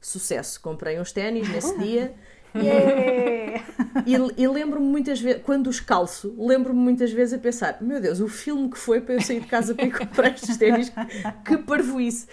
Sucesso. 0.00 0.60
Comprei 0.60 1.00
uns 1.00 1.12
ténis 1.12 1.48
nesse 1.48 1.76
dia 1.78 2.14
Yeah. 2.62 3.62
e, 4.06 4.42
e 4.42 4.48
lembro-me 4.48 4.86
muitas 4.86 5.20
vezes, 5.20 5.42
quando 5.42 5.68
os 5.68 5.80
calço, 5.80 6.34
lembro-me 6.38 6.78
muitas 6.78 7.12
vezes 7.12 7.34
a 7.34 7.38
pensar: 7.38 7.78
meu 7.80 8.00
Deus, 8.00 8.20
o 8.20 8.28
filme 8.28 8.70
que 8.70 8.78
foi 8.78 9.00
para 9.00 9.14
eu 9.14 9.20
sair 9.20 9.40
de 9.40 9.46
casa 9.46 9.74
para 9.74 9.84
ir 9.84 9.96
comprar 9.96 10.32
estes 10.32 10.56
ténis, 10.56 10.92
que 11.44 11.58
parvoíce! 11.58 12.26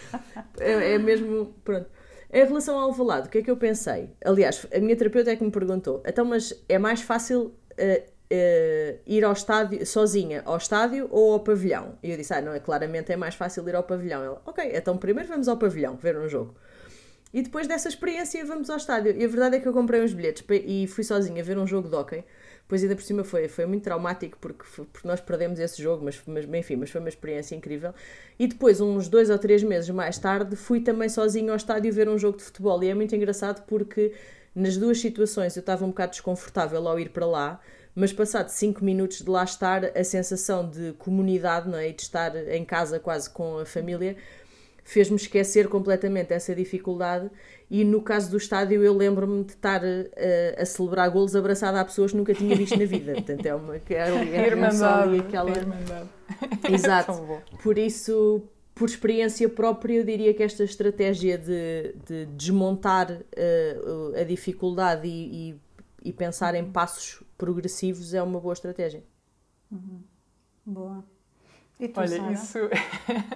É, 0.59 0.93
é 0.93 0.97
mesmo. 0.97 1.53
Pronto. 1.63 1.87
Em 2.31 2.45
relação 2.45 2.75
ao 2.75 2.85
Alvalade, 2.85 3.27
o 3.27 3.31
que 3.31 3.39
é 3.39 3.41
que 3.43 3.51
eu 3.51 3.57
pensei? 3.57 4.09
Aliás, 4.25 4.65
a 4.73 4.79
minha 4.79 4.95
terapeuta 4.95 5.31
é 5.31 5.35
que 5.35 5.43
me 5.43 5.51
perguntou: 5.51 6.01
então, 6.05 6.25
mas 6.25 6.53
é 6.67 6.79
mais 6.79 7.01
fácil 7.01 7.53
uh, 7.73 8.12
uh, 8.33 8.99
ir 9.05 9.23
ao 9.23 9.33
estádio, 9.33 9.85
sozinha, 9.85 10.41
ao 10.45 10.57
estádio 10.57 11.07
ou 11.11 11.33
ao 11.33 11.39
pavilhão? 11.39 11.97
E 12.01 12.11
eu 12.11 12.17
disse: 12.17 12.33
ah, 12.33 12.41
não, 12.41 12.53
é 12.53 12.59
claramente 12.59 13.11
é 13.11 13.15
mais 13.15 13.35
fácil 13.35 13.67
ir 13.69 13.75
ao 13.75 13.83
pavilhão. 13.83 14.23
Ela, 14.23 14.41
ok, 14.45 14.71
então 14.73 14.97
primeiro 14.97 15.29
vamos 15.29 15.47
ao 15.47 15.57
pavilhão 15.57 15.95
ver 15.95 16.17
um 16.17 16.27
jogo. 16.27 16.55
E 17.33 17.41
depois 17.41 17.67
dessa 17.67 17.89
experiência 17.89 18.45
vamos 18.45 18.69
ao 18.69 18.77
estádio. 18.77 19.15
E 19.17 19.23
a 19.23 19.27
verdade 19.27 19.57
é 19.57 19.59
que 19.59 19.67
eu 19.67 19.73
comprei 19.73 20.01
uns 20.01 20.13
bilhetes 20.13 20.43
e 20.49 20.85
fui 20.87 21.03
sozinha 21.03 21.43
ver 21.43 21.57
um 21.57 21.65
jogo 21.65 21.89
de 21.89 21.95
hóquei. 21.95 22.23
Pois 22.67 22.81
ainda 22.81 22.95
por 22.95 23.03
cima 23.03 23.23
foi, 23.23 23.47
foi 23.47 23.65
muito 23.65 23.83
traumático 23.83 24.37
porque, 24.39 24.63
porque 24.91 25.07
nós 25.07 25.19
perdemos 25.19 25.59
esse 25.59 25.81
jogo, 25.81 26.05
mas, 26.05 26.21
mas 26.25 26.45
enfim, 26.45 26.77
mas 26.77 26.89
foi 26.89 27.01
uma 27.01 27.09
experiência 27.09 27.55
incrível. 27.55 27.93
E 28.39 28.47
depois, 28.47 28.79
uns 28.79 29.07
dois 29.09 29.29
ou 29.29 29.37
três 29.37 29.63
meses 29.63 29.89
mais 29.89 30.17
tarde, 30.17 30.55
fui 30.55 30.79
também 30.79 31.09
sozinho 31.09 31.49
ao 31.49 31.57
estádio 31.57 31.91
ver 31.91 32.07
um 32.07 32.17
jogo 32.17 32.37
de 32.37 32.43
futebol. 32.43 32.81
E 32.83 32.89
é 32.89 32.93
muito 32.93 33.15
engraçado 33.15 33.65
porque 33.65 34.13
nas 34.55 34.77
duas 34.77 34.99
situações 34.99 35.55
eu 35.55 35.61
estava 35.61 35.83
um 35.83 35.89
bocado 35.89 36.11
desconfortável 36.11 36.87
ao 36.87 36.99
ir 36.99 37.09
para 37.09 37.25
lá, 37.25 37.59
mas 37.95 38.11
passado 38.11 38.49
cinco 38.49 38.83
minutos 38.83 39.19
de 39.21 39.29
lá 39.29 39.43
estar, 39.43 39.85
a 39.85 40.03
sensação 40.03 40.69
de 40.69 40.93
comunidade 40.93 41.69
não 41.69 41.77
é? 41.77 41.89
e 41.89 41.93
de 41.93 42.01
estar 42.01 42.35
em 42.35 42.65
casa 42.65 42.99
quase 42.99 43.29
com 43.29 43.59
a 43.59 43.65
família 43.65 44.15
fez-me 44.83 45.15
esquecer 45.15 45.67
completamente 45.67 46.33
essa 46.33 46.53
dificuldade 46.53 47.29
e 47.69 47.83
no 47.83 48.01
caso 48.01 48.29
do 48.29 48.37
estádio 48.37 48.83
eu 48.83 48.95
lembro-me 48.95 49.43
de 49.43 49.53
estar 49.53 49.83
a, 49.83 49.87
eh, 49.87 50.57
a 50.59 50.65
celebrar 50.65 51.09
golos 51.09 51.35
abraçada 51.35 51.79
a 51.79 51.85
pessoas 51.85 52.11
que 52.11 52.17
nunca 52.17 52.33
tinha 52.33 52.55
visto 52.55 52.77
na 52.77 52.85
vida. 52.85 53.13
Portanto, 53.13 53.45
é 53.45 53.55
uma 53.55 53.75
é, 53.75 53.81
é 53.89 54.47
irmandade, 54.47 55.19
aquela... 55.19 55.49
irmandade. 55.49 56.09
Exato. 56.71 57.41
Por 57.63 57.77
isso, 57.79 58.43
por 58.75 58.89
experiência 58.89 59.47
própria, 59.49 59.95
eu 59.95 60.03
diria 60.03 60.33
que 60.33 60.43
esta 60.43 60.63
estratégia 60.63 61.37
de, 61.37 61.95
de 62.05 62.25
desmontar 62.35 63.11
uh, 63.11 64.19
a 64.19 64.23
dificuldade 64.23 65.07
e, 65.07 65.49
e, 65.49 66.09
e, 66.09 66.13
pensar 66.13 66.53
em 66.53 66.65
passos 66.65 67.22
progressivos 67.37 68.13
é 68.13 68.21
uma 68.21 68.39
boa 68.39 68.53
estratégia. 68.53 69.03
Uhum. 69.71 70.01
Boa. 70.65 71.03
Tu, 71.77 71.91
Olha, 71.99 72.17
Sara? 72.17 72.31
isso 72.31 72.57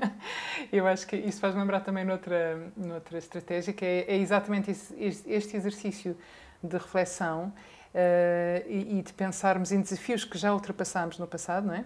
eu 0.71 0.87
acho 0.87 1.07
que 1.07 1.15
isso 1.15 1.39
faz 1.39 1.55
lembrar 1.55 1.81
também 1.81 2.05
noutra, 2.05 2.71
noutra 2.77 3.17
estratégia, 3.17 3.73
que 3.73 3.83
é, 3.83 4.05
é 4.07 4.17
exatamente 4.17 4.71
esse, 4.71 4.95
este 5.27 5.57
exercício 5.57 6.15
de 6.63 6.77
reflexão 6.77 7.53
uh, 7.93 8.69
e, 8.69 8.99
e, 8.99 9.01
de 9.01 9.11
pensarmos 9.13 9.71
em 9.71 9.81
desafios 9.81 10.23
que 10.23 10.37
já 10.37 10.53
ultrapassámos 10.53 11.17
no 11.19 11.27
passado, 11.27 11.67
não 11.67 11.73
é? 11.73 11.85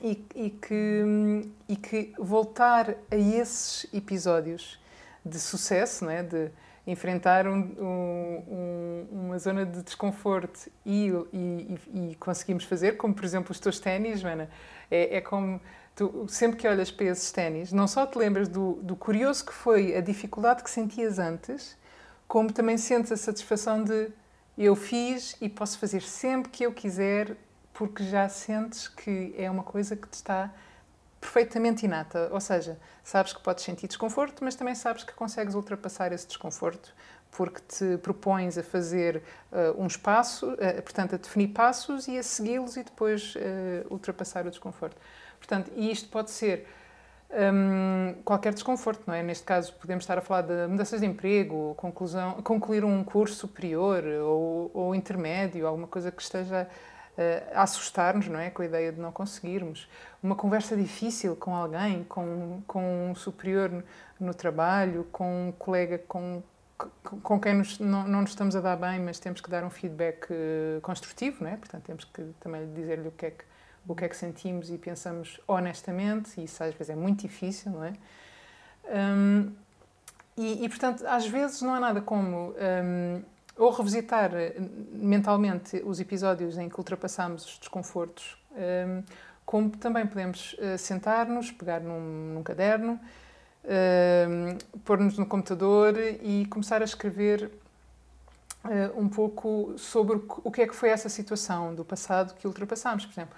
E, 0.00 0.24
e, 0.34 0.50
que, 0.50 1.50
e 1.68 1.76
que 1.76 2.12
voltar 2.18 2.90
a 3.10 3.16
esses 3.16 3.92
episódios 3.94 4.78
de 5.24 5.40
sucesso, 5.40 6.04
não 6.04 6.12
é? 6.12 6.22
De, 6.22 6.50
enfrentar 6.86 7.48
um, 7.48 7.58
um, 7.58 9.06
uma 9.10 9.38
zona 9.38 9.66
de 9.66 9.82
desconforto 9.82 10.70
e, 10.84 11.10
e, 11.32 11.78
e, 11.92 12.14
conseguimos 12.14 12.64
fazer, 12.64 12.96
como 12.96 13.12
por 13.12 13.24
exemplo 13.24 13.50
os 13.50 13.58
teus 13.58 13.80
ténis, 13.80 14.20
Joana, 14.20 14.48
é, 14.88 15.16
é 15.16 15.20
como 15.20 15.60
tu, 15.96 16.26
sempre 16.28 16.58
que 16.58 16.68
olhas 16.68 16.90
para 16.90 17.06
esses 17.06 17.32
ténis, 17.32 17.72
não 17.72 17.88
só 17.88 18.06
te 18.06 18.16
lembras 18.16 18.48
do, 18.48 18.74
do 18.82 18.94
curioso 18.94 19.44
que 19.44 19.52
foi 19.52 19.96
a 19.96 20.00
dificuldade 20.00 20.62
que 20.62 20.70
sentias 20.70 21.18
antes, 21.18 21.76
como 22.28 22.52
também 22.52 22.78
sentes 22.78 23.10
a 23.10 23.16
satisfação 23.16 23.82
de 23.82 24.08
eu 24.56 24.76
fiz 24.76 25.36
e 25.40 25.48
posso 25.48 25.78
fazer 25.78 26.02
sempre 26.02 26.50
que 26.50 26.64
eu 26.64 26.72
quiser, 26.72 27.36
porque 27.74 28.04
já 28.04 28.28
sentes 28.28 28.86
que 28.86 29.34
é 29.36 29.50
uma 29.50 29.62
coisa 29.62 29.96
que 29.96 30.08
te 30.08 30.14
está 30.14 30.52
perfeitamente 31.26 31.84
inata. 31.84 32.28
Ou 32.32 32.40
seja, 32.40 32.78
sabes 33.02 33.32
que 33.32 33.40
podes 33.40 33.64
sentir 33.64 33.88
desconforto, 33.88 34.44
mas 34.44 34.54
também 34.54 34.74
sabes 34.74 35.02
que 35.02 35.12
consegues 35.12 35.54
ultrapassar 35.54 36.12
esse 36.12 36.26
desconforto 36.26 36.94
porque 37.32 37.60
te 37.68 37.98
propões 37.98 38.56
a 38.56 38.62
fazer 38.62 39.22
uh, 39.52 39.82
um 39.82 39.86
espaço, 39.86 40.52
uh, 40.52 40.82
portanto, 40.82 41.16
a 41.16 41.18
definir 41.18 41.48
passos 41.48 42.08
e 42.08 42.16
a 42.16 42.22
segui-los 42.22 42.78
e 42.78 42.82
depois 42.82 43.34
uh, 43.34 43.92
ultrapassar 43.92 44.46
o 44.46 44.50
desconforto. 44.50 44.96
Portanto, 45.38 45.70
e 45.76 45.90
isto 45.90 46.08
pode 46.08 46.30
ser 46.30 46.66
um, 47.30 48.14
qualquer 48.24 48.54
desconforto, 48.54 49.02
não 49.06 49.12
é? 49.12 49.22
Neste 49.22 49.44
caso, 49.44 49.74
podemos 49.74 50.04
estar 50.04 50.16
a 50.16 50.22
falar 50.22 50.42
de 50.42 50.66
mudanças 50.66 51.00
de 51.00 51.06
emprego, 51.06 51.74
conclusão, 51.74 52.40
concluir 52.42 52.84
um 52.84 53.04
curso 53.04 53.34
superior 53.34 54.02
ou, 54.22 54.70
ou 54.72 54.94
intermédio, 54.94 55.66
alguma 55.66 55.88
coisa 55.88 56.10
que 56.10 56.22
esteja 56.22 56.66
a 57.54 57.62
assustar-nos, 57.62 58.28
não 58.28 58.38
é? 58.38 58.50
Com 58.50 58.62
a 58.62 58.66
ideia 58.66 58.92
de 58.92 59.00
não 59.00 59.12
conseguirmos. 59.12 59.88
Uma 60.22 60.34
conversa 60.34 60.76
difícil 60.76 61.34
com 61.36 61.54
alguém, 61.54 62.04
com, 62.04 62.62
com 62.66 63.10
um 63.10 63.14
superior 63.14 63.84
no 64.20 64.34
trabalho, 64.34 65.06
com 65.10 65.48
um 65.48 65.52
colega 65.52 65.98
com, 65.98 66.42
com 67.22 67.40
quem 67.40 67.54
nos, 67.54 67.78
não, 67.78 68.06
não 68.06 68.20
nos 68.20 68.30
estamos 68.30 68.54
a 68.54 68.60
dar 68.60 68.76
bem, 68.76 69.00
mas 69.00 69.18
temos 69.18 69.40
que 69.40 69.48
dar 69.48 69.64
um 69.64 69.70
feedback 69.70 70.26
uh, 70.30 70.80
construtivo, 70.82 71.44
não 71.44 71.50
é? 71.50 71.56
Portanto, 71.56 71.84
temos 71.84 72.04
que 72.04 72.22
também 72.40 72.70
dizer-lhe 72.74 73.08
o 73.08 73.12
que 73.12 73.26
é 73.26 73.30
que 73.30 73.44
o 73.88 73.94
que 73.94 74.04
é 74.04 74.08
que 74.08 74.16
sentimos 74.16 74.70
e 74.70 74.78
pensamos 74.78 75.40
honestamente, 75.46 76.40
e 76.40 76.44
isso 76.44 76.62
às 76.62 76.74
vezes 76.74 76.90
é 76.90 76.96
muito 76.96 77.20
difícil, 77.20 77.70
não 77.70 77.84
é? 77.84 77.92
Um, 78.84 79.52
e, 80.36 80.64
e, 80.64 80.68
portanto, 80.68 81.06
às 81.06 81.26
vezes 81.26 81.62
não 81.62 81.74
há 81.74 81.80
nada 81.80 82.00
como 82.00 82.52
um, 82.52 83.22
ou 83.56 83.70
revisitar 83.70 84.34
eh, 84.34 84.54
mentalmente 84.92 85.82
os 85.84 85.98
episódios 85.98 86.58
em 86.58 86.68
que 86.68 86.78
ultrapassamos 86.78 87.44
os 87.44 87.58
desconfortos, 87.58 88.36
um, 88.52 89.02
como 89.44 89.70
também 89.70 90.06
podemos 90.06 90.54
uh, 90.54 90.76
sentar-nos, 90.76 91.52
pegar 91.52 91.80
num, 91.80 92.34
num 92.34 92.42
caderno, 92.42 92.98
uh, 93.64 94.80
pôr-nos 94.80 95.16
no 95.16 95.24
computador 95.24 95.94
e 96.20 96.46
começar 96.46 96.82
a 96.82 96.84
escrever 96.84 97.50
uh, 98.64 99.00
um 99.00 99.08
pouco 99.08 99.74
sobre 99.78 100.20
o 100.42 100.50
que 100.50 100.62
é 100.62 100.66
que 100.66 100.74
foi 100.74 100.88
essa 100.88 101.08
situação 101.08 101.74
do 101.74 101.84
passado 101.84 102.34
que 102.34 102.46
ultrapassamos. 102.46 103.06
Por 103.06 103.12
exemplo, 103.12 103.36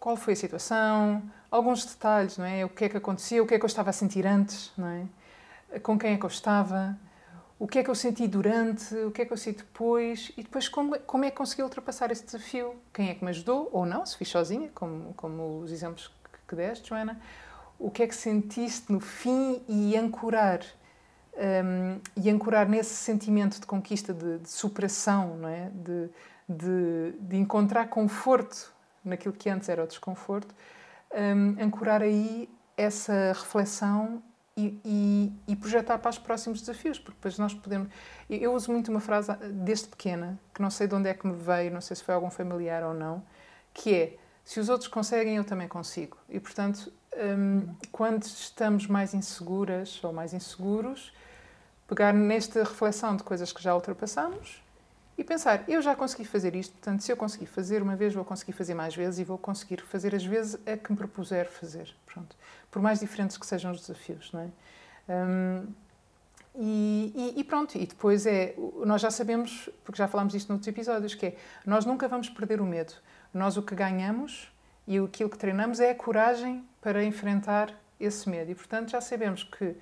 qual 0.00 0.16
foi 0.16 0.32
a 0.32 0.36
situação, 0.36 1.22
alguns 1.50 1.84
detalhes, 1.84 2.38
não 2.38 2.44
é? 2.44 2.64
O 2.64 2.68
que 2.68 2.86
é 2.86 2.88
que 2.88 2.96
aconteceu, 2.96 3.44
o 3.44 3.46
que 3.46 3.54
é 3.54 3.58
que 3.58 3.64
eu 3.64 3.68
estava 3.68 3.90
a 3.90 3.92
sentir 3.92 4.26
antes, 4.26 4.72
não 4.76 4.88
é? 4.88 5.78
Com 5.80 5.98
quem 5.98 6.14
é 6.14 6.16
que 6.16 6.24
eu 6.24 6.28
estava, 6.28 6.98
o 7.58 7.66
que 7.66 7.80
é 7.80 7.82
que 7.82 7.90
eu 7.90 7.94
senti 7.94 8.28
durante, 8.28 8.94
o 8.94 9.10
que 9.10 9.22
é 9.22 9.24
que 9.24 9.32
eu 9.32 9.36
senti 9.36 9.58
depois 9.58 10.30
e 10.36 10.42
depois 10.42 10.68
como, 10.68 10.98
como 11.00 11.24
é 11.24 11.30
que 11.30 11.36
consegui 11.36 11.62
ultrapassar 11.62 12.10
esse 12.10 12.24
desafio, 12.24 12.74
quem 12.92 13.10
é 13.10 13.14
que 13.14 13.24
me 13.24 13.30
ajudou 13.30 13.68
ou 13.72 13.84
não, 13.84 14.06
se 14.06 14.16
fiz 14.16 14.28
sozinha, 14.28 14.70
como, 14.74 15.12
como 15.14 15.60
os 15.60 15.72
exemplos 15.72 16.12
que 16.46 16.54
deste, 16.54 16.88
Joana, 16.88 17.20
o 17.78 17.90
que 17.90 18.02
é 18.02 18.06
que 18.06 18.14
sentiste 18.14 18.92
no 18.92 19.00
fim 19.00 19.62
e 19.68 19.96
ancorar 19.96 20.60
um, 21.38 22.00
e 22.16 22.28
ancorar 22.28 22.68
nesse 22.68 22.94
sentimento 22.94 23.60
de 23.60 23.66
conquista, 23.66 24.12
de, 24.12 24.38
de 24.38 24.48
superação, 24.48 25.36
não 25.36 25.48
é? 25.48 25.70
de, 25.72 26.08
de, 26.48 27.12
de, 27.20 27.36
encontrar 27.36 27.88
conforto 27.88 28.72
naquilo 29.04 29.32
que 29.32 29.48
antes 29.48 29.68
era 29.68 29.84
o 29.84 29.86
desconforto, 29.86 30.52
um, 31.12 31.62
ancorar 31.62 32.02
aí 32.02 32.48
essa 32.76 33.32
reflexão 33.32 34.22
e, 34.58 34.80
e, 34.84 35.32
e, 35.52 35.56
projetar 35.56 35.98
para 35.98 36.10
os 36.10 36.18
próximos 36.18 36.60
desafios, 36.60 36.98
porque 36.98 37.16
depois 37.16 37.38
nós 37.38 37.54
podemos. 37.54 37.88
Eu 38.28 38.52
uso 38.52 38.72
muito 38.72 38.90
uma 38.90 38.98
frase 38.98 39.32
desde 39.52 39.86
pequena, 39.86 40.38
que 40.52 40.60
não 40.60 40.68
sei 40.68 40.88
de 40.88 40.94
onde 40.96 41.08
é 41.08 41.14
que 41.14 41.24
me 41.24 41.32
veio, 41.32 41.72
não 41.72 41.80
sei 41.80 41.94
se 41.94 42.02
foi 42.02 42.12
algum 42.12 42.28
familiar 42.28 42.82
ou 42.82 42.92
não, 42.92 43.22
que 43.72 43.94
é: 43.94 44.16
se 44.44 44.58
os 44.58 44.68
outros 44.68 44.88
conseguem, 44.88 45.36
eu 45.36 45.44
também 45.44 45.68
consigo. 45.68 46.16
E 46.28 46.40
portanto, 46.40 46.92
um, 47.16 47.72
quando 47.92 48.24
estamos 48.24 48.88
mais 48.88 49.14
inseguras 49.14 50.02
ou 50.02 50.12
mais 50.12 50.34
inseguros, 50.34 51.12
pegar 51.86 52.12
nesta 52.12 52.58
reflexão 52.64 53.16
de 53.16 53.22
coisas 53.22 53.52
que 53.52 53.62
já 53.62 53.72
ultrapassamos 53.72 54.60
e 55.18 55.24
pensar: 55.24 55.64
eu 55.68 55.82
já 55.82 55.96
consegui 55.96 56.24
fazer 56.24 56.54
isto, 56.54 56.72
portanto, 56.72 57.02
se 57.02 57.10
eu 57.10 57.16
conseguir 57.16 57.46
fazer 57.46 57.82
uma 57.82 57.96
vez, 57.96 58.14
vou 58.14 58.24
conseguir 58.24 58.52
fazer 58.52 58.74
mais 58.74 58.94
vezes 58.94 59.18
e 59.18 59.24
vou 59.24 59.36
conseguir 59.36 59.82
fazer 59.82 60.14
as 60.14 60.24
vezes 60.24 60.56
a 60.64 60.76
que 60.76 60.92
me 60.92 60.96
propuser 60.96 61.48
fazer. 61.48 61.92
Pronto. 62.06 62.36
Por 62.70 62.80
mais 62.80 63.00
diferentes 63.00 63.36
que 63.36 63.44
sejam 63.44 63.72
os 63.72 63.80
desafios, 63.80 64.30
não 64.32 64.40
é? 64.40 64.48
Um, 65.12 65.66
e, 66.60 67.12
e, 67.14 67.40
e, 67.40 67.44
pronto, 67.44 67.76
e 67.76 67.86
depois 67.86 68.26
é, 68.26 68.54
nós 68.84 69.00
já 69.00 69.10
sabemos, 69.10 69.68
porque 69.84 69.98
já 69.98 70.08
falámos 70.08 70.32
disto 70.32 70.48
noutros 70.48 70.68
episódios, 70.68 71.14
que 71.14 71.26
é, 71.26 71.36
nós 71.66 71.84
nunca 71.84 72.08
vamos 72.08 72.28
perder 72.28 72.60
o 72.60 72.64
medo. 72.64 72.94
Nós 73.34 73.56
o 73.56 73.62
que 73.62 73.74
ganhamos 73.74 74.50
e 74.86 74.98
aquilo 74.98 75.28
que 75.28 75.38
treinamos 75.38 75.80
é 75.80 75.90
a 75.90 75.94
coragem 75.94 76.64
para 76.80 77.04
enfrentar 77.04 77.74
esse 78.00 78.28
medo. 78.28 78.50
E, 78.50 78.54
portanto, 78.54 78.90
já 78.90 79.00
sabemos 79.00 79.42
que 79.44 79.76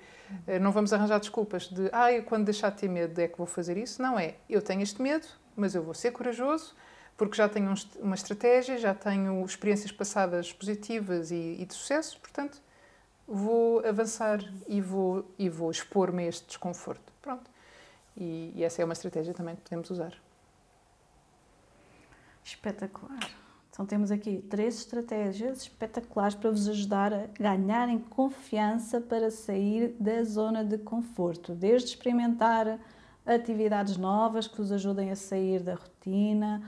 eh, 0.47 0.59
não 0.59 0.71
vamos 0.71 0.93
arranjar 0.93 1.19
desculpas 1.19 1.67
de 1.67 1.89
ah, 1.91 2.11
eu 2.11 2.23
quando 2.23 2.45
deixar 2.45 2.71
de 2.71 2.77
ter 2.77 2.89
medo 2.89 3.19
é 3.19 3.27
que 3.27 3.37
vou 3.37 3.47
fazer 3.47 3.77
isso. 3.77 4.01
Não 4.01 4.19
é, 4.19 4.35
eu 4.49 4.61
tenho 4.61 4.81
este 4.81 5.01
medo, 5.01 5.27
mas 5.55 5.75
eu 5.75 5.83
vou 5.83 5.93
ser 5.93 6.11
corajoso 6.11 6.75
porque 7.17 7.35
já 7.35 7.49
tenho 7.49 7.73
uma 7.99 8.13
estratégia, 8.15 8.77
já 8.77 8.93
tenho 8.93 9.43
experiências 9.43 9.91
passadas 9.91 10.53
positivas 10.53 11.31
e, 11.31 11.57
e 11.59 11.65
de 11.65 11.73
sucesso, 11.73 12.19
portanto, 12.19 12.61
vou 13.27 13.85
avançar 13.85 14.39
e 14.67 14.79
vou, 14.79 15.29
e 15.37 15.49
vou 15.49 15.71
expor-me 15.71 16.25
a 16.25 16.27
este 16.27 16.45
desconforto. 16.45 17.11
Pronto. 17.21 17.49
E, 18.15 18.53
e 18.55 18.63
essa 18.63 18.81
é 18.83 18.85
uma 18.85 18.93
estratégia 18.93 19.33
também 19.33 19.55
que 19.55 19.63
podemos 19.63 19.89
usar. 19.89 20.13
Espetacular. 22.43 23.46
Então 23.77 23.85
temos 23.85 24.09
aqui 24.09 24.39
três 24.49 24.79
estratégias 24.79 25.61
espetaculares 25.61 26.33
para 26.33 26.49
vos 26.49 26.67
ajudar 26.67 27.13
a 27.13 27.27
ganharem 27.39 27.99
confiança 27.99 28.99
para 28.99 29.29
sair 29.29 29.95
da 29.99 30.23
zona 30.23 30.65
de 30.65 30.79
conforto, 30.79 31.53
desde 31.53 31.89
experimentar 31.89 32.79
atividades 33.23 33.95
novas 33.95 34.47
que 34.47 34.57
vos 34.57 34.71
ajudem 34.71 35.11
a 35.11 35.15
sair 35.15 35.61
da 35.61 35.75
rotina, 35.75 36.59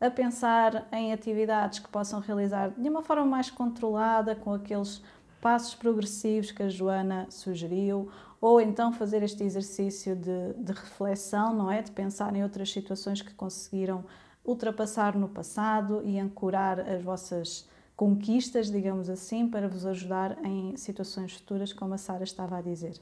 a 0.00 0.10
pensar 0.10 0.88
em 0.90 1.12
atividades 1.12 1.78
que 1.78 1.88
possam 1.88 2.18
realizar 2.18 2.72
de 2.76 2.88
uma 2.88 3.00
forma 3.00 3.24
mais 3.24 3.48
controlada, 3.48 4.34
com 4.34 4.52
aqueles 4.52 5.00
passos 5.40 5.76
progressivos 5.76 6.50
que 6.50 6.64
a 6.64 6.68
Joana 6.68 7.28
sugeriu, 7.30 8.10
ou 8.40 8.60
então 8.60 8.92
fazer 8.92 9.22
este 9.22 9.44
exercício 9.44 10.16
de, 10.16 10.54
de 10.54 10.72
reflexão, 10.72 11.54
não 11.54 11.70
é? 11.70 11.80
De 11.80 11.92
pensar 11.92 12.34
em 12.34 12.42
outras 12.42 12.72
situações 12.72 13.22
que 13.22 13.32
conseguiram 13.34 14.04
ultrapassar 14.46 15.16
no 15.16 15.28
passado 15.28 16.00
e 16.04 16.18
ancorar 16.18 16.80
as 16.80 17.02
vossas 17.02 17.68
conquistas, 17.96 18.70
digamos 18.70 19.10
assim, 19.10 19.48
para 19.48 19.68
vos 19.68 19.84
ajudar 19.84 20.38
em 20.44 20.76
situações 20.76 21.32
futuras, 21.32 21.72
como 21.72 21.94
a 21.94 21.98
Sara 21.98 22.24
estava 22.24 22.58
a 22.58 22.62
dizer. 22.62 22.94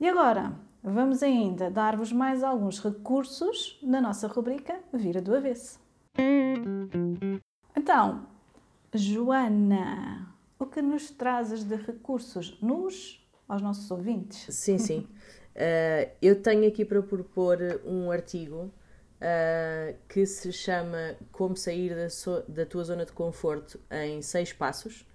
E 0.00 0.08
agora, 0.08 0.52
vamos 0.82 1.22
ainda 1.22 1.70
dar-vos 1.70 2.10
mais 2.10 2.42
alguns 2.42 2.80
recursos 2.80 3.78
na 3.82 4.00
nossa 4.00 4.26
rubrica 4.26 4.80
Vira 4.92 5.20
do 5.20 5.36
Avesso. 5.36 5.78
Então, 7.76 8.26
Joana, 8.94 10.34
o 10.58 10.66
que 10.66 10.82
nos 10.82 11.10
trazes 11.10 11.62
de 11.62 11.76
recursos 11.76 12.58
nos 12.60 13.24
aos 13.46 13.60
nossos 13.60 13.90
ouvintes? 13.90 14.46
Sim, 14.54 14.78
sim. 14.78 15.00
Uh, 15.54 16.10
eu 16.22 16.40
tenho 16.42 16.66
aqui 16.66 16.84
para 16.84 17.02
propor 17.02 17.58
um 17.84 18.10
artigo 18.10 18.72
uh, 19.20 19.96
que 20.08 20.24
se 20.26 20.52
chama 20.52 21.16
Como 21.30 21.56
Sair 21.56 21.94
da, 21.94 22.10
so 22.10 22.42
da 22.48 22.64
Tua 22.64 22.84
Zona 22.84 23.04
de 23.04 23.12
Conforto 23.12 23.78
em 23.90 24.22
Seis 24.22 24.52
Passos. 24.52 25.06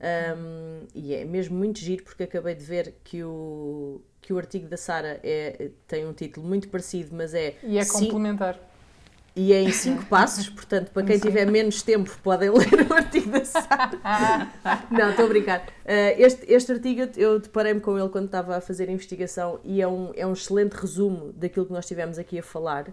Um, 0.00 0.86
e 0.94 1.14
é 1.14 1.24
mesmo 1.24 1.56
muito 1.56 1.78
giro 1.78 2.02
porque 2.02 2.24
acabei 2.24 2.54
de 2.54 2.64
ver 2.64 2.94
que 3.04 3.22
o, 3.24 4.02
que 4.20 4.32
o 4.32 4.38
artigo 4.38 4.68
da 4.68 4.76
Sara 4.76 5.20
é, 5.22 5.70
tem 5.86 6.06
um 6.06 6.12
título 6.12 6.46
muito 6.46 6.68
parecido, 6.68 7.14
mas 7.14 7.32
é. 7.32 7.56
E 7.62 7.78
é 7.78 7.84
complementar. 7.84 8.58
E 9.36 9.52
é 9.52 9.60
em 9.60 9.72
cinco 9.72 10.04
passos, 10.06 10.48
portanto, 10.48 10.92
para 10.92 11.04
quem 11.04 11.18
tiver 11.18 11.44
menos 11.50 11.82
tempo, 11.82 12.16
podem 12.22 12.50
ler 12.50 12.88
o 12.88 12.94
artigo 12.94 13.30
da 13.30 13.44
Sara. 13.44 14.52
Não, 14.92 15.10
estou 15.10 15.24
a 15.24 15.28
brincar. 15.28 15.60
Uh, 15.60 16.14
este, 16.18 16.52
este 16.52 16.70
artigo, 16.70 17.10
eu 17.16 17.40
deparei-me 17.40 17.80
com 17.80 17.98
ele 17.98 18.08
quando 18.10 18.26
estava 18.26 18.56
a 18.56 18.60
fazer 18.60 18.88
a 18.88 18.92
investigação 18.92 19.58
e 19.64 19.82
é 19.82 19.88
um, 19.88 20.12
é 20.14 20.24
um 20.24 20.32
excelente 20.32 20.74
resumo 20.74 21.32
daquilo 21.32 21.66
que 21.66 21.72
nós 21.72 21.84
estivemos 21.84 22.16
aqui 22.16 22.38
a 22.38 22.42
falar. 22.44 22.86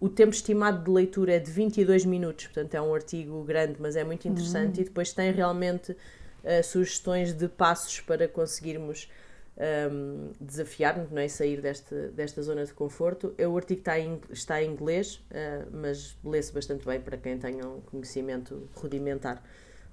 O 0.00 0.08
tempo 0.08 0.32
estimado 0.32 0.84
de 0.84 0.90
leitura 0.90 1.34
é 1.34 1.38
de 1.38 1.50
22 1.50 2.04
minutos, 2.04 2.46
portanto, 2.46 2.74
é 2.74 2.82
um 2.82 2.94
artigo 2.94 3.42
grande, 3.44 3.76
mas 3.80 3.96
é 3.96 4.04
muito 4.04 4.26
interessante. 4.28 4.76
Uhum. 4.76 4.82
E 4.82 4.84
depois 4.84 5.12
tem 5.12 5.32
realmente 5.32 5.92
uh, 5.92 6.62
sugestões 6.62 7.32
de 7.32 7.48
passos 7.48 8.00
para 8.00 8.28
conseguirmos 8.28 9.08
um, 9.56 10.32
desafiar-nos, 10.40 11.10
não 11.10 11.22
é? 11.22 11.28
sair 11.28 11.60
deste, 11.60 11.94
desta 12.08 12.42
zona 12.42 12.64
de 12.64 12.72
conforto. 12.72 13.34
O 13.38 13.56
artigo 13.56 13.80
está 13.80 13.98
em, 13.98 14.20
está 14.30 14.62
em 14.62 14.70
inglês, 14.70 15.16
uh, 15.30 15.70
mas 15.72 16.16
lê-se 16.24 16.52
bastante 16.52 16.84
bem 16.84 17.00
para 17.00 17.16
quem 17.16 17.38
tenha 17.38 17.66
um 17.66 17.80
conhecimento 17.80 18.68
rudimentar 18.74 19.42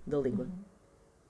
da 0.05 0.17
língua. 0.19 0.47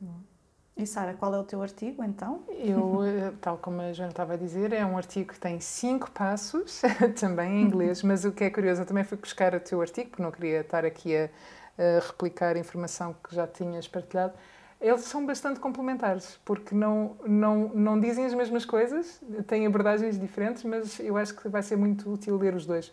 Uhum. 0.01 0.30
E 0.78 0.86
Sara, 0.88 1.13
qual 1.13 1.34
é 1.36 1.38
o 1.38 1.43
teu 1.43 1.61
artigo 1.61 2.03
então? 2.03 2.43
Eu, 2.49 3.03
eh, 3.03 3.34
tal 3.41 3.57
como 3.57 3.82
a 3.82 3.93
Joana 3.93 4.11
estava 4.11 4.34
a 4.34 4.38
dizer, 4.38 4.74
é 4.74 4.86
um 4.86 4.97
artigo 4.97 5.34
que 5.34 5.39
tem 5.39 5.59
cinco 5.59 6.09
passos, 6.11 6.82
também 7.19 7.61
em 7.61 7.65
inglês, 7.65 8.01
mas 8.03 8.26
o 8.26 8.32
que 8.32 8.45
é 8.45 8.49
curioso, 8.49 8.82
eu 8.82 8.86
também 8.86 9.03
fui 9.03 9.17
buscar 9.17 9.53
o 9.53 9.59
teu 9.59 9.82
artigo, 9.82 10.09
porque 10.09 10.24
não 10.24 10.32
queria 10.32 10.61
estar 10.61 10.86
aqui 10.86 11.15
a, 11.15 11.30
a 11.78 11.99
replicar 12.07 12.55
a 12.55 12.59
informação 12.59 13.15
que 13.24 13.36
já 13.36 13.45
tinhas 13.45 13.88
partilhado 13.88 14.34
eles 14.82 15.01
são 15.01 15.24
bastante 15.26 15.59
complementares, 15.59 16.39
porque 16.43 16.74
não, 16.74 17.15
não, 17.24 17.69
não 17.69 17.99
dizem 17.99 18.26
as 18.26 18.34
mesmas 18.34 18.65
coisas, 18.65 19.22
têm 19.47 19.67
abordagens 19.67 20.19
diferentes, 20.19 20.63
mas 20.63 20.99
eu 20.99 21.15
acho 21.17 21.36
que 21.36 21.47
vai 21.47 21.61
ser 21.61 21.76
muito 21.76 22.11
útil 22.11 22.36
ler 22.38 22.55
os 22.55 22.65
dois. 22.65 22.91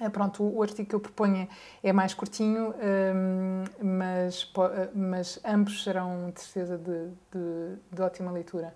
Eh, 0.00 0.08
pronto, 0.10 0.42
o 0.42 0.62
artigo 0.62 0.88
que 0.88 0.94
eu 0.94 1.00
proponho 1.00 1.48
é 1.82 1.92
mais 1.92 2.12
curtinho, 2.14 2.74
ehm, 2.80 3.64
mas, 3.80 4.50
mas 4.94 5.38
ambos 5.44 5.84
serão 5.84 6.30
de 6.30 6.40
certeza 6.40 6.76
de, 6.78 7.08
de, 7.30 7.76
de 7.92 8.02
ótima 8.02 8.32
leitura. 8.32 8.74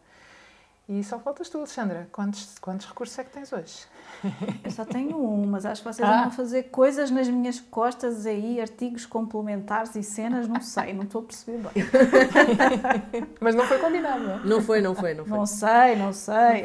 E 0.89 1.03
só 1.03 1.19
faltas 1.19 1.49
tu, 1.49 1.59
Alexandra. 1.59 2.09
Quantos, 2.13 2.59
quantos 2.61 2.87
recursos 2.87 3.19
é 3.19 3.25
que 3.25 3.31
tens 3.31 3.53
hoje? 3.53 3.85
Eu 4.63 4.71
só 4.71 4.85
tenho 4.85 5.19
um, 5.19 5.45
mas 5.45 5.67
acho 5.67 5.83
que 5.83 5.93
vocês 5.93 6.09
ah. 6.09 6.23
vão 6.23 6.31
fazer 6.31 6.65
coisas 6.65 7.11
nas 7.11 7.29
minhas 7.29 7.59
costas 7.59 8.25
aí, 8.25 8.61
artigos 8.61 9.05
complementares 9.05 9.97
e 9.97 10.03
cenas, 10.05 10.47
não 10.47 10.61
sei, 10.61 10.93
não 10.93 11.03
estou 11.03 11.23
a 11.23 11.25
perceber 11.25 11.59
bem. 11.59 11.85
mas 13.41 13.57
não 13.57 13.65
foi 13.65 13.79
combinado, 13.81 14.23
não 14.23 14.35
é? 14.35 14.45
Não 14.45 14.63
foi, 14.63 14.81
não 14.81 14.95
foi, 14.95 15.15
não 15.15 15.25
foi. 15.25 15.37
Não 15.37 15.45
sei, 15.45 15.97
não 15.97 16.13
sei. 16.13 16.65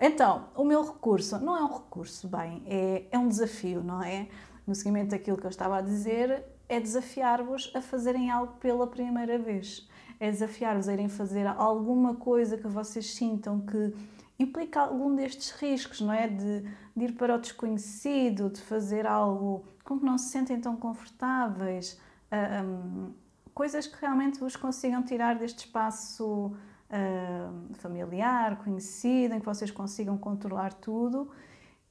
então, 0.00 0.48
o 0.56 0.64
meu 0.64 0.84
recurso 0.84 1.38
não 1.38 1.56
é 1.56 1.62
um 1.62 1.72
recurso, 1.72 2.26
bem, 2.26 2.64
é, 2.66 3.04
é 3.12 3.18
um 3.18 3.28
desafio, 3.28 3.80
não 3.80 4.02
é? 4.02 4.26
No 4.66 4.74
seguimento 4.74 5.10
daquilo 5.10 5.36
que 5.36 5.46
eu 5.46 5.50
estava 5.50 5.78
a 5.78 5.80
dizer, 5.80 6.44
é 6.68 6.80
desafiar-vos 6.80 7.70
a 7.76 7.80
fazerem 7.80 8.28
algo 8.28 8.54
pela 8.54 8.88
primeira 8.88 9.38
vez 9.38 9.88
é 10.18 10.30
desafiar-vos 10.30 10.88
a 10.88 10.92
irem 10.92 11.08
fazer 11.08 11.46
alguma 11.46 12.14
coisa 12.14 12.56
que 12.56 12.66
vocês 12.66 13.14
sintam 13.14 13.60
que 13.60 13.94
implica 14.38 14.80
algum 14.80 15.14
destes 15.14 15.50
riscos, 15.50 16.00
não 16.00 16.12
é? 16.12 16.28
De, 16.28 16.62
de 16.94 17.04
ir 17.04 17.12
para 17.12 17.34
o 17.34 17.38
desconhecido, 17.38 18.50
de 18.50 18.60
fazer 18.60 19.06
algo 19.06 19.64
com 19.84 19.98
que 19.98 20.04
não 20.04 20.18
se 20.18 20.30
sentem 20.30 20.60
tão 20.60 20.76
confortáveis, 20.76 21.98
uh, 22.30 22.64
um, 22.64 23.14
coisas 23.54 23.86
que 23.86 23.96
realmente 24.00 24.38
vos 24.38 24.56
consigam 24.56 25.02
tirar 25.02 25.36
deste 25.36 25.60
espaço 25.60 26.52
uh, 26.90 27.74
familiar, 27.74 28.56
conhecido, 28.62 29.34
em 29.34 29.40
que 29.40 29.46
vocês 29.46 29.70
consigam 29.70 30.18
controlar 30.18 30.74
tudo. 30.74 31.30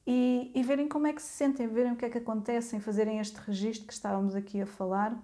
E, 0.06 0.52
e 0.54 0.62
verem 0.62 0.88
como 0.88 1.08
é 1.08 1.12
que 1.12 1.20
se 1.20 1.28
sentem, 1.28 1.66
verem 1.66 1.92
o 1.92 1.96
que 1.96 2.04
é 2.04 2.10
que 2.10 2.18
acontece 2.18 2.76
em 2.76 2.80
fazerem 2.80 3.18
este 3.18 3.36
registro 3.38 3.88
que 3.88 3.92
estávamos 3.92 4.36
aqui 4.36 4.60
a 4.60 4.66
falar 4.66 5.18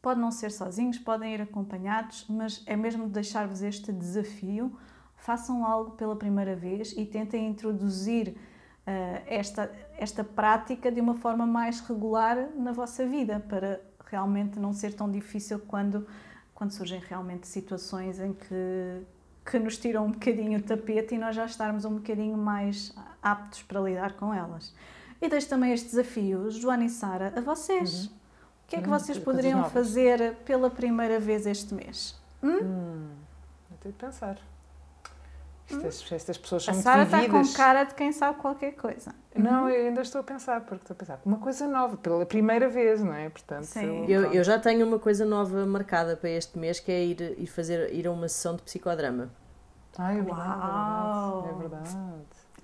Pode 0.00 0.20
não 0.20 0.30
ser 0.30 0.50
sozinhos, 0.50 0.98
podem 0.98 1.34
ir 1.34 1.42
acompanhados, 1.42 2.24
mas 2.28 2.62
é 2.66 2.76
mesmo 2.76 3.08
deixar-vos 3.08 3.62
este 3.62 3.92
desafio. 3.92 4.76
Façam 5.16 5.66
algo 5.66 5.92
pela 5.92 6.14
primeira 6.14 6.54
vez 6.54 6.92
e 6.92 7.04
tentem 7.04 7.48
introduzir 7.48 8.28
uh, 8.28 9.22
esta, 9.26 9.70
esta 9.96 10.22
prática 10.22 10.90
de 10.92 11.00
uma 11.00 11.14
forma 11.14 11.46
mais 11.46 11.80
regular 11.80 12.48
na 12.56 12.72
vossa 12.72 13.04
vida, 13.04 13.40
para 13.48 13.80
realmente 14.06 14.58
não 14.58 14.72
ser 14.72 14.94
tão 14.94 15.10
difícil 15.10 15.58
quando, 15.58 16.06
quando 16.54 16.70
surgem 16.70 17.00
realmente 17.00 17.46
situações 17.46 18.18
em 18.20 18.32
que, 18.32 19.02
que 19.44 19.58
nos 19.58 19.76
tiram 19.76 20.06
um 20.06 20.12
bocadinho 20.12 20.58
o 20.58 20.62
tapete 20.62 21.14
e 21.14 21.18
nós 21.18 21.34
já 21.34 21.44
estarmos 21.44 21.84
um 21.84 21.96
bocadinho 21.96 22.38
mais 22.38 22.94
aptos 23.22 23.62
para 23.62 23.80
lidar 23.80 24.12
com 24.14 24.32
elas. 24.32 24.74
E 25.20 25.28
deixo 25.28 25.48
também 25.48 25.72
este 25.72 25.88
desafio, 25.88 26.50
Joana 26.50 26.84
e 26.84 26.88
Sara, 26.88 27.32
a 27.36 27.40
vocês. 27.40 28.06
Uhum. 28.06 28.18
O 28.68 28.70
que 28.70 28.76
é 28.76 28.82
que 28.82 28.86
hum, 28.86 28.98
vocês 28.98 29.18
poderiam 29.18 29.64
fazer 29.70 30.34
pela 30.44 30.68
primeira 30.68 31.18
vez 31.18 31.46
este 31.46 31.72
mês? 31.72 32.14
Hum? 32.42 32.58
Hum, 32.62 33.08
eu 33.70 33.76
tenho 33.78 33.94
de 33.94 33.98
pensar. 33.98 34.36
Estas, 35.70 36.12
estas 36.12 36.36
pessoas 36.36 36.64
são 36.64 36.74
a 36.74 36.76
Sara 36.76 37.04
está 37.04 37.26
com 37.30 37.52
cara 37.54 37.84
de 37.84 37.94
quem 37.94 38.12
sabe 38.12 38.38
qualquer 38.38 38.72
coisa. 38.72 39.14
Não, 39.34 39.62
uhum. 39.62 39.68
eu 39.70 39.86
ainda 39.86 40.02
estou 40.02 40.20
a 40.20 40.24
pensar, 40.24 40.60
porque 40.60 40.82
estou 40.82 40.94
a 40.94 40.98
pensar 40.98 41.18
uma 41.24 41.38
coisa 41.38 41.66
nova, 41.66 41.96
pela 41.96 42.26
primeira 42.26 42.68
vez, 42.68 43.02
não 43.02 43.14
é? 43.14 43.30
Portanto, 43.30 43.64
Sim. 43.64 44.04
Eu, 44.06 44.34
eu 44.34 44.44
já 44.44 44.58
tenho 44.58 44.86
uma 44.86 44.98
coisa 44.98 45.24
nova 45.24 45.64
marcada 45.64 46.14
para 46.14 46.28
este 46.28 46.58
mês, 46.58 46.78
que 46.78 46.92
é 46.92 47.02
ir, 47.06 47.38
ir, 47.38 47.46
fazer, 47.46 47.90
ir 47.94 48.06
a 48.06 48.12
uma 48.12 48.28
sessão 48.28 48.54
de 48.54 48.62
psicodrama. 48.62 49.30
Ai, 49.96 50.18
é 50.18 50.22
verdade, 50.22 50.60
Uau. 50.60 51.48
é 51.48 51.58
verdade. 51.58 51.96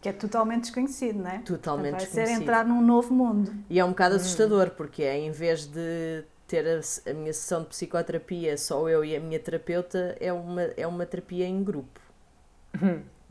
Que 0.05 0.11
é 0.11 0.13
totalmente 0.13 0.65
desconhecido, 0.65 1.23
não 1.23 1.31
é? 1.31 1.39
Totalmente 1.39 1.93
Vai 1.93 2.01
desconhecido. 2.01 2.37
ser 2.37 2.43
entrar 2.43 2.67
num 2.67 2.83
novo 2.83 3.15
mundo. 3.15 3.55
E 3.71 3.81
é 3.81 3.85
um 3.87 3.89
bocado 3.89 4.13
hum. 4.13 4.19
assustador, 4.19 4.69
porque 4.73 5.03
é 5.03 5.19
em 5.19 5.31
vez 5.31 5.65
de 5.65 6.23
ter 6.47 6.63
a, 6.67 7.11
a, 7.11 7.15
minha 7.15 7.33
sessão 7.33 7.63
de 7.63 7.69
psicoterapia 7.69 8.59
só 8.59 8.87
eu 8.87 9.03
e 9.03 9.17
a 9.17 9.19
minha 9.19 9.39
terapeuta, 9.39 10.15
é 10.21 10.31
uma, 10.31 10.61
é 10.61 10.87
uma 10.87 11.07
terapia 11.07 11.47
em 11.47 11.65
grupo. 11.65 11.99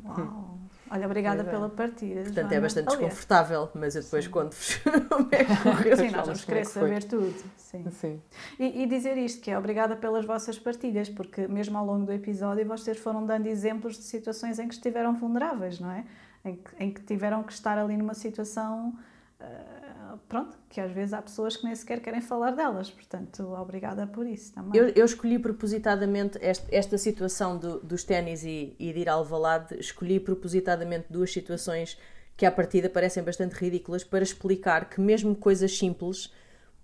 Uau! 0.04 0.58
Olha, 0.90 1.06
obrigada 1.06 1.42
é. 1.42 1.46
pela 1.46 1.70
partida. 1.70 2.22
Portanto, 2.22 2.36
Joana. 2.42 2.56
é 2.56 2.60
bastante 2.60 2.88
Aliás. 2.88 3.00
desconfortável, 3.02 3.70
mas 3.76 3.96
eu 3.96 4.02
depois 4.02 4.28
conto-vos 4.28 4.76
como 5.10 5.30
é 5.32 5.44
que 5.44 5.58
correu. 5.58 5.98
Sim, 5.98 6.10
nós 6.10 6.26
vamos 6.26 6.44
querer 6.44 6.60
é 6.60 6.64
saber 6.64 7.04
tudo. 7.04 7.36
Sim. 7.56 7.86
Sim. 7.92 8.22
E, 8.60 8.82
e, 8.82 8.88
dizer 8.88 9.16
isto, 9.18 9.42
que 9.42 9.52
é 9.52 9.58
obrigada 9.60 9.96
pelas 9.96 10.26
vossas 10.26 10.58
partilhas, 10.58 11.08
porque 11.08 11.48
mesmo 11.48 11.78
ao 11.78 11.86
longo 11.86 12.08
do 12.08 12.12
episódio 12.12 12.66
vocês 12.66 12.98
foram 12.98 13.24
dando 13.26 13.46
exemplos 13.46 13.96
de 13.96 14.04
situações 14.04 14.58
em 14.58 14.68
que 14.68 14.74
estiveram 14.74 15.16
vulneráveis, 15.16 15.80
não 15.80 15.92
é? 15.92 16.04
Em 16.46 16.56
que, 16.56 16.84
em 16.84 16.92
que 16.92 17.02
tiveram 17.02 17.44
que 17.44 17.54
estar 17.54 17.78
ali 17.78 17.96
numa 17.98 18.14
situação. 18.14 18.94
Uh, 19.40 20.18
pronto, 20.30 20.58
que 20.70 20.80
às 20.80 20.92
vezes 20.92 21.14
há 21.14 21.22
pessoas 21.22 21.58
que 21.58 21.66
nem 21.66 21.76
sequer 21.76 22.00
querem 22.00 22.22
falar 22.22 22.52
delas, 22.52 22.90
portanto, 22.90 23.44
obrigada 23.54 24.08
por 24.08 24.26
isso 24.26 24.54
também. 24.54 24.80
Eu, 24.80 24.90
eu 24.90 25.06
escolhi 25.06 25.38
propositadamente 25.38 26.38
esta, 26.42 26.68
esta 26.74 26.98
situação 26.98 27.58
do, 27.58 27.80
dos 27.80 28.04
ténis 28.04 28.44
e, 28.44 28.76
e 28.80 28.94
de 28.94 29.00
ir 29.00 29.10
ao 29.10 29.20
Alvalade, 29.20 29.78
escolhi 29.80 30.20
propositadamente 30.20 31.08
duas 31.10 31.32
situações 31.32 31.98
que 32.38 32.46
à 32.46 32.52
partida 32.52 32.90
parecem 32.90 33.24
bastante 33.24 33.54
ridículas 33.54 34.04
para 34.04 34.24
explicar 34.24 34.90
que 34.90 35.00
mesmo 35.00 35.36
coisas 35.36 35.78
simples 35.78 36.32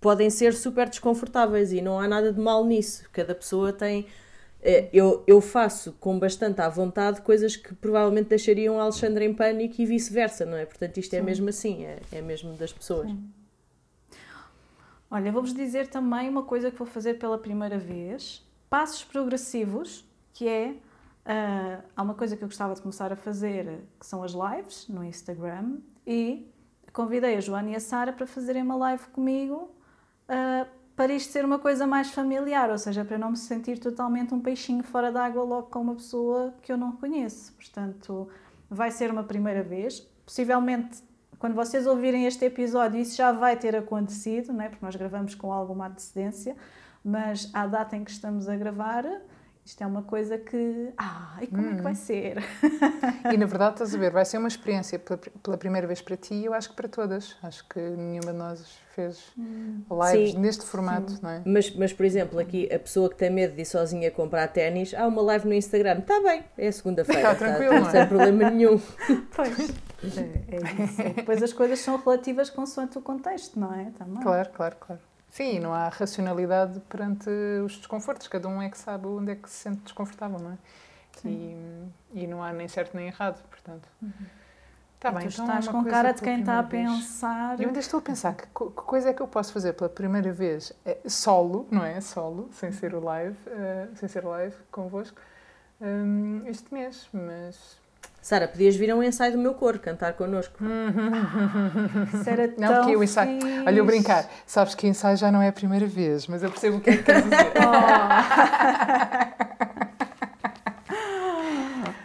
podem 0.00 0.30
ser 0.30 0.54
super 0.54 0.88
desconfortáveis 0.88 1.72
e 1.72 1.80
não 1.80 1.98
há 1.98 2.08
nada 2.08 2.32
de 2.32 2.40
mal 2.40 2.64
nisso. 2.64 3.08
Cada 3.12 3.34
pessoa 3.34 3.72
tem 3.72 4.06
eu, 4.92 5.24
eu 5.26 5.40
faço 5.40 5.92
com 5.94 6.18
bastante 6.18 6.60
à 6.60 6.68
vontade 6.68 7.22
coisas 7.22 7.56
que 7.56 7.74
provavelmente 7.74 8.28
deixariam 8.28 8.78
a 8.78 8.82
Alexandra 8.82 9.24
em 9.24 9.32
pânico 9.32 9.80
e 9.80 9.86
vice-versa, 9.86 10.44
não 10.44 10.56
é? 10.56 10.66
Portanto, 10.66 10.98
isto 10.98 11.14
é 11.14 11.18
Sim. 11.18 11.24
mesmo 11.24 11.48
assim, 11.48 11.84
é, 11.84 12.00
é 12.12 12.20
mesmo 12.20 12.52
das 12.54 12.72
pessoas. 12.72 13.08
Sim. 13.08 13.30
Olha, 15.10 15.32
vou-vos 15.32 15.52
dizer 15.52 15.88
também 15.88 16.28
uma 16.28 16.44
coisa 16.44 16.70
que 16.70 16.76
vou 16.76 16.86
fazer 16.86 17.14
pela 17.14 17.38
primeira 17.38 17.78
vez: 17.78 18.46
passos 18.68 19.04
progressivos, 19.04 20.04
que 20.32 20.46
é 20.46 20.74
Uh, 21.20 21.84
há 21.94 22.02
uma 22.02 22.14
coisa 22.14 22.36
que 22.36 22.42
eu 22.42 22.48
gostava 22.48 22.74
de 22.74 22.80
começar 22.80 23.12
a 23.12 23.16
fazer, 23.16 23.84
que 23.98 24.06
são 24.06 24.22
as 24.22 24.32
lives 24.32 24.88
no 24.88 25.04
Instagram, 25.04 25.78
e 26.06 26.50
convidei 26.92 27.36
a 27.36 27.40
Joana 27.40 27.70
e 27.70 27.76
a 27.76 27.80
Sara 27.80 28.12
para 28.12 28.26
fazerem 28.26 28.62
uma 28.62 28.74
live 28.76 29.06
comigo 29.08 29.70
uh, 30.28 30.66
para 31.00 31.14
isto 31.14 31.32
ser 31.32 31.46
uma 31.46 31.58
coisa 31.58 31.86
mais 31.86 32.10
familiar, 32.10 32.68
ou 32.68 32.76
seja, 32.76 33.02
para 33.06 33.16
não 33.16 33.30
me 33.30 33.36
sentir 33.38 33.78
totalmente 33.78 34.34
um 34.34 34.38
peixinho 34.38 34.84
fora 34.84 35.10
d'água 35.10 35.42
logo 35.42 35.68
com 35.68 35.80
uma 35.80 35.94
pessoa 35.94 36.52
que 36.60 36.70
eu 36.70 36.76
não 36.76 36.92
conheço. 36.92 37.54
Portanto, 37.54 38.28
vai 38.68 38.90
ser 38.90 39.10
uma 39.10 39.22
primeira 39.22 39.62
vez. 39.62 40.00
Possivelmente, 40.26 41.02
quando 41.38 41.54
vocês 41.54 41.86
ouvirem 41.86 42.26
este 42.26 42.44
episódio, 42.44 43.00
isso 43.00 43.16
já 43.16 43.32
vai 43.32 43.56
ter 43.56 43.74
acontecido, 43.74 44.52
não 44.52 44.62
é? 44.62 44.68
porque 44.68 44.84
nós 44.84 44.94
gravamos 44.94 45.34
com 45.34 45.50
alguma 45.50 45.86
antecedência, 45.86 46.54
mas 47.02 47.50
à 47.54 47.66
data 47.66 47.96
em 47.96 48.04
que 48.04 48.10
estamos 48.10 48.46
a 48.46 48.54
gravar, 48.54 49.06
isto 49.70 49.82
é 49.82 49.86
uma 49.86 50.02
coisa 50.02 50.36
que. 50.36 50.92
Ah, 50.98 51.38
e 51.40 51.46
como 51.46 51.62
hum. 51.62 51.72
é 51.72 51.76
que 51.76 51.82
vai 51.82 51.92
hum. 51.92 51.96
ser? 51.96 52.42
E 53.32 53.36
na 53.36 53.46
verdade, 53.46 53.74
estás 53.74 53.94
a 53.94 53.98
ver, 53.98 54.10
vai 54.10 54.24
ser 54.24 54.38
uma 54.38 54.48
experiência 54.48 54.98
pela, 54.98 55.16
pela 55.16 55.56
primeira 55.56 55.86
vez 55.86 56.02
para 56.02 56.16
ti 56.16 56.34
e 56.34 56.44
eu 56.44 56.52
acho 56.52 56.70
que 56.70 56.74
para 56.74 56.88
todas. 56.88 57.36
Acho 57.40 57.66
que 57.68 57.78
nenhuma 57.78 58.32
de 58.32 58.38
nós 58.38 58.78
fez 58.96 59.32
hum. 59.38 59.82
lives 59.88 60.32
sim, 60.32 60.38
neste 60.38 60.64
formato, 60.64 61.12
sim. 61.12 61.18
não 61.22 61.30
é? 61.30 61.42
Mas, 61.44 61.70
mas, 61.70 61.92
por 61.92 62.04
exemplo, 62.04 62.40
aqui 62.40 62.68
a 62.72 62.80
pessoa 62.80 63.08
que 63.08 63.14
tem 63.14 63.30
medo 63.30 63.54
de 63.54 63.62
ir 63.62 63.64
sozinha 63.64 64.10
comprar 64.10 64.48
ténis, 64.48 64.92
há 64.92 65.06
uma 65.06 65.22
live 65.22 65.46
no 65.46 65.54
Instagram. 65.54 66.00
Está 66.00 66.20
bem, 66.20 66.44
é 66.58 66.72
segunda-feira. 66.72 67.32
Está 67.32 67.34
tranquilo, 67.36 67.74
tá, 67.74 67.80
não 67.80 67.88
é? 67.88 67.90
Sem 67.92 68.06
problema 68.08 68.50
nenhum. 68.50 68.80
Pois, 69.36 70.18
é, 70.18 70.40
é 70.48 70.84
isso. 70.84 71.14
Depois 71.14 71.42
as 71.42 71.52
coisas 71.52 71.78
são 71.78 71.96
relativas 71.96 72.50
consoante 72.50 72.98
o 72.98 73.02
contexto, 73.02 73.60
não 73.60 73.72
é? 73.72 73.90
Também. 73.96 74.22
Claro, 74.22 74.50
claro, 74.50 74.76
claro. 74.80 75.09
Sim, 75.30 75.60
não 75.60 75.72
há 75.72 75.88
racionalidade 75.88 76.80
perante 76.88 77.30
os 77.64 77.76
desconfortos, 77.76 78.26
cada 78.26 78.48
um 78.48 78.60
é 78.60 78.68
que 78.68 78.76
sabe 78.76 79.06
onde 79.06 79.32
é 79.32 79.36
que 79.36 79.48
se 79.48 79.56
sente 79.56 79.82
desconfortável, 79.82 80.38
não 80.38 80.52
é? 80.52 80.58
E, 81.24 81.54
e, 82.14 82.26
não 82.26 82.42
há 82.42 82.52
nem 82.52 82.66
certo 82.66 82.96
nem 82.96 83.08
errado, 83.08 83.42
portanto. 83.48 83.86
Uhum. 84.00 84.10
Tá 84.98 85.10
bem, 85.10 85.28
tu 85.28 85.32
então 85.32 85.46
estás 85.46 85.68
com 85.68 85.84
cara 85.84 86.12
de 86.12 86.20
quem 86.20 86.40
está 86.40 86.58
a 86.58 86.62
pensar. 86.62 87.60
Eu 87.60 87.68
ainda 87.68 87.78
estou 87.78 87.98
a 87.98 88.02
pensar 88.02 88.34
que, 88.34 88.46
que, 88.46 88.70
coisa 88.70 89.10
é 89.10 89.12
que 89.14 89.22
eu 89.22 89.28
posso 89.28 89.52
fazer 89.52 89.72
pela 89.72 89.88
primeira 89.88 90.32
vez 90.32 90.72
é, 90.84 90.98
solo, 91.06 91.66
não 91.70 91.84
é? 91.84 92.00
Solo, 92.00 92.50
sem 92.52 92.70
ser 92.72 92.94
o 92.94 93.00
live, 93.00 93.36
uh, 93.48 93.96
sem 93.96 94.08
ser 94.08 94.24
live 94.24 94.54
convosco, 94.70 95.20
um, 95.80 96.42
este 96.46 96.72
mês, 96.72 97.08
mas 97.12 97.79
Sara, 98.22 98.46
podias 98.46 98.76
vir 98.76 98.90
a 98.90 98.96
um 98.96 99.02
ensaio 99.02 99.32
do 99.32 99.38
meu 99.38 99.54
coro, 99.54 99.78
cantar 99.78 100.12
connosco. 100.12 100.58
Isso 102.14 102.28
era 102.28 102.48
tão 102.48 102.70
não, 102.70 102.74
porque 102.76 102.96
o 102.96 103.02
ensaio. 103.02 103.40
Fixe. 103.40 103.62
Olha, 103.66 103.78
eu 103.78 103.84
brincar, 103.86 104.28
sabes 104.46 104.74
que 104.74 104.86
o 104.86 104.88
ensaio 104.90 105.16
já 105.16 105.32
não 105.32 105.40
é 105.40 105.48
a 105.48 105.52
primeira 105.52 105.86
vez, 105.86 106.26
mas 106.26 106.42
eu 106.42 106.50
percebo 106.50 106.76
o 106.76 106.80
que 106.80 106.90
é 106.90 106.96
que 106.98 107.02
queres 107.02 107.24
dizer. 107.24 107.52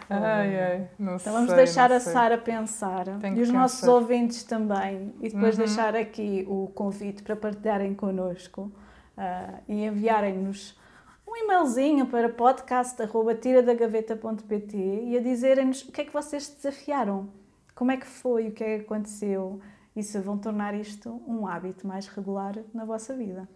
Oh. 0.08 0.14
ai, 0.24 0.60
ai, 0.60 0.88
não 0.98 1.16
então 1.16 1.32
vamos 1.32 1.52
deixar 1.52 1.90
a 1.90 1.98
Sara 1.98 2.38
pensar 2.38 3.06
e 3.34 3.40
os 3.40 3.50
nossos 3.50 3.86
ouvintes 3.88 4.44
também, 4.44 5.12
e 5.20 5.28
depois 5.28 5.58
uhum. 5.58 5.64
deixar 5.64 5.96
aqui 5.96 6.46
o 6.48 6.68
convite 6.68 7.22
para 7.22 7.34
partilharem 7.34 7.92
connosco 7.92 8.72
uh, 9.18 9.58
e 9.68 9.84
enviarem-nos 9.84 10.78
um 11.26 11.36
e-mailzinho 11.36 12.06
para 12.06 12.28
podcast.tiradagaveta.pt 12.28 14.76
e 14.76 15.16
a 15.16 15.20
dizerem-nos 15.20 15.82
o 15.82 15.90
que 15.90 16.02
é 16.02 16.04
que 16.04 16.12
vocês 16.12 16.48
desafiaram, 16.48 17.28
como 17.74 17.90
é 17.90 17.96
que 17.96 18.06
foi, 18.06 18.46
o 18.48 18.52
que 18.52 18.62
é 18.62 18.78
que 18.78 18.84
aconteceu. 18.84 19.60
Isso 19.94 20.20
vão 20.22 20.38
tornar 20.38 20.74
isto 20.74 21.22
um 21.26 21.46
hábito 21.46 21.86
mais 21.86 22.06
regular 22.06 22.56
na 22.72 22.84
vossa 22.84 23.14
vida. 23.16 23.48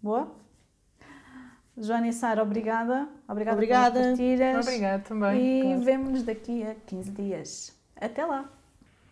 Boa? 0.00 0.32
Joana 1.76 2.08
e 2.08 2.12
Sara, 2.12 2.42
obrigada. 2.42 3.08
Obrigada, 3.28 3.56
obrigada. 3.56 3.92
pelas 3.92 4.08
partilhas. 4.08 4.66
Obrigada 4.66 5.02
também. 5.02 5.60
E 5.60 5.62
claro. 5.62 5.82
vemo-nos 5.82 6.22
daqui 6.22 6.64
a 6.64 6.74
15 6.74 7.10
dias. 7.10 7.76
Até 8.00 8.24
lá! 8.24 8.50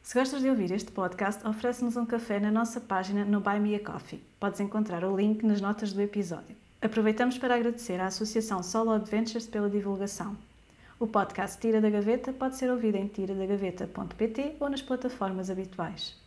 Se 0.02 0.18
gostas 0.18 0.40
de 0.40 0.48
ouvir 0.48 0.70
este 0.70 0.90
podcast, 0.92 1.46
oferece-nos 1.46 1.96
um 1.96 2.06
café 2.06 2.38
na 2.38 2.50
nossa 2.50 2.80
página 2.80 3.24
no 3.24 3.40
Buy 3.40 3.60
Me 3.60 3.74
a 3.74 3.84
Coffee. 3.84 4.24
Podes 4.38 4.60
encontrar 4.60 5.04
o 5.04 5.16
link 5.16 5.44
nas 5.44 5.60
notas 5.60 5.92
do 5.92 6.00
episódio. 6.00 6.56
Aproveitamos 6.80 7.38
para 7.38 7.54
agradecer 7.54 8.00
à 8.00 8.06
Associação 8.06 8.62
Solo 8.62 8.90
Adventures 8.90 9.46
pela 9.46 9.70
divulgação. 9.70 10.36
O 10.98 11.06
podcast 11.06 11.58
Tira 11.58 11.80
da 11.80 11.90
Gaveta 11.90 12.32
pode 12.32 12.56
ser 12.56 12.70
ouvido 12.70 12.96
em 12.96 13.06
tiradagaveta.pt 13.06 14.56
ou 14.60 14.68
nas 14.68 14.82
plataformas 14.82 15.50
habituais. 15.50 16.25